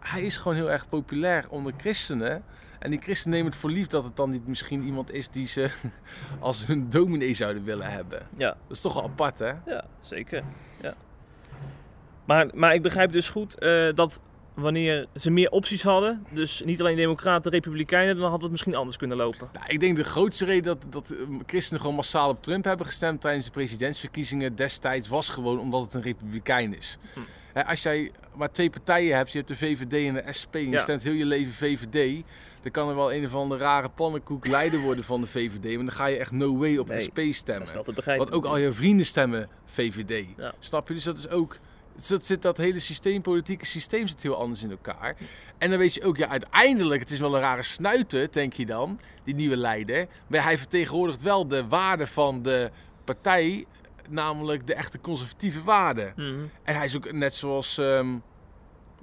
hij 0.00 0.22
is 0.22 0.36
gewoon 0.36 0.56
heel 0.56 0.70
erg 0.70 0.88
populair 0.88 1.44
onder 1.48 1.72
christenen. 1.76 2.44
En 2.78 2.90
die 2.90 3.00
christenen 3.00 3.36
nemen 3.36 3.52
het 3.52 3.60
voor 3.60 3.70
lief 3.70 3.86
dat 3.86 4.04
het 4.04 4.16
dan 4.16 4.30
niet 4.30 4.46
misschien 4.46 4.82
iemand 4.82 5.12
is 5.12 5.28
die 5.28 5.46
ze 5.46 5.70
als 6.40 6.66
hun 6.66 6.90
dominee 6.90 7.34
zouden 7.34 7.64
willen 7.64 7.90
hebben. 7.90 8.26
Ja, 8.36 8.48
Dat 8.48 8.76
is 8.76 8.80
toch 8.80 8.94
wel 8.94 9.02
apart, 9.02 9.38
hè? 9.38 9.52
ja, 9.66 9.84
zeker. 10.00 10.42
Ja. 10.82 10.94
Maar, 12.24 12.46
maar 12.54 12.74
ik 12.74 12.82
begrijp 12.82 13.12
dus 13.12 13.28
goed 13.28 13.58
eh, 13.58 13.88
dat 13.94 14.20
wanneer 14.54 15.06
ze 15.14 15.30
meer 15.30 15.50
opties 15.50 15.82
hadden, 15.82 16.26
dus 16.30 16.62
niet 16.64 16.80
alleen 16.80 16.96
democraten, 16.96 17.50
republikeinen, 17.50 18.16
dan 18.16 18.30
had 18.30 18.42
het 18.42 18.50
misschien 18.50 18.74
anders 18.74 18.96
kunnen 18.96 19.16
lopen. 19.16 19.48
Nou, 19.52 19.64
ik 19.68 19.80
denk 19.80 19.96
de 19.96 20.04
grootste 20.04 20.44
reden 20.44 20.64
dat, 20.64 20.92
dat 20.92 21.10
eh, 21.10 21.16
christenen 21.46 21.80
gewoon 21.80 21.96
massaal 21.96 22.28
op 22.28 22.42
Trump 22.42 22.64
hebben 22.64 22.86
gestemd 22.86 23.20
tijdens 23.20 23.44
de 23.44 23.50
presidentsverkiezingen 23.50 24.56
destijds 24.56 25.08
was 25.08 25.28
gewoon 25.28 25.58
omdat 25.58 25.82
het 25.82 25.94
een 25.94 26.02
republikein 26.02 26.76
is. 26.76 26.98
Hm. 27.14 27.20
Als 27.66 27.82
jij 27.82 28.10
maar 28.34 28.50
twee 28.52 28.70
partijen 28.70 29.16
hebt, 29.16 29.30
je 29.30 29.36
hebt 29.36 29.48
de 29.48 29.56
VVD 29.56 29.92
en 30.08 30.14
de 30.14 30.32
SP 30.40 30.54
en 30.54 30.60
je 30.64 30.70
Ja. 30.70 30.78
stemt 30.80 31.02
heel 31.02 31.12
je 31.12 31.24
leven 31.24 31.52
VVD, 31.52 32.22
dan 32.62 32.70
kan 32.72 32.88
er 32.88 32.94
wel 32.94 33.12
een 33.12 33.24
of 33.24 33.34
andere 33.34 33.60
rare 33.60 33.88
pannenkoek 33.88 34.46
leider 34.46 34.80
worden 34.80 35.04
van 35.04 35.20
de 35.20 35.26
VVD, 35.26 35.64
maar 35.64 35.84
dan 35.84 35.92
ga 35.92 36.06
je 36.06 36.16
echt 36.16 36.30
no 36.32 36.56
way 36.58 36.76
op 36.76 36.88
Nee, 36.88 37.00
SP 37.06 37.16
Dat 37.16 37.34
stemmen. 37.34 37.62
is 37.64 37.70
te 37.84 37.92
begrijpen. 37.92 38.24
Want 38.30 38.36
ook 38.36 38.50
al 38.50 38.56
je 38.56 38.72
vrienden 38.72 39.06
stemmen 39.06 39.48
VVD. 39.64 40.26
Ja. 40.36 40.52
Snap 40.58 40.88
je? 40.88 40.94
Dus 40.94 41.04
dat 41.04 41.18
is 41.18 41.28
ook. 41.28 41.56
Dat 42.08 42.26
zit 42.26 42.42
dat 42.42 42.56
hele 42.56 42.78
systeem, 42.78 43.22
politieke 43.22 43.66
systeem 43.66 44.06
zit 44.08 44.22
heel 44.22 44.36
anders 44.36 44.62
in 44.62 44.70
elkaar. 44.70 45.16
En 45.58 45.70
dan 45.70 45.78
weet 45.78 45.94
je 45.94 46.04
ook, 46.04 46.16
ja, 46.16 46.28
uiteindelijk, 46.28 47.00
het 47.00 47.10
is 47.10 47.18
wel 47.18 47.34
een 47.34 47.40
rare 47.40 47.62
snuiter, 47.62 48.28
denk 48.32 48.52
je 48.52 48.66
dan, 48.66 49.00
die 49.24 49.34
nieuwe 49.34 49.56
leider. 49.56 50.06
Maar 50.26 50.42
hij 50.42 50.58
vertegenwoordigt 50.58 51.22
wel 51.22 51.46
de 51.48 51.66
waarden 51.68 52.08
van 52.08 52.42
de 52.42 52.70
partij, 53.04 53.66
namelijk 54.10 54.66
de 54.66 54.74
echte 54.74 55.00
conservatieve 55.00 55.62
waarden. 55.62 56.12
Mhm. 56.16 56.40
En 56.62 56.74
hij 56.74 56.84
is 56.84 56.96
ook 56.96 57.12
net 57.12 57.34
zoals, 57.34 57.78
ehm, 57.78 58.08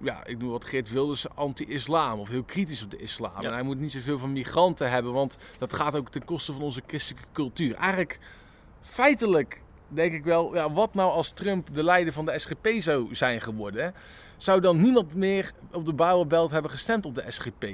ja, 0.02 0.26
ik 0.26 0.38
noem 0.38 0.50
wat 0.50 0.66
Geert 0.66 0.92
Wilders, 0.92 1.30
anti-islam 1.36 2.20
of 2.20 2.30
heel 2.30 2.44
kritisch 2.44 2.84
op 2.84 2.92
de 2.92 2.98
islam. 2.98 3.32
Ja. 3.40 3.48
En 3.48 3.54
hij 3.54 3.64
moet 3.64 3.80
niet 3.80 3.92
zoveel 3.92 4.20
van 4.20 4.34
migranten 4.34 4.90
hebben, 4.90 5.14
want 5.14 5.38
dat 5.58 5.74
gaat 5.74 5.96
ook 5.96 6.10
ten 6.10 6.26
koste 6.26 6.54
van 6.54 6.62
onze 6.62 6.82
christelijke 6.88 7.28
cultuur. 7.34 7.76
Eigenlijk, 7.76 8.20
feitelijk 8.82 9.62
denk 9.88 10.14
ik 10.14 10.24
wel, 10.24 10.56
ja, 10.56 10.72
wat 10.72 10.94
nou 10.94 11.12
als 11.12 11.32
Trump 11.32 11.74
de 11.74 11.84
leider 11.84 12.14
van 12.14 12.26
de 12.26 12.40
SGP 12.40 12.68
zou 12.80 13.16
zijn 13.16 13.42
geworden? 13.42 13.94
Zou 14.38 14.62
dan 14.62 14.82
niemand 14.82 15.16
meer 15.16 15.52
op 15.72 15.86
de 15.86 15.94
Bijbelbelt 15.94 16.52
hebben 16.52 16.72
gestemd 16.72 17.06
op 17.06 17.16
de 17.16 17.24
SGP? 17.28 17.66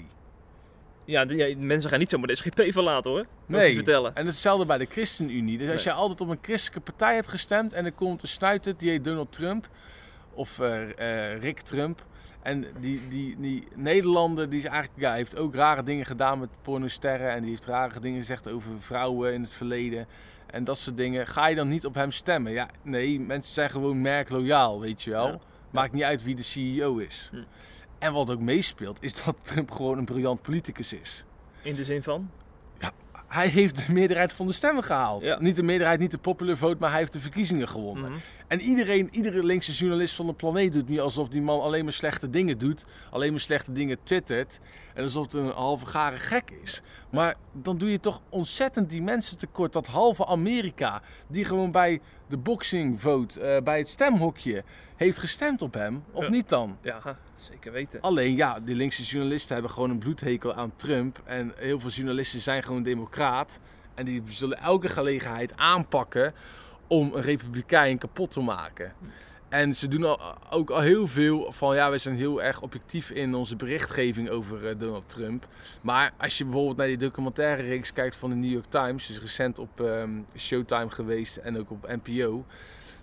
Ja, 1.05 1.25
mensen 1.57 1.89
gaan 1.89 1.99
niet 1.99 2.09
zomaar 2.09 2.27
de 2.27 2.35
SGP 2.35 2.61
verlaten 2.71 3.11
hoor. 3.11 3.25
Je 3.47 3.73
vertellen. 3.73 4.15
En 4.15 4.25
hetzelfde 4.25 4.65
bij 4.65 4.77
de 4.77 4.85
ChristenUnie. 4.85 5.57
Dus 5.57 5.69
als 5.69 5.83
Nee. 5.83 5.93
je 5.93 5.99
altijd 5.99 6.21
op 6.21 6.29
een 6.29 6.37
christelijke 6.41 6.79
partij 6.91 7.15
hebt 7.15 7.27
gestemd 7.27 7.73
en 7.73 7.85
er 7.85 7.91
komt 7.91 8.21
een 8.21 8.27
snuiter, 8.27 8.77
die 8.77 8.89
heet 8.89 9.03
Donald 9.03 9.31
Trump 9.31 9.67
of 10.33 10.59
eh, 10.59 11.31
eh, 11.33 11.41
Rick 11.41 11.59
Trump. 11.59 12.05
En 12.41 12.65
die, 12.79 13.01
die, 13.09 13.35
die 13.39 13.67
Nederlander 13.75 14.49
die 14.49 14.59
is 14.59 14.65
eigenlijk, 14.65 14.99
ja, 15.01 15.13
heeft 15.13 15.37
ook 15.37 15.55
rare 15.55 15.83
dingen 15.83 16.05
gedaan 16.05 16.39
met 16.39 16.49
pornosterren. 16.61 17.31
En 17.31 17.41
die 17.41 17.49
heeft 17.49 17.65
rare 17.65 17.99
dingen 17.99 18.19
gezegd 18.19 18.49
over 18.49 18.71
vrouwen 18.79 19.33
in 19.33 19.41
het 19.41 19.53
verleden. 19.53 20.07
En 20.49 20.63
dat 20.63 20.77
soort 20.77 20.97
dingen. 20.97 21.27
Ga 21.27 21.47
je 21.47 21.55
dan 21.55 21.67
niet 21.67 21.85
op 21.85 21.95
hem 21.95 22.11
stemmen? 22.11 22.51
Ja, 22.51 22.67
nee, 22.81 23.19
mensen 23.19 23.53
zijn 23.53 23.69
gewoon 23.69 24.01
merkloyaal, 24.01 24.79
weet 24.79 25.01
je 25.01 25.09
wel. 25.11 25.27
Ja. 25.27 25.39
Maakt 25.71 25.93
niet 25.93 26.03
uit 26.03 26.23
wie 26.23 26.35
de 26.35 26.43
CEO 26.43 26.97
is. 26.97 27.29
Hm. 27.31 27.37
En 28.03 28.13
wat 28.13 28.29
ook 28.29 28.39
meespeelt, 28.39 28.97
is 29.01 29.23
dat 29.23 29.35
Trump 29.41 29.71
gewoon 29.71 29.97
een 29.97 30.05
briljant 30.05 30.41
politicus 30.41 30.93
is. 30.93 31.23
In 31.61 31.75
de 31.75 31.83
zin 31.83 32.03
van? 32.03 32.29
Hij 33.27 33.47
heeft 33.47 33.85
de 33.85 33.93
meerderheid 33.93 34.33
van 34.33 34.47
de 34.47 34.53
stemmen 34.53 34.83
gehaald. 34.83 35.23
Ja. 35.23 35.39
Niet 35.39 35.55
de 35.55 35.63
meerderheid, 35.63 35.99
niet 35.99 36.11
de 36.11 36.17
popular 36.17 36.57
vote, 36.57 36.77
maar 36.79 36.89
hij 36.89 36.99
heeft 36.99 37.13
de 37.13 37.19
verkiezingen 37.19 37.67
gewonnen. 37.67 38.11
Mhm. 38.11 38.19
En 38.47 38.62
iedereen, 38.62 39.08
iedere 39.12 39.43
linkse 39.43 39.71
journalist 39.71 40.15
van 40.15 40.25
de 40.25 40.34
planeet 40.34 40.73
doet 40.73 40.88
nu 40.89 40.99
alsof 40.99 41.29
die 41.29 41.41
man 41.41 41.62
alleen 41.62 41.84
maar 41.84 41.93
slechte 41.93 42.29
dingen 42.29 42.58
doet. 42.58 42.86
Alleen 43.12 43.32
maar 43.32 43.39
slechte 43.39 43.71
dingen 43.71 43.97
twittert. 44.03 44.60
En 44.93 45.03
alsof 45.03 45.23
het 45.23 45.34
een 45.34 45.49
halve 45.49 45.86
gare 45.86 46.17
gek 46.17 46.51
is. 46.63 46.82
Maar 47.10 47.36
dan 47.51 47.77
doe 47.77 47.91
je 47.91 47.99
toch 47.99 48.21
ontzettend 48.29 48.89
die 48.89 49.01
mensen 49.01 49.38
tekort. 49.38 49.73
Dat 49.73 49.88
halve 49.88 50.25
Amerika, 50.25 51.01
die 51.27 51.45
gewoon 51.45 51.71
bij 51.71 52.01
de 52.27 52.38
boxing 52.38 53.01
vote, 53.01 53.41
eh, 53.41 53.62
bij 53.63 53.77
het 53.77 53.89
stemhokje, 53.89 54.63
heeft 54.95 55.17
gestemd 55.17 55.62
op 55.62 55.73
hem. 55.73 56.03
Of 56.12 56.23
Ja. 56.23 56.29
niet 56.32 56.49
dan? 56.49 56.77
Ja, 56.82 57.17
zeker 57.36 57.71
weten. 57.71 58.01
Alleen 58.01 58.36
ja, 58.36 58.60
die 58.60 58.75
linkse 58.75 59.03
journalisten 59.03 59.53
hebben 59.53 59.71
gewoon 59.71 59.89
een 59.89 59.99
bloedhekel 59.99 60.53
aan 60.53 60.75
Trump. 60.75 61.21
En 61.25 61.53
heel 61.56 61.79
veel 61.79 61.89
journalisten 61.89 62.41
zijn 62.41 62.63
gewoon 62.63 62.84
democraat. 62.84 63.60
En 63.95 64.06
die 64.06 64.23
zullen 64.29 64.58
elke 64.58 64.89
gelegenheid 64.89 65.58
aanpakken 65.58 66.34
om 66.93 67.12
een 67.13 67.21
republikein 67.21 67.97
kapot 67.97 68.32
te 68.32 68.39
maken. 68.39 68.93
En 69.49 69.75
ze 69.75 69.88
doen 69.88 70.03
al, 70.03 70.19
ook 70.49 70.69
al 70.69 70.79
heel 70.79 71.08
veel 71.08 71.51
van 71.51 71.75
ja, 71.75 71.91
we 71.91 71.97
zijn 71.97 72.15
heel 72.15 72.43
erg 72.43 72.62
objectief 72.62 73.10
in 73.10 73.36
onze 73.36 73.56
berichtgeving 73.56 74.29
over 74.29 74.67
eh, 74.67 74.75
Donald 74.79 75.10
Trump. 75.10 75.47
Maar 75.82 76.13
als 76.17 76.38
je 76.38 76.43
bijvoorbeeld 76.43 76.77
naar 76.77 76.88
die 76.88 76.97
documentaire 76.97 77.62
reeks 77.63 77.93
kijkt 77.93 78.15
van 78.15 78.29
de 78.29 78.36
New 78.36 78.51
York 78.51 78.65
Times, 78.69 79.10
is 79.10 79.19
recent 79.19 79.60
op 79.60 79.82
ehm, 79.82 80.10
Showtime 80.38 80.89
geweest 80.89 81.36
en 81.38 81.58
ook 81.60 81.71
op 81.71 81.88
NPO. 82.03 82.45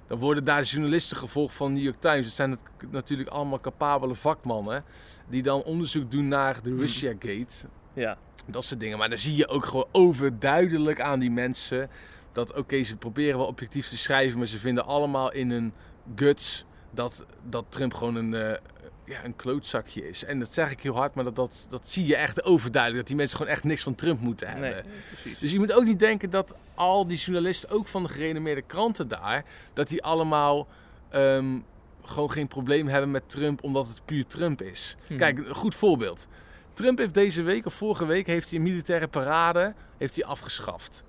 Dan 0.07 0.19
worden 0.19 0.45
daar 0.45 0.63
journalisten 0.63 1.17
gevolgd 1.17 1.55
van 1.55 1.67
de 1.69 1.75
New 1.75 1.85
York 1.85 2.01
Times. 2.01 2.27
Het 2.27 2.35
zijn 2.35 2.51
nat- 2.51 2.91
natuurlijk 2.91 3.29
allemaal 3.29 3.61
capabele 3.61 4.15
vakmannen. 4.15 4.85
Die 5.29 5.43
dan 5.43 5.63
onderzoek 5.63 6.11
doen 6.11 6.29
naar 6.29 6.63
de 6.63 6.75
Russia 6.77 7.11
Gate. 7.19 7.67
Ja, 7.95 8.19
Dat 8.47 8.65
soort 8.65 8.81
dingen. 8.81 8.99
Maar 8.99 9.09
dan 9.09 9.19
zie 9.19 9.37
je 9.37 9.49
ook 9.49 9.67
gewoon 9.67 9.87
overduidelijk 9.93 11.01
aan 11.01 11.19
die 11.21 11.31
mensen. 11.31 11.91
Dat 12.33 12.55
oké, 12.55 12.83
ze 12.83 12.97
proberen 12.97 13.39
wel 13.39 13.47
objectief 13.47 13.89
te 13.89 13.97
schrijven. 13.97 14.39
Maar 14.39 14.47
ze 14.47 14.59
vinden 14.59 14.85
allemaal 14.85 15.33
in 15.33 15.51
hun 15.51 15.73
guts 16.17 16.65
dat, 16.91 17.25
dat 17.49 17.65
Trump 17.69 17.95
gewoon 17.95 18.15
een, 18.15 18.35
eh, 18.35 18.57
ja, 19.05 19.25
een 19.25 19.37
klootzakje 19.37 20.09
is. 20.09 20.25
En 20.25 20.39
dat 20.39 20.53
zeg 20.53 20.71
ik 20.71 20.81
heel 20.81 20.97
hard, 20.97 21.15
maar 21.15 21.25
dat, 21.25 21.37
dat, 21.37 21.67
dat 21.69 21.89
zie 21.89 22.07
je 22.07 22.17
echt 22.17 22.45
overduidelijk. 22.45 23.01
Dat 23.01 23.09
die 23.09 23.17
mensen 23.17 23.37
gewoon 23.37 23.53
echt 23.53 23.65
niks 23.65 23.83
van 23.83 23.95
Trump 23.95 24.21
moeten 24.21 24.49
hebben. 24.49 24.71
nee, 24.71 24.83
precies. 25.09 25.39
Dus 25.39 25.53
je 25.53 25.59
moet 25.59 25.73
ook 25.73 25.85
niet 25.85 25.99
denken 25.99 26.31
dat 26.31 26.55
al 26.75 27.07
die 27.07 27.19
journalisten, 27.19 27.71
ook 27.71 27.89
van 27.89 28.03
de 28.03 28.09
gerenommeerde 28.09 28.63
kranten 28.63 29.09
daar, 29.09 29.45
dat 29.73 29.89
die 29.89 30.03
allemaal 30.03 30.67
ehm, 31.09 31.59
gewoon 32.03 32.31
geen 32.31 32.49
probleem 32.49 32.89
hebben 32.89 33.11
met 33.11 33.29
Trump 33.29 33.63
omdat 33.63 33.87
het 33.87 34.05
puur 34.05 34.27
Trump 34.27 34.63
is. 34.63 34.97
Mhm. 35.09 35.19
Kijk, 35.19 35.39
een 35.39 35.55
goed 35.55 35.75
voorbeeld. 35.75 36.27
Trump 36.75 36.99
heeft 36.99 37.15
deze 37.15 37.43
week 37.43 37.67
of 37.67 37.75
vorige 37.75 38.07
week 38.07 38.27
heeft 38.27 38.49
hij 38.49 38.59
een 38.59 38.65
militaire 38.65 39.09
parade 39.09 39.75
heeft 39.97 40.15
hij 40.15 40.25
afgeschaft. 40.25 41.05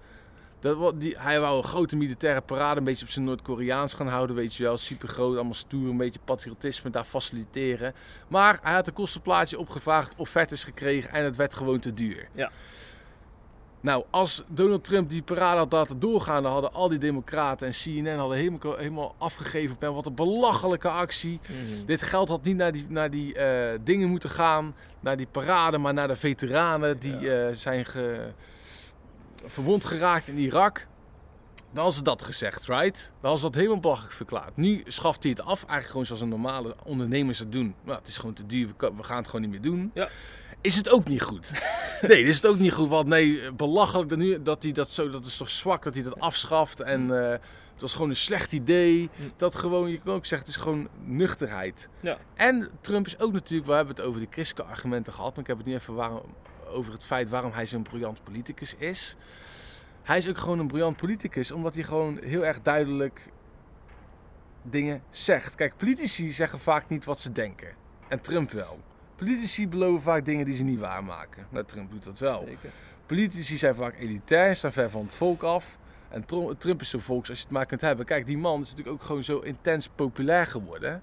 Dat, 0.62 1.00
die, 1.00 1.16
hij 1.18 1.40
wou 1.40 1.58
een 1.58 1.64
grote 1.64 1.96
militaire 1.96 2.42
parade 2.42 2.80
een 2.80 2.86
beetje 2.86 3.06
op 3.06 3.12
zijn 3.12 3.26
Noord-Koreaans 3.26 3.94
gaan 3.94 4.08
houden, 4.08 4.36
weet 4.36 4.56
je 4.56 4.64
wel. 4.64 4.78
Super 4.78 5.08
groot, 5.08 5.36
allemaal 5.36 5.54
stoer, 5.54 5.90
een 5.90 5.98
beetje 5.98 6.20
patriotisme 6.26 6.90
daar 6.90 7.04
faciliteren. 7.04 7.94
Maar 8.28 8.60
hij 8.62 8.74
had 8.74 8.88
een 8.88 8.94
kostenplaatje 8.94 9.60
opgevraagd, 9.60 10.14
offertes 10.16 10.64
gekregen 10.64 11.12
en 11.12 11.24
het 11.24 11.36
werd 11.36 11.54
gewoon 11.54 11.80
te 11.80 11.94
duur. 11.94 12.28
Ja. 12.34 12.52
Nou, 13.82 14.04
als 14.10 14.44
Donald 14.48 14.84
Trump 14.84 15.10
die 15.10 15.22
parade 15.22 15.58
had 15.58 15.72
laten 15.72 16.00
doorgaan, 16.00 16.44
dan 16.44 16.52
hadden 16.52 16.74
al 16.74 16.90
die 16.90 17.00
democraten 17.00 17.68
en 17.68 17.74
CNN 17.74 18.18
hadden 18.18 18.38
helemaal, 18.38 18.78
helemaal 18.78 19.16
afgegeven 19.18 19.76
op 19.76 19.82
hem. 19.82 19.94
Wat 19.94 20.06
een 20.06 20.16
belachelijke 20.16 20.90
actie. 20.90 21.40
Mhm. 21.42 21.86
Dit 21.86 22.02
geld 22.02 22.30
had 22.30 22.44
niet 22.44 22.56
naar 22.56 22.72
die, 22.72 22.86
naar 22.88 23.10
die 23.10 23.34
eh, 23.34 23.80
dingen 23.84 24.10
moeten 24.10 24.30
gaan, 24.30 24.76
naar 25.00 25.18
die 25.18 25.28
parade, 25.32 25.78
maar 25.78 25.94
naar 25.94 26.08
de 26.08 26.16
veteranen 26.16 27.00
die 27.00 27.34
eh, 27.34 27.56
zijn 27.56 27.86
ge, 27.86 28.32
verwond 29.46 29.86
geraakt 29.86 30.28
in 30.28 30.38
Irak. 30.38 30.88
Dan 31.74 31.92
ze 31.92 32.04
dat 32.04 32.22
gezegd, 32.22 32.66
right? 32.66 33.12
Dan 33.22 33.38
ze 33.38 33.44
dat 33.44 33.56
helemaal 33.56 33.80
belachelijk 33.80 34.14
verklaard. 34.14 34.58
Nu 34.58 34.84
schaft 34.88 35.24
hij 35.24 35.32
het 35.32 35.42
af, 35.42 35.58
eigenlijk 35.58 35.90
gewoon 35.90 36.06
zoals 36.06 36.22
een 36.22 36.30
normale 36.30 36.76
ondernemers 36.84 37.40
het 37.40 37.52
doen. 37.52 37.76
Nou, 37.84 37.98
het 38.00 38.08
is 38.08 38.18
gewoon 38.18 38.34
te 38.34 38.46
duur, 38.46 38.70
we 38.78 39.04
gaan 39.04 39.18
het 39.18 39.26
gewoon 39.26 39.42
niet 39.42 39.52
meer 39.52 39.62
doen. 39.62 39.92
Ja. 39.94 40.10
Is 40.62 40.76
het 40.76 40.90
ook 40.90 41.08
niet 41.08 41.22
goed? 41.22 41.52
nee, 42.08 42.24
is 42.24 42.36
het 42.36 42.48
ook 42.48 42.60
niet 42.60 42.74
goed. 42.74 42.90
Want 42.90 43.08
nee, 43.08 43.52
belachelijk 43.52 44.10
dat, 44.10 44.18
nu, 44.18 44.42
dat 44.42 44.64
hij 44.64 44.72
dat 44.72 44.92
zo, 44.92 45.10
dat 45.10 45.26
is 45.26 45.38
toch 45.38 45.50
zwak 45.50 45.84
dat 45.84 45.94
hij 45.94 46.04
dat 46.04 46.20
afschaft. 46.20 46.80
En 46.80 47.24
eh, 47.24 47.30
het 47.72 47.82
was 47.82 47.94
gewoon 47.94 48.10
een 48.10 48.16
slecht 48.16 48.52
idee. 48.52 49.10
Mm. 49.16 49.32
Dat 49.38 49.56
gewoon, 49.56 49.90
je 49.90 50.00
kan 50.00 50.14
ook 50.14 50.26
zeggen, 50.26 50.48
het 50.48 50.58
is 50.58 50.62
gewoon 50.64 50.88
nuchterheid. 51.04 51.90
Ja. 52.00 52.18
En 52.36 52.70
Trump 52.82 53.06
is 53.06 53.20
ook 53.20 53.32
natuurlijk, 53.32 53.70
we 53.70 53.76
hebben 53.76 53.96
het 53.96 54.06
over 54.06 54.20
de 54.20 54.28
christelijke 54.30 54.72
argumenten 54.72 55.14
gehad, 55.14 55.30
maar 55.30 55.40
ik 55.40 55.48
heb 55.48 55.58
het 55.58 55.66
nu 55.66 55.74
even 55.74 55.94
waarom, 55.94 56.22
over 56.72 56.94
het 56.94 57.06
feit 57.06 57.30
waarom 57.30 57.52
hij 57.52 57.66
zo'n 57.66 57.84
briljant 57.84 58.24
politicus 58.24 58.76
is. 58.76 59.16
Hij 60.04 60.18
is 60.18 60.28
ook 60.28 60.38
gewoon 60.38 60.60
een 60.60 60.68
briljant 60.68 60.98
politicus, 60.98 61.52
omdat 61.52 61.74
hij 61.74 61.84
gewoon 61.84 62.20
heel 62.24 62.46
erg 62.46 62.62
duidelijk 62.62 63.32
dingen 64.62 65.04
zegt. 65.10 65.56
Kijk, 65.56 65.78
politici 65.78 66.32
zeggen 66.32 66.60
vaak 66.60 66.90
niet 66.90 67.06
wat 67.06 67.20
ze 67.20 67.32
denken. 67.32 67.74
En 68.08 68.22
Trump 68.22 68.52
wel. 68.52 68.80
Politici 69.16 69.68
beloven 69.68 70.02
vaak 70.02 70.26
dingen 70.26 70.46
die 70.46 70.56
ze 70.56 70.64
niet 70.64 70.80
waarmaken. 70.80 71.48
Nou, 71.50 71.66
Trump 71.66 71.92
doet 71.92 72.04
dat 72.04 72.20
wel. 72.20 72.44
Zeker. 72.48 72.72
Politici 73.06 73.58
zijn 73.58 73.76
vaak 73.76 74.00
elitair, 74.00 74.56
staan 74.56 74.72
ver 74.72 74.90
van 74.90 75.04
het 75.04 75.14
volk 75.14 75.44
af. 75.44 75.78
En 76.10 76.26
Trump 76.58 76.82
is 76.82 76.90
zo 76.90 77.00
volks 77.00 77.30
als 77.30 77.38
je 77.38 77.44
het 77.44 77.54
maar 77.54 77.66
kunt 77.66 77.82
hebben. 77.82 78.06
Kijk, 78.06 78.26
die 78.26 78.38
man 78.38 78.62
is 78.62 78.70
natuurlijk 78.70 78.96
ook 78.96 79.04
gewoon 79.04 79.24
zo 79.24 79.40
intens 79.40 79.88
populair 79.88 80.48
geworden. 80.48 81.02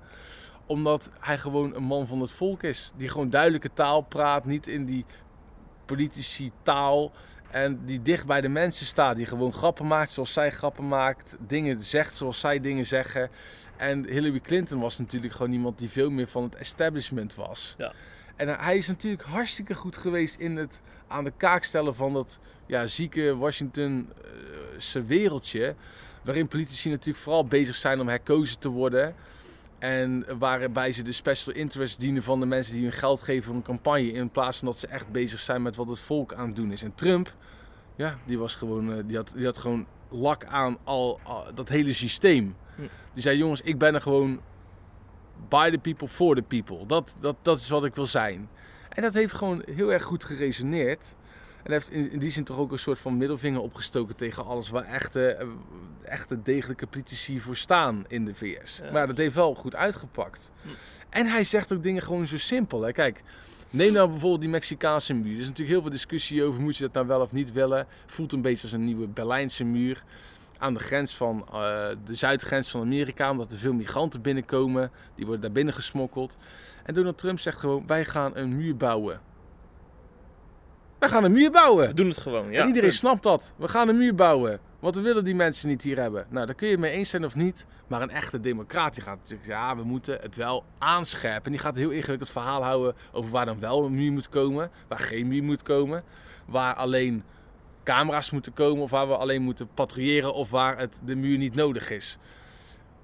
Omdat 0.66 1.10
hij 1.20 1.38
gewoon 1.38 1.74
een 1.74 1.82
man 1.82 2.06
van 2.06 2.20
het 2.20 2.32
volk 2.32 2.62
is. 2.62 2.92
Die 2.96 3.08
gewoon 3.08 3.30
duidelijke 3.30 3.70
taal 3.74 4.00
praat, 4.00 4.44
niet 4.44 4.66
in 4.66 4.84
die 4.84 5.04
politici 5.88 6.52
taal. 6.62 7.12
En 7.50 7.84
die 7.84 8.02
dicht 8.02 8.26
bij 8.26 8.40
de 8.40 8.48
mensen 8.48 8.86
staat. 8.86 9.16
Die 9.16 9.26
gewoon 9.26 9.52
grappen 9.52 9.86
maakt 9.86 10.10
zoals 10.10 10.32
zij 10.32 10.50
grappen 10.50 10.88
maakt. 10.88 11.36
Dingen 11.46 11.82
zegt 11.82 12.16
zoals 12.16 12.40
zij 12.40 12.60
dingen 12.60 12.86
zeggen. 12.86 13.30
En 13.76 14.04
Hillary 14.06 14.40
Clinton 14.40 14.80
was 14.80 14.98
natuurlijk 14.98 15.32
gewoon 15.32 15.52
iemand 15.52 15.78
die 15.78 15.88
veel 15.88 16.10
meer 16.10 16.28
van 16.28 16.42
het 16.42 16.54
establishment 16.54 17.34
was. 17.34 17.74
Ja. 17.78 17.92
En 18.36 18.48
hij 18.48 18.76
is 18.76 18.88
natuurlijk 18.88 19.22
hartstikke 19.22 19.74
goed 19.74 19.96
geweest 19.96 20.36
in 20.38 20.56
het 20.56 20.80
aan 21.06 21.24
de 21.24 21.32
kaak 21.36 21.64
stellen 21.64 21.94
van 21.94 22.12
dat 22.12 22.38
ja, 22.66 22.86
zieke 22.86 23.36
Washingtonse 23.36 25.04
wereldje. 25.06 25.74
Waarin 26.22 26.48
politici 26.48 26.90
natuurlijk 26.90 27.24
vooral 27.24 27.44
bezig 27.44 27.74
zijn 27.74 28.00
om 28.00 28.08
herkozen 28.08 28.58
te 28.58 28.68
worden. 28.68 29.14
En 29.78 30.38
waarbij 30.38 30.92
ze 30.92 31.02
de 31.02 31.12
special 31.12 31.54
interest 31.54 32.00
dienen 32.00 32.22
van 32.22 32.40
de 32.40 32.46
mensen 32.46 32.74
die 32.74 32.82
hun 32.82 32.92
geld 32.92 33.20
geven 33.20 33.44
voor 33.44 33.54
een 33.54 33.62
campagne. 33.62 34.12
In 34.12 34.30
plaats 34.30 34.58
van 34.58 34.66
dat 34.68 34.78
ze 34.78 34.86
echt 34.86 35.08
bezig 35.08 35.40
zijn 35.40 35.62
met 35.62 35.76
wat 35.76 35.88
het 35.88 35.98
volk 35.98 36.34
aan 36.34 36.46
het 36.46 36.56
doen 36.56 36.72
is. 36.72 36.82
En 36.82 36.94
Trump, 36.94 37.34
ja, 37.96 38.18
die 38.24 38.38
was 38.38 38.54
gewoon, 38.54 38.92
eh, 38.92 38.98
die 39.06 39.16
had, 39.16 39.32
die 39.36 39.44
had 39.44 39.58
gewoon 39.58 39.86
lak 40.08 40.44
aan 40.44 40.76
al, 40.84 41.20
al 41.22 41.54
dat 41.54 41.68
hele 41.68 41.92
systeem. 41.92 42.56
Hm. 42.74 42.82
Die 43.12 43.22
zei, 43.22 43.38
jongens, 43.38 43.60
ik 43.60 43.78
ben 43.78 43.94
er 43.94 44.00
gewoon 44.00 44.40
by 45.48 45.70
the 45.70 45.78
people, 45.78 46.08
for 46.08 46.34
the 46.34 46.42
people. 46.42 46.86
Dat, 46.86 47.16
dat, 47.20 47.36
dat 47.42 47.58
is 47.58 47.68
wat 47.68 47.84
ik 47.84 47.94
wil 47.94 48.06
zijn. 48.06 48.48
En 48.88 49.02
dat 49.02 49.14
heeft 49.14 49.34
gewoon 49.34 49.62
heel 49.70 49.92
erg 49.92 50.02
goed 50.02 50.24
geresoneerd. 50.24 51.14
En 51.62 51.72
heeft 51.72 51.90
in, 51.90 52.18
die 52.18 52.30
zin 52.30 52.44
toch 52.44 52.58
ook 52.58 52.72
een 52.72 52.78
soort 52.78 52.98
van 52.98 53.16
middelvinger 53.16 53.60
opgestoken 53.60 54.16
tegen 54.16 54.44
alles 54.44 54.68
waar 54.68 54.84
echte, 54.84 55.26
eh, 55.26 55.46
echte 56.02 56.42
degelijke 56.42 56.86
politici 56.86 57.40
voor 57.40 57.56
staan 57.56 58.04
in 58.08 58.24
de 58.24 58.34
VS. 58.34 58.80
Ja. 58.82 58.90
Maar 58.92 59.06
dat 59.06 59.16
heeft 59.16 59.34
wel 59.34 59.54
goed 59.54 59.74
uitgepakt. 59.74 60.52
Hm. 60.62 60.68
En 61.08 61.26
hij 61.26 61.44
zegt 61.44 61.72
ook 61.72 61.82
dingen 61.82 62.02
gewoon 62.02 62.26
zo 62.26 62.38
simpel. 62.38 62.82
Hè. 62.82 62.92
Kijk, 62.92 63.22
neem 63.70 63.92
nou 63.92 64.08
bijvoorbeeld 64.08 64.40
die 64.40 64.50
Mexicaanse 64.50 65.14
muur. 65.14 65.32
Er 65.32 65.40
is 65.40 65.46
natuurlijk 65.46 65.70
heel 65.70 65.80
veel 65.80 65.90
discussie 65.90 66.44
over, 66.44 66.60
moet 66.60 66.76
je 66.76 66.82
dat 66.82 66.92
nou 66.92 67.06
wel 67.06 67.20
of 67.20 67.32
niet 67.32 67.52
willen. 67.52 67.86
Voelt 68.06 68.32
een 68.32 68.42
beetje 68.42 68.62
als 68.62 68.72
een 68.72 68.84
nieuwe 68.84 69.06
Berlijnse 69.06 69.64
muur. 69.64 70.02
Aan 70.58 70.74
de 70.74 70.80
grens 70.80 71.16
van 71.16 71.46
eh, 71.52 71.88
de 72.04 72.14
zuidgrens 72.14 72.70
van 72.70 72.80
Amerika, 72.80 73.30
omdat 73.30 73.52
er 73.52 73.58
veel 73.58 73.72
migranten 73.72 74.22
binnenkomen. 74.22 74.90
Die 75.14 75.24
worden 75.24 75.42
daar 75.42 75.52
binnen 75.52 75.74
gesmokkeld. 75.74 76.36
En 76.84 76.94
Donald 76.94 77.18
Trump 77.18 77.38
zegt 77.38 77.58
gewoon, 77.58 77.86
wij 77.86 78.04
gaan 78.04 78.36
een 78.36 78.56
muur 78.56 78.76
bouwen. 78.76 79.20
Wij 80.98 81.08
gaan 81.08 81.24
een 81.24 81.32
muur 81.32 81.50
bouwen. 81.50 81.86
We 81.86 81.94
doen 81.94 82.08
het 82.08 82.18
gewoon, 82.18 82.50
ja. 82.50 82.60
en 82.60 82.66
iedereen 82.66 82.92
snapt 82.92 83.22
dat. 83.22 83.52
We 83.56 83.68
gaan 83.68 83.88
een 83.88 83.96
muur 83.96 84.14
bouwen. 84.14 84.60
Want 84.78 84.94
we 84.94 85.00
willen 85.00 85.24
die 85.24 85.34
mensen 85.34 85.68
niet 85.68 85.82
hier 85.82 86.00
hebben. 86.00 86.26
Nou, 86.28 86.46
daar 86.46 86.54
kun 86.54 86.66
je 86.66 86.72
het 86.72 86.82
mee 86.82 86.92
eens 86.92 87.10
zijn 87.10 87.24
of 87.24 87.34
niet. 87.34 87.66
Maar 87.86 88.02
een 88.02 88.10
echte 88.10 88.40
democraat 88.40 88.94
die 88.94 89.02
gaat 89.02 89.18
zeggen, 89.22 89.48
ja, 89.48 89.76
we 89.76 89.84
moeten 89.84 90.18
het 90.20 90.36
wel 90.36 90.64
aanscherpen. 90.78 91.44
En 91.44 91.50
die 91.50 91.60
gaat 91.60 91.74
een 91.74 91.80
heel 91.80 91.90
ingewikkeld 91.90 92.30
verhaal 92.30 92.62
houden 92.62 92.94
over 93.12 93.30
waar 93.30 93.46
dan 93.46 93.60
wel 93.60 93.84
een 93.84 93.94
muur 93.94 94.12
moet 94.12 94.28
komen. 94.28 94.70
Waar 94.88 94.98
geen 94.98 95.28
muur 95.28 95.42
moet 95.42 95.62
komen. 95.62 96.04
Waar 96.46 96.74
alleen 96.74 97.24
camera's 97.84 98.30
moeten 98.30 98.52
komen. 98.52 98.82
Of 98.82 98.90
waar 98.90 99.08
we 99.08 99.16
alleen 99.16 99.42
moeten 99.42 99.68
patrouilleren. 99.74 100.34
Of 100.34 100.50
waar 100.50 100.78
het, 100.78 100.98
de 101.04 101.14
muur 101.14 101.38
niet 101.38 101.54
nodig 101.54 101.90
is. 101.90 102.18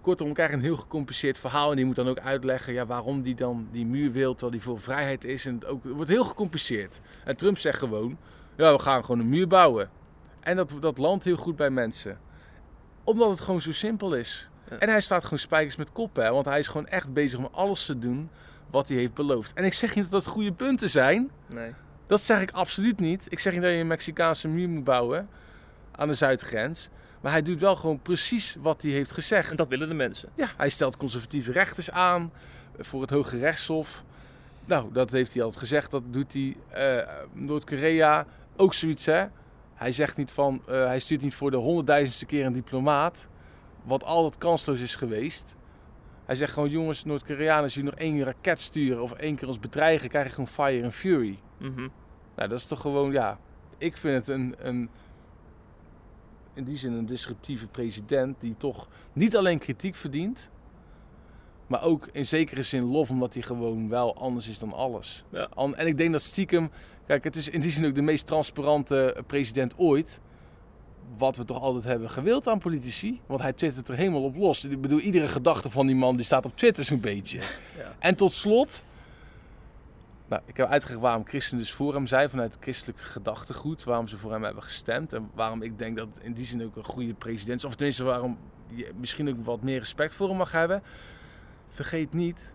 Kortom, 0.05 0.29
we 0.29 0.35
krijgen 0.35 0.57
een 0.57 0.65
heel 0.65 0.77
gecompliceerd 0.77 1.39
verhaal. 1.39 1.71
En 1.71 1.77
die 1.77 1.85
moet 1.85 1.95
dan 1.95 2.09
ook 2.09 2.19
uitleggen 2.19 2.73
ja, 2.73 2.87
waarom 2.87 3.23
die 3.23 3.35
dan 3.35 3.69
die 3.73 3.87
muur 3.87 4.13
wil. 4.13 4.31
Terwijl 4.33 4.53
die 4.53 4.63
voor 4.63 4.81
vrijheid 4.81 5.25
is. 5.25 5.47
En 5.47 5.55
het, 5.55 5.67
ook, 5.67 5.85
het 5.85 5.93
wordt 5.93 6.11
heel 6.11 6.25
gecompliceerd. 6.25 7.01
En 7.25 7.37
Trump 7.37 7.59
zegt 7.59 7.79
gewoon, 7.79 8.19
ja, 8.57 8.73
we 8.73 8.79
gaan 8.79 9.05
gewoon 9.05 9.21
een 9.21 9.29
muur 9.29 9.49
bouwen. 9.49 9.91
En 10.41 10.57
dat, 10.57 10.71
dat 10.81 10.99
landt 10.99 11.25
heel 11.25 11.37
goed 11.37 11.57
bij 11.57 11.71
mensen. 11.71 12.19
Omdat 13.05 13.31
het 13.31 13.41
gewoon 13.41 13.61
zo 13.61 13.73
simpel 13.73 14.15
is. 14.15 14.49
Ja. 14.71 14.79
En 14.79 14.89
hij 14.89 15.01
staat 15.01 15.25
gewoon 15.25 15.39
spijkers 15.39 15.77
met 15.77 15.93
kop, 15.93 16.17
hè. 16.17 16.31
Want 16.31 16.45
hij 16.45 16.59
is 16.59 16.69
gewoon 16.69 16.87
echt 16.87 17.13
bezig 17.13 17.39
om 17.39 17.49
alles 17.51 17.85
te 17.87 17.99
doen 17.99 18.31
wat 18.71 18.89
hij 18.89 18.97
heeft 18.97 19.15
beloofd. 19.15 19.53
En 19.53 19.65
ik 19.65 19.75
zeg 19.75 19.95
niet 19.95 20.11
dat 20.11 20.25
dat 20.25 20.33
goede 20.33 20.53
punten 20.53 20.91
zijn. 20.91 21.31
Nee. 21.47 21.73
Dat 22.07 22.21
zeg 22.21 22.41
ik 22.41 22.51
absoluut 22.51 23.01
niet. 23.01 23.27
Ik 23.29 23.39
zeg 23.39 23.53
niet 23.53 23.63
dat 23.63 23.71
je 23.71 23.79
een 23.79 23.87
Mexicaanse 23.87 24.49
muur 24.49 24.69
moet 24.69 24.85
bouwen 24.85 25.29
aan 25.93 26.09
de 26.09 26.15
zuidgrens. 26.15 26.89
Maar 27.25 27.33
hij 27.33 27.43
doet 27.43 27.61
wel 27.61 27.77
gewoon 27.77 28.01
precies 28.03 28.57
wat 28.61 28.83
hij 28.83 28.91
heeft 28.91 29.13
gezegd. 29.13 29.51
En 29.51 29.57
dat 29.57 29.69
willen 29.69 29.89
de 29.89 29.95
mensen. 29.95 30.29
Ja, 30.35 30.49
hij 30.57 30.69
stelt 30.69 30.97
conservatieve 30.97 31.53
rechters 31.53 31.91
aan 31.91 32.33
voor 32.79 33.01
het 33.01 33.11
Hoge 33.11 33.39
Rechtshof. 33.39 34.05
Nou, 34.65 34.93
dat 34.93 35.13
heeft 35.13 35.33
hij 35.35 35.43
altijd 35.43 35.61
gezegd. 35.61 35.91
Dat 35.91 36.03
doet 36.07 36.33
hij. 36.33 36.57
Uh, 36.77 37.09
Noord-Korea 37.33 38.27
ook 38.57 38.75
zoiets, 38.75 39.05
hè? 39.05 39.27
Hij 39.75 39.93
zegt 39.93 40.17
niet 40.17 40.31
van. 40.31 40.63
Uh, 40.69 40.85
hij 40.85 40.99
stuurt 40.99 41.23
niet 41.23 41.35
voor 41.35 41.51
de 41.51 41.57
honderdduizendste 41.57 42.27
keer 42.27 42.47
een 42.47 42.53
diplomaat. 42.53 43.29
Wat 43.83 44.05
altijd 44.05 44.39
kansloos 44.39 44.81
is 44.81 44.97
geweest. 44.97 45.55
Hij 46.25 46.35
zegt 46.35 46.53
gewoon: 46.53 46.71
jongens, 46.71 47.05
Noord-Koreanen, 47.05 47.63
als 47.63 47.75
jullie 47.75 47.91
nog 47.91 47.99
één 47.99 48.25
raket 48.25 48.61
sturen 48.61 49.03
of 49.03 49.13
één 49.13 49.37
keer 49.37 49.49
ons 49.49 49.61
bedreigen, 49.61 50.09
krijg 50.09 50.27
je 50.27 50.33
gewoon 50.33 50.49
fire 50.49 50.85
and 50.85 50.95
fury. 50.95 51.39
Mm 51.59 51.75
-hmm. 51.75 51.91
Nou, 52.37 52.49
dat 52.49 52.59
is 52.59 52.65
toch 52.65 52.81
gewoon, 52.81 53.13
ja. 53.13 53.39
Ik 53.79 53.97
vind 53.97 54.27
het 54.27 54.29
een, 54.29 54.55
een. 54.59 54.91
In 56.55 56.65
die 56.65 56.77
zin 56.77 56.93
een 56.93 57.07
disruptieve 57.07 57.67
president 57.67 58.37
die 58.41 58.55
toch 58.59 58.89
niet 59.13 59.37
alleen 59.37 59.59
kritiek 59.59 59.95
verdient. 59.95 60.51
Maar 61.67 61.83
ook 61.83 62.09
in 62.13 62.27
zekere 62.27 62.63
zin 62.63 62.83
lof, 62.83 63.11
omdat 63.11 63.35
hij 63.35 63.43
gewoon 63.43 63.89
wel 63.89 64.17
anders 64.17 64.49
is 64.49 64.59
dan 64.59 64.73
alles. 64.73 65.25
Ja. 65.29 65.49
En 65.57 65.87
ik 65.87 65.99
denk 65.99 66.13
dat 66.13 66.23
stiekem, 66.23 66.71
kijk, 67.07 67.25
het 67.25 67.37
is 67.37 67.49
in 67.49 67.61
die 67.61 67.71
zin 67.71 67.87
ook 67.87 67.95
de 67.95 68.03
meest 68.03 68.27
transparante 68.27 69.23
president 69.27 69.79
ooit. 69.79 70.21
Wat 71.17 71.37
we 71.37 71.45
toch 71.45 71.61
altijd 71.61 71.85
hebben 71.85 72.11
gewild 72.11 72.49
aan 72.49 72.59
politici. 72.59 73.21
Want 73.27 73.41
hij 73.41 73.53
twittert 73.53 73.89
er 73.89 73.97
helemaal 73.97 74.23
op 74.23 74.37
los. 74.37 74.65
Ik 74.65 74.81
bedoel, 74.81 75.01
iedere 75.01 75.29
gedachte 75.29 75.71
van 75.71 75.87
die 75.87 75.97
man 75.97 76.17
die 76.17 76.25
staat 76.25 76.45
op 76.45 76.57
Twitter 76.57 76.85
zo'n 76.85 77.01
beetje. 77.01 77.39
Ja. 77.39 77.97
En 77.99 78.15
tot 78.15 78.33
slot. 78.33 78.85
Nou, 80.29 80.43
ik 80.47 80.57
heb 80.57 80.69
uitgelegd 80.69 81.01
waarom 81.01 81.27
christenen 81.27 81.63
dus 81.63 81.73
voor 81.73 81.95
hem 81.95 82.07
zijn 82.07 82.31
vanuit 82.31 82.55
het 82.55 82.63
christelijk 82.63 83.01
gedachtegoed. 83.01 83.85
Waarom 83.85 84.09
ze 84.09 84.17
voor 84.17 84.33
hem 84.33 84.43
hebben 84.43 84.63
gestemd. 84.63 85.13
En 85.13 85.31
waarom 85.35 85.63
ik 85.63 85.79
denk 85.79 85.97
dat 85.97 86.09
in 86.21 86.33
die 86.33 86.47
zin 86.47 86.65
ook 86.65 86.77
een 86.77 86.85
goede 86.85 87.15
president 87.15 87.59
is. 87.59 87.65
Of 87.65 87.75
tenminste 87.75 88.05
waarom 88.05 88.39
je 88.69 88.91
misschien 88.97 89.29
ook 89.29 89.45
wat 89.45 89.63
meer 89.63 89.79
respect 89.79 90.15
voor 90.15 90.29
hem 90.29 90.37
mag 90.37 90.53
hebben 90.53 90.83
vergeet 91.75 92.13
niet 92.13 92.53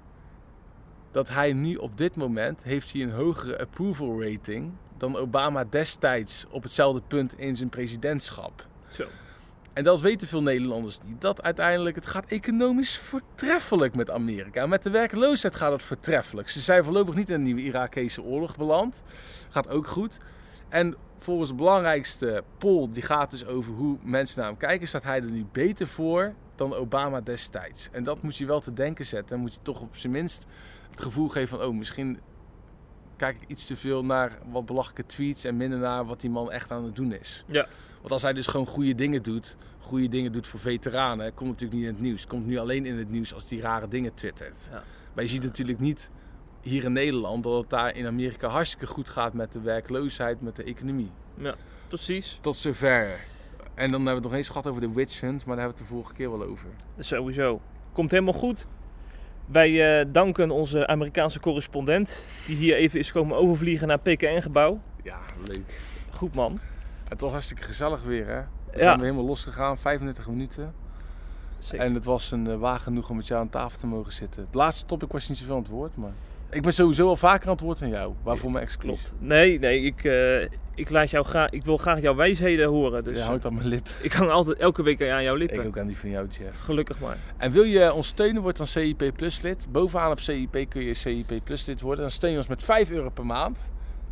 dat 1.12 1.30
hij 1.30 1.54
nu 1.54 1.76
op 1.76 1.98
dit 1.98 2.16
moment 2.16 2.60
heeft 2.64 2.92
hij 2.92 3.02
een 3.02 3.12
hogere 3.12 3.60
approval 3.60 4.24
rating 4.24 4.72
dan 4.98 5.16
Obama 5.16 5.64
destijds 5.64 6.46
op 6.50 6.64
hetzelfde 6.64 7.02
punt 7.08 7.40
in 7.40 7.56
zijn 7.56 7.70
presidentschap. 7.70 8.68
Zo. 8.88 9.08
En 9.74 9.84
dat 9.84 10.02
weten 10.02 10.28
veel 10.28 10.42
Nederlanders 10.42 11.00
niet. 11.06 11.22
Dat 11.22 11.42
uiteindelijk, 11.42 11.96
het 11.96 12.06
gaat 12.06 12.26
economisch 12.26 12.98
voortreffelijk 12.98 13.96
met 13.96 14.10
Amerika. 14.10 14.68
Met 14.68 14.84
de 14.84 14.90
werkloosheid 14.90 15.56
gaat 15.56 15.72
het 15.72 15.84
voortreffelijk. 15.84 16.50
Ze 16.50 16.60
zijn 16.60 16.84
voorlopig 16.84 17.16
niet 17.16 17.30
in 17.30 17.36
een 17.36 17.44
nieuwe 17.44 17.62
Irakese 17.62 18.22
oorlog 18.22 18.58
beland. 18.58 19.04
Gaat 19.50 19.70
ook 19.70 19.88
goed. 19.88 20.20
En 20.70 20.96
volgens 21.20 21.50
de 21.50 21.56
belangrijkste 21.56 22.44
poll, 22.58 22.88
die 22.92 23.04
gaat 23.04 23.32
dus 23.32 23.46
over 23.46 23.74
hoe 23.74 23.98
mensen 24.02 24.40
naar 24.40 24.50
hem 24.50 24.58
kijken, 24.58 24.88
staat 24.88 25.04
hij 25.04 25.22
er 25.22 25.32
nu 25.32 25.46
beter 25.52 25.88
voor 25.88 26.34
dan 26.56 26.74
Obama 26.74 27.22
destijds. 27.22 27.90
En 27.92 28.04
dat 28.04 28.22
moet 28.22 28.38
je 28.38 28.46
wel 28.46 28.60
te 28.60 28.74
denken 28.74 29.06
zetten. 29.06 29.30
Dan 29.30 29.40
moet 29.40 29.54
je 29.54 29.60
toch 29.62 29.82
op 29.82 29.96
zijn 29.96 30.12
minst 30.12 30.46
het 30.90 31.02
gevoel 31.02 31.28
geven 31.28 31.58
van, 31.58 31.68
oh, 31.68 31.76
misschien 31.76 32.20
kijk 33.16 33.42
ik 33.42 33.50
iets 33.50 33.66
te 33.66 33.76
veel 33.76 34.06
naar 34.06 34.38
wat 34.52 34.66
belachelijke 34.66 35.06
tweets 35.06 35.44
en 35.44 35.58
minder 35.58 35.80
naar 35.80 36.06
wat 36.06 36.22
die 36.22 36.30
man 36.30 36.52
echt 36.52 36.72
aan 36.72 36.84
het 36.84 36.96
doen 36.96 37.14
is. 37.14 37.44
Ja. 37.48 37.68
Want 38.00 38.12
als 38.12 38.22
hij 38.22 38.34
dus 38.34 38.48
gewoon 38.48 38.66
goede 38.66 38.96
dingen 38.96 39.24
doet, 39.24 39.56
goede 39.80 40.10
dingen 40.10 40.32
doet 40.32 40.48
voor 40.48 40.60
veteranen, 40.60 41.34
komt 41.34 41.50
natuurlijk 41.50 41.80
niet 41.80 41.88
in 41.88 41.94
het 41.94 42.04
nieuws. 42.04 42.28
Komt 42.28 42.46
nu 42.46 42.58
alleen 42.58 42.86
in 42.86 42.98
het 42.98 43.10
nieuws 43.10 43.34
als 43.34 43.48
die 43.48 43.62
rare 43.62 43.88
dingen 43.88 44.14
twittert. 44.14 44.68
Ja. 44.72 44.84
Maar 45.14 45.24
je 45.24 45.30
ziet 45.30 45.44
natuurlijk 45.44 45.80
niet 45.80 46.10
hier 46.62 46.84
in 46.84 46.94
Nederland 46.94 47.44
dat 47.44 47.62
het 47.62 47.70
daar 47.70 47.96
in 47.96 48.06
Amerika 48.06 48.48
hartstikke 48.48 48.88
goed 48.88 49.10
gaat 49.10 49.34
met 49.34 49.52
de 49.52 49.62
werkloosheid, 49.62 50.42
met 50.42 50.56
de 50.56 50.64
economie. 50.64 51.12
Ja, 51.38 51.56
precies. 51.88 52.38
Tot 52.42 52.56
zover. 52.56 53.20
En 53.74 53.92
dan 53.92 54.06
hebben 54.06 54.06
we 54.06 54.10
het 54.10 54.24
nog 54.24 54.34
eens 54.34 54.48
gehad 54.48 54.68
over 54.68 54.82
de 54.82 54.94
witch 54.94 55.22
hunt, 55.22 55.46
maar 55.46 55.56
daar 55.56 55.66
hebben 55.66 55.78
we 55.78 55.84
het 55.84 55.90
de 55.90 55.96
vorige 55.96 56.14
keer 56.14 56.38
wel 56.38 56.48
over. 56.48 56.70
Sowieso. 57.00 57.62
Komt 57.92 58.12
helemaal 58.12 58.34
goed. 58.34 58.66
Wij 59.46 60.00
uh, 60.00 60.06
danken 60.12 60.52
onze 60.52 60.88
Amerikaanse 60.88 61.40
correspondent, 61.40 62.26
die 62.48 62.56
hier 62.56 62.76
even 62.76 63.00
is 63.00 63.12
komen 63.12 63.38
overvliegen 63.38 63.88
naar 63.88 64.00
PKN-gebouw. 64.00 64.82
Ja, 65.04 65.20
leuk. 65.46 65.82
Goed 66.10 66.36
man. 66.36 66.60
Het 67.10 67.22
was 67.22 67.32
hartstikke 67.32 67.64
gezellig 67.64 68.04
weer, 68.04 68.28
hè? 68.28 68.42
We 68.72 68.78
Ja. 68.78 68.80
zijn 68.84 68.96
weer 68.96 69.06
helemaal 69.06 69.26
losgegaan, 69.26 69.78
35 69.78 70.28
minuten. 70.28 70.74
Zeker. 71.60 71.86
En 71.86 71.94
het 71.94 72.06
was 72.06 72.32
een 72.32 72.46
uh, 72.48 72.56
waar 72.56 72.80
genoeg 72.80 73.10
om 73.10 73.16
met 73.16 73.28
jou 73.28 73.40
aan 73.42 73.50
tafel 73.50 73.80
te 73.80 73.88
mogen 73.88 74.12
zitten. 74.12 74.42
Het 74.46 74.54
laatste 74.56 74.86
topic 74.86 75.12
was 75.12 75.30
niet 75.30 75.38
zoveel 75.38 75.56
aan 75.56 75.62
het 75.62 75.72
woord, 75.72 75.96
maar... 75.96 76.12
Ik 76.52 76.62
ben 76.62 76.74
sowieso 76.74 77.08
al 77.08 77.16
vaker 77.18 77.46
aan 77.48 77.52
het 77.54 77.62
woord 77.62 77.80
dan 77.80 77.90
jou. 77.90 78.14
Waarvoor 78.24 78.52
mijn 78.52 78.64
excuus. 78.64 78.84
Klopt. 79.02 79.12
Nee, 79.20 79.60
nee, 79.60 79.82
ik, 79.82 80.04
uh, 80.04 80.42
ik, 80.76 80.90
laat 80.90 81.10
jou 81.10 81.26
graag, 81.26 81.50
ik 81.50 81.66
wil 81.66 81.78
graag 81.78 82.02
jouw 82.02 82.16
wijsheden 82.16 82.68
horen. 82.68 83.04
Dus 83.04 83.18
Je 83.18 83.24
houdt 83.24 83.46
aan 83.46 83.54
mijn 83.56 83.68
lip. 83.68 83.88
ik 84.02 84.14
hang 84.14 84.30
altijd 84.30 84.58
elke 84.58 84.84
week 84.84 85.02
aan 85.10 85.24
jouw 85.24 85.36
lippen. 85.36 85.60
Ik 85.60 85.66
ook 85.68 85.78
aan 85.78 85.88
die 85.88 85.98
van 85.98 86.10
jou, 86.10 86.28
Jeff. 86.28 86.60
Gelukkig 86.60 87.00
maar. 87.00 87.18
En 87.38 87.52
wil 87.52 87.64
je 87.64 87.94
ons 87.94 88.08
steunen, 88.08 88.42
word 88.42 88.58
dan 88.58 88.68
CIP 88.68 89.12
Plus 89.16 89.42
lid. 89.42 89.68
Bovenaan 89.72 90.12
op 90.12 90.20
CIP 90.20 90.66
kun 90.70 90.82
je 90.84 90.94
CIP 90.94 91.32
Plus 91.44 91.66
lid 91.66 91.82
worden. 91.82 92.02
Dan 92.02 92.12
steun 92.12 92.32
je 92.32 92.38
ons 92.38 92.48
met 92.48 92.64
5 92.64 92.90
euro 92.92 93.10
per 93.10 93.26
maand. 93.26 93.70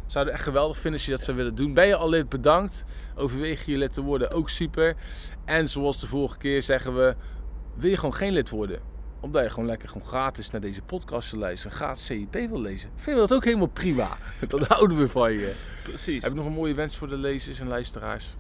Zouden 0.08 0.34
echt 0.34 0.44
geweldig 0.44 0.76
vinden 0.76 0.94
als 0.94 1.06
je 1.06 1.16
dat 1.16 1.24
zou 1.24 1.38
willen 1.38 1.56
doen. 1.56 1.74
Ben 1.74 1.88
je 1.88 1.96
al 1.96 2.10
lid, 2.10 2.30
bedankt. 2.30 2.86
Overweeg 3.16 3.66
je 3.66 3.78
lid 3.78 3.94
te 3.94 4.02
worden, 4.02 4.32
ook 4.32 4.50
super. 4.50 4.96
En 5.46 5.70
zoals 5.70 6.00
de 6.00 6.08
vorige 6.08 6.38
keer 6.38 6.64
zeggen 6.64 6.96
we, 6.96 7.16
wil 7.76 7.90
je 7.90 7.98
gewoon 7.98 8.14
geen 8.14 8.34
lid 8.34 8.50
worden? 8.50 8.80
Omdat 9.20 9.44
je 9.44 9.50
gewoon 9.50 9.66
lekker 9.66 9.90
gewoon 9.90 10.08
gratis 10.08 10.52
naar 10.52 10.62
deze 10.62 10.82
podcast 10.82 11.32
wil 11.32 11.40
luisteren. 11.40 11.78
Gratis 11.78 12.06
CIP 12.06 12.34
wil 12.34 12.62
lezen. 12.62 12.90
Vinden 12.96 13.24
we 13.24 13.28
dat 13.28 13.38
ook 13.38 13.44
helemaal 13.44 13.68
prima. 13.68 14.18
Dan 14.48 14.66
houden 14.68 14.98
we 14.98 15.10
van 15.10 15.34
je. 15.34 15.56
Precies. 15.84 16.24
Heb 16.24 16.32
je 16.32 16.38
nog 16.38 16.46
een 16.46 16.52
mooie 16.52 16.74
wens 16.74 16.96
voor 16.96 17.10
de 17.10 17.18
lezers 17.18 17.60
en 17.60 17.68
luisteraars? 17.68 18.36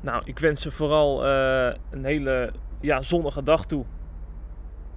Nou, 0.00 0.22
ik 0.24 0.38
wens 0.38 0.60
ze 0.60 0.70
vooral 0.70 1.26
uh, 1.26 1.72
een 1.90 2.04
hele 2.04 2.52
ja, 2.80 3.02
zonnige 3.02 3.42
dag 3.42 3.66
toe. 3.66 3.84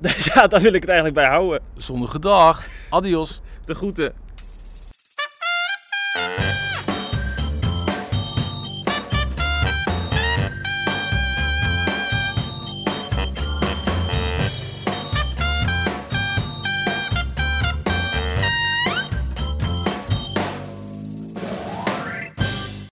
ja, 0.34 0.48
daar 0.48 0.62
wil 0.62 0.74
ik 0.74 0.82
het 0.82 0.90
eigenlijk 0.90 1.16
bij 1.16 1.28
houden. 1.28 1.62
Zonnige 1.76 2.20
dag. 2.20 2.68
Adios. 2.90 3.42
De 3.66 3.76
groeten. 3.76 4.14